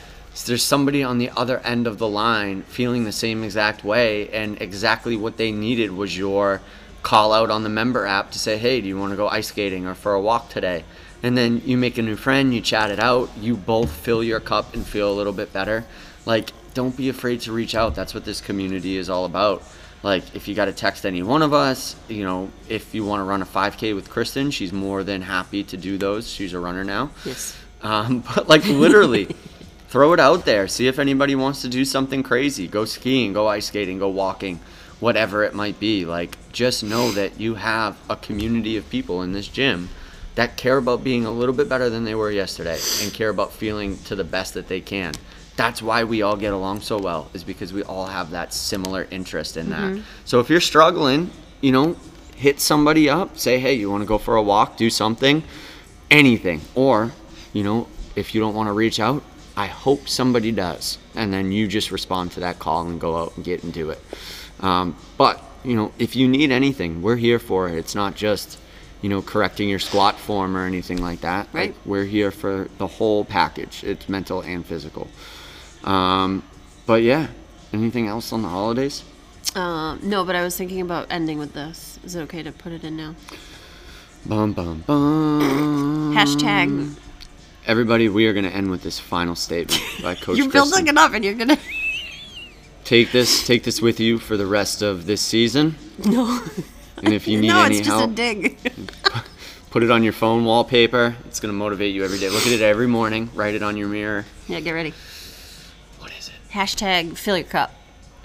there's 0.46 0.62
somebody 0.62 1.02
on 1.02 1.18
the 1.18 1.30
other 1.36 1.58
end 1.60 1.86
of 1.86 1.98
the 1.98 2.08
line 2.08 2.62
feeling 2.62 3.04
the 3.04 3.12
same 3.12 3.44
exact 3.44 3.84
way. 3.84 4.28
And 4.30 4.60
exactly 4.62 5.16
what 5.16 5.36
they 5.36 5.50
needed 5.52 5.90
was 5.92 6.16
your 6.16 6.60
call 7.02 7.32
out 7.32 7.50
on 7.50 7.62
the 7.64 7.68
member 7.68 8.06
app 8.06 8.30
to 8.32 8.38
say, 8.38 8.56
hey, 8.58 8.80
do 8.80 8.88
you 8.88 8.98
want 8.98 9.10
to 9.12 9.16
go 9.16 9.28
ice 9.28 9.48
skating 9.48 9.86
or 9.86 9.94
for 9.94 10.12
a 10.14 10.20
walk 10.20 10.48
today? 10.48 10.84
And 11.22 11.36
then 11.36 11.62
you 11.64 11.76
make 11.76 11.98
a 11.98 12.02
new 12.02 12.16
friend, 12.16 12.54
you 12.54 12.60
chat 12.60 12.90
it 12.90 12.98
out, 12.98 13.30
you 13.38 13.56
both 13.56 13.90
fill 13.90 14.24
your 14.24 14.40
cup 14.40 14.74
and 14.74 14.86
feel 14.86 15.12
a 15.12 15.14
little 15.14 15.32
bit 15.32 15.52
better. 15.52 15.84
Like, 16.24 16.50
don't 16.72 16.96
be 16.96 17.08
afraid 17.08 17.40
to 17.42 17.52
reach 17.52 17.74
out. 17.74 17.94
That's 17.94 18.14
what 18.14 18.24
this 18.24 18.40
community 18.40 18.96
is 18.96 19.10
all 19.10 19.24
about. 19.24 19.62
Like, 20.02 20.34
if 20.34 20.48
you 20.48 20.54
got 20.54 20.64
to 20.66 20.72
text 20.72 21.04
any 21.04 21.22
one 21.22 21.42
of 21.42 21.52
us, 21.52 21.94
you 22.08 22.24
know, 22.24 22.50
if 22.68 22.94
you 22.94 23.04
want 23.04 23.20
to 23.20 23.24
run 23.24 23.42
a 23.42 23.46
5K 23.46 23.94
with 23.94 24.08
Kristin, 24.08 24.52
she's 24.52 24.72
more 24.72 25.04
than 25.04 25.20
happy 25.22 25.62
to 25.64 25.76
do 25.76 25.98
those. 25.98 26.30
She's 26.30 26.54
a 26.54 26.58
runner 26.58 26.84
now. 26.84 27.10
Yes. 27.24 27.56
Um, 27.82 28.24
but 28.34 28.48
like 28.48 28.64
literally, 28.66 29.28
throw 29.88 30.12
it 30.14 30.20
out 30.20 30.46
there. 30.46 30.68
See 30.68 30.86
if 30.86 30.98
anybody 30.98 31.34
wants 31.34 31.60
to 31.62 31.68
do 31.68 31.84
something 31.84 32.22
crazy. 32.22 32.66
Go 32.66 32.86
skiing, 32.86 33.34
go 33.34 33.46
ice 33.46 33.66
skating, 33.66 33.98
go 33.98 34.08
walking, 34.08 34.60
whatever 35.00 35.44
it 35.44 35.52
might 35.52 35.78
be. 35.78 36.06
Like 36.06 36.38
just 36.52 36.82
know 36.82 37.10
that 37.10 37.38
you 37.38 37.56
have 37.56 37.98
a 38.08 38.16
community 38.16 38.76
of 38.78 38.88
people 38.88 39.22
in 39.22 39.32
this 39.32 39.48
gym 39.48 39.90
that 40.34 40.56
care 40.56 40.78
about 40.78 41.02
being 41.04 41.26
a 41.26 41.30
little 41.30 41.54
bit 41.54 41.68
better 41.68 41.90
than 41.90 42.04
they 42.04 42.14
were 42.14 42.30
yesterday 42.30 42.78
and 43.02 43.12
care 43.12 43.28
about 43.28 43.52
feeling 43.52 43.98
to 44.04 44.14
the 44.16 44.24
best 44.24 44.54
that 44.54 44.68
they 44.68 44.80
can. 44.80 45.12
That's 45.56 45.82
why 45.82 46.04
we 46.04 46.22
all 46.22 46.36
get 46.36 46.52
along 46.52 46.80
so 46.80 46.98
well 46.98 47.30
is 47.34 47.44
because 47.44 47.72
we 47.72 47.82
all 47.82 48.06
have 48.06 48.30
that 48.30 48.54
similar 48.54 49.06
interest 49.10 49.56
in 49.56 49.70
that. 49.70 50.02
So 50.24 50.40
if 50.40 50.48
you're 50.48 50.60
struggling, 50.60 51.30
you 51.60 51.72
know, 51.72 51.96
hit 52.36 52.60
somebody 52.60 53.10
up, 53.10 53.36
say, 53.36 53.58
"Hey, 53.58 53.74
you 53.74 53.90
want 53.90 54.02
to 54.02 54.06
go 54.06 54.16
for 54.16 54.36
a 54.36 54.42
walk, 54.42 54.76
do 54.76 54.88
something?" 54.88 55.42
anything. 56.10 56.60
Or, 56.74 57.12
you 57.52 57.62
know, 57.62 57.86
if 58.16 58.34
you 58.34 58.40
don't 58.40 58.54
want 58.54 58.68
to 58.68 58.72
reach 58.72 59.00
out, 59.00 59.22
I 59.56 59.66
hope 59.66 60.08
somebody 60.08 60.52
does. 60.52 60.98
And 61.14 61.32
then 61.32 61.52
you 61.52 61.68
just 61.68 61.90
respond 61.90 62.32
to 62.32 62.40
that 62.40 62.58
call 62.58 62.86
and 62.86 63.00
go 63.00 63.16
out 63.16 63.36
and 63.36 63.44
get 63.44 63.62
and 63.62 63.72
do 63.72 63.90
it. 63.90 64.00
Um, 64.60 64.96
but, 65.16 65.42
you 65.64 65.76
know, 65.76 65.92
if 65.98 66.16
you 66.16 66.28
need 66.28 66.50
anything, 66.50 67.02
we're 67.02 67.16
here 67.16 67.38
for 67.38 67.68
it. 67.68 67.76
It's 67.76 67.94
not 67.94 68.14
just, 68.14 68.58
you 69.02 69.08
know, 69.08 69.22
correcting 69.22 69.68
your 69.68 69.78
squat 69.78 70.18
form 70.18 70.56
or 70.56 70.64
anything 70.66 71.00
like 71.02 71.20
that. 71.22 71.48
Right. 71.52 71.70
Like, 71.70 71.86
we're 71.86 72.04
here 72.04 72.30
for 72.30 72.68
the 72.78 72.86
whole 72.86 73.24
package. 73.24 73.82
It's 73.84 74.08
mental 74.08 74.40
and 74.42 74.64
physical. 74.64 75.08
Um, 75.84 76.42
but 76.86 77.02
yeah, 77.02 77.28
anything 77.72 78.06
else 78.08 78.32
on 78.32 78.42
the 78.42 78.48
holidays? 78.48 79.04
Um, 79.54 80.00
no, 80.02 80.24
but 80.24 80.36
I 80.36 80.42
was 80.42 80.56
thinking 80.56 80.80
about 80.80 81.06
ending 81.10 81.38
with 81.38 81.54
this. 81.54 81.98
Is 82.04 82.14
it 82.14 82.20
okay 82.22 82.42
to 82.42 82.52
put 82.52 82.72
it 82.72 82.84
in 82.84 82.96
now? 82.96 83.14
Bum, 84.26 84.52
bum, 84.52 84.84
bum. 84.86 86.12
Hashtag. 86.14 86.94
Everybody, 87.66 88.08
we 88.08 88.26
are 88.26 88.32
going 88.32 88.44
to 88.44 88.54
end 88.54 88.70
with 88.70 88.82
this 88.82 88.98
final 88.98 89.34
statement 89.34 89.80
by 90.02 90.14
Coach 90.20 90.36
You're 90.36 90.48
Kristin. 90.48 90.52
building 90.52 90.86
it 90.88 90.96
up, 90.98 91.12
and 91.14 91.24
you're 91.24 91.34
gonna. 91.34 91.58
take 92.84 93.12
this 93.12 93.46
take 93.46 93.62
this 93.62 93.80
with 93.80 94.00
you 94.00 94.18
for 94.18 94.36
the 94.36 94.46
rest 94.46 94.82
of 94.82 95.06
this 95.06 95.20
season 95.20 95.76
No. 96.04 96.42
And 97.02 97.14
if 97.14 97.26
you 97.26 97.40
need 97.40 97.48
no, 97.48 97.62
any 97.62 97.78
it's 97.78 97.86
just 97.86 97.98
help 97.98 98.10
a 98.10 98.14
dig. 98.14 98.58
put 99.70 99.82
it 99.82 99.90
on 99.90 100.02
your 100.02 100.12
phone 100.12 100.44
wallpaper. 100.44 101.16
It's 101.26 101.40
going 101.40 101.52
to 101.52 101.56
motivate 101.56 101.94
you 101.94 102.04
every 102.04 102.18
day. 102.18 102.28
Look 102.28 102.46
at 102.46 102.52
it 102.52 102.60
every 102.60 102.86
morning. 102.86 103.30
Write 103.34 103.54
it 103.54 103.62
on 103.62 103.76
your 103.76 103.88
mirror. 103.88 104.24
Yeah, 104.48 104.60
get 104.60 104.72
ready. 104.72 104.92
what 105.98 106.12
is 106.18 106.28
it? 106.28 106.34
Hashtag 106.52 107.16
fill 107.16 107.36
your 107.38 107.46
cup. 107.46 107.74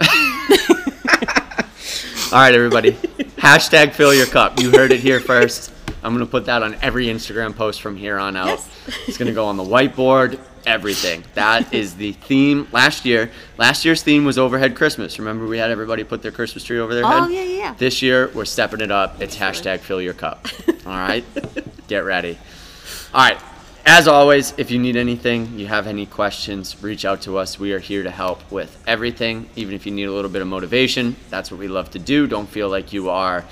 all 2.32 2.40
right 2.40 2.54
everybody. 2.54 2.92
Hashtag 3.38 3.92
fill 3.92 4.12
your 4.12 4.26
cup. 4.26 4.60
You 4.60 4.70
heard 4.70 4.92
it 4.92 5.00
here 5.00 5.20
first. 5.20 5.72
I'm 6.02 6.12
going 6.14 6.24
to 6.24 6.30
put 6.30 6.44
that 6.46 6.62
on 6.62 6.74
every 6.82 7.06
instagram 7.06 7.56
post 7.56 7.80
from 7.80 7.96
here 7.96 8.18
on 8.18 8.36
out. 8.36 8.46
Yes. 8.46 8.68
it's 9.08 9.18
going 9.18 9.28
to 9.28 9.34
go 9.34 9.46
on 9.46 9.56
the 9.56 9.64
whiteboard 9.64 10.38
everything 10.66 11.22
that 11.34 11.72
is 11.72 11.94
the 11.94 12.12
theme 12.12 12.66
last 12.72 13.04
year 13.04 13.30
last 13.56 13.84
year's 13.84 14.02
theme 14.02 14.24
was 14.24 14.36
overhead 14.36 14.74
christmas 14.74 15.18
remember 15.18 15.46
we 15.46 15.56
had 15.58 15.70
everybody 15.70 16.02
put 16.04 16.20
their 16.22 16.32
christmas 16.32 16.64
tree 16.64 16.78
over 16.80 16.92
their 16.94 17.04
Oh, 17.04 17.22
head 17.22 17.30
yeah, 17.32 17.42
yeah, 17.42 17.56
yeah. 17.58 17.74
This 17.78 18.02
year, 18.02 18.30
we're 18.34 18.44
stepping 18.44 18.80
it 18.80 18.90
up. 18.90 19.20
It's 19.22 19.36
hashtag 19.36 19.80
fill 19.80 20.00
your 20.00 20.14
cup. 20.14 20.46
All 20.86 20.92
right? 20.92 21.24
Get 21.88 22.00
ready. 22.04 22.38
All 23.12 23.22
right. 23.28 23.38
As 23.84 24.06
always, 24.08 24.54
if 24.56 24.70
you 24.70 24.78
need 24.78 24.96
anything, 24.96 25.58
you 25.58 25.66
have 25.66 25.86
any 25.86 26.06
questions, 26.06 26.80
reach 26.82 27.04
out 27.04 27.22
to 27.22 27.38
us. 27.38 27.58
We 27.58 27.72
are 27.72 27.78
here 27.80 28.02
to 28.02 28.10
help 28.10 28.50
with 28.52 28.82
everything. 28.86 29.48
Even 29.56 29.74
if 29.74 29.84
you 29.86 29.92
need 29.92 30.04
a 30.04 30.12
little 30.12 30.30
bit 30.30 30.42
of 30.42 30.48
motivation, 30.48 31.16
that's 31.30 31.50
what 31.50 31.58
we 31.60 31.68
love 31.68 31.90
to 31.92 31.98
do. 31.98 32.26
Don't 32.26 32.48
feel 32.48 32.68
like 32.68 32.92
you 32.92 33.10
are 33.10 33.44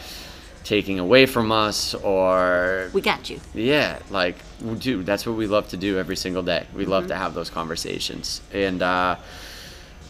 taking 0.64 0.98
away 0.98 1.26
from 1.26 1.50
us 1.52 1.94
or 1.94 2.90
We 2.92 3.00
got 3.00 3.28
you. 3.30 3.40
yeah, 3.52 3.98
like, 4.10 4.36
dude, 4.78 5.06
that's 5.06 5.26
what 5.26 5.36
we 5.36 5.46
love 5.46 5.68
to 5.68 5.76
do 5.76 5.98
every 5.98 6.16
single 6.16 6.42
day. 6.42 6.66
We 6.74 6.86
love 6.86 7.08
to 7.08 7.16
have 7.16 7.34
those 7.34 7.50
conversations. 7.50 8.40
And 8.52 8.82
uh, 8.82 9.16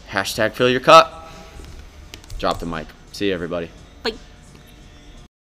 hashtag 0.09 0.53
fill 0.53 0.69
your 0.69 0.79
cup. 0.79 1.29
Drop 2.39 2.59
the 2.59 2.65
mic. 2.65 2.87
See 3.11 3.27
you, 3.27 3.33
everybody. 3.33 3.69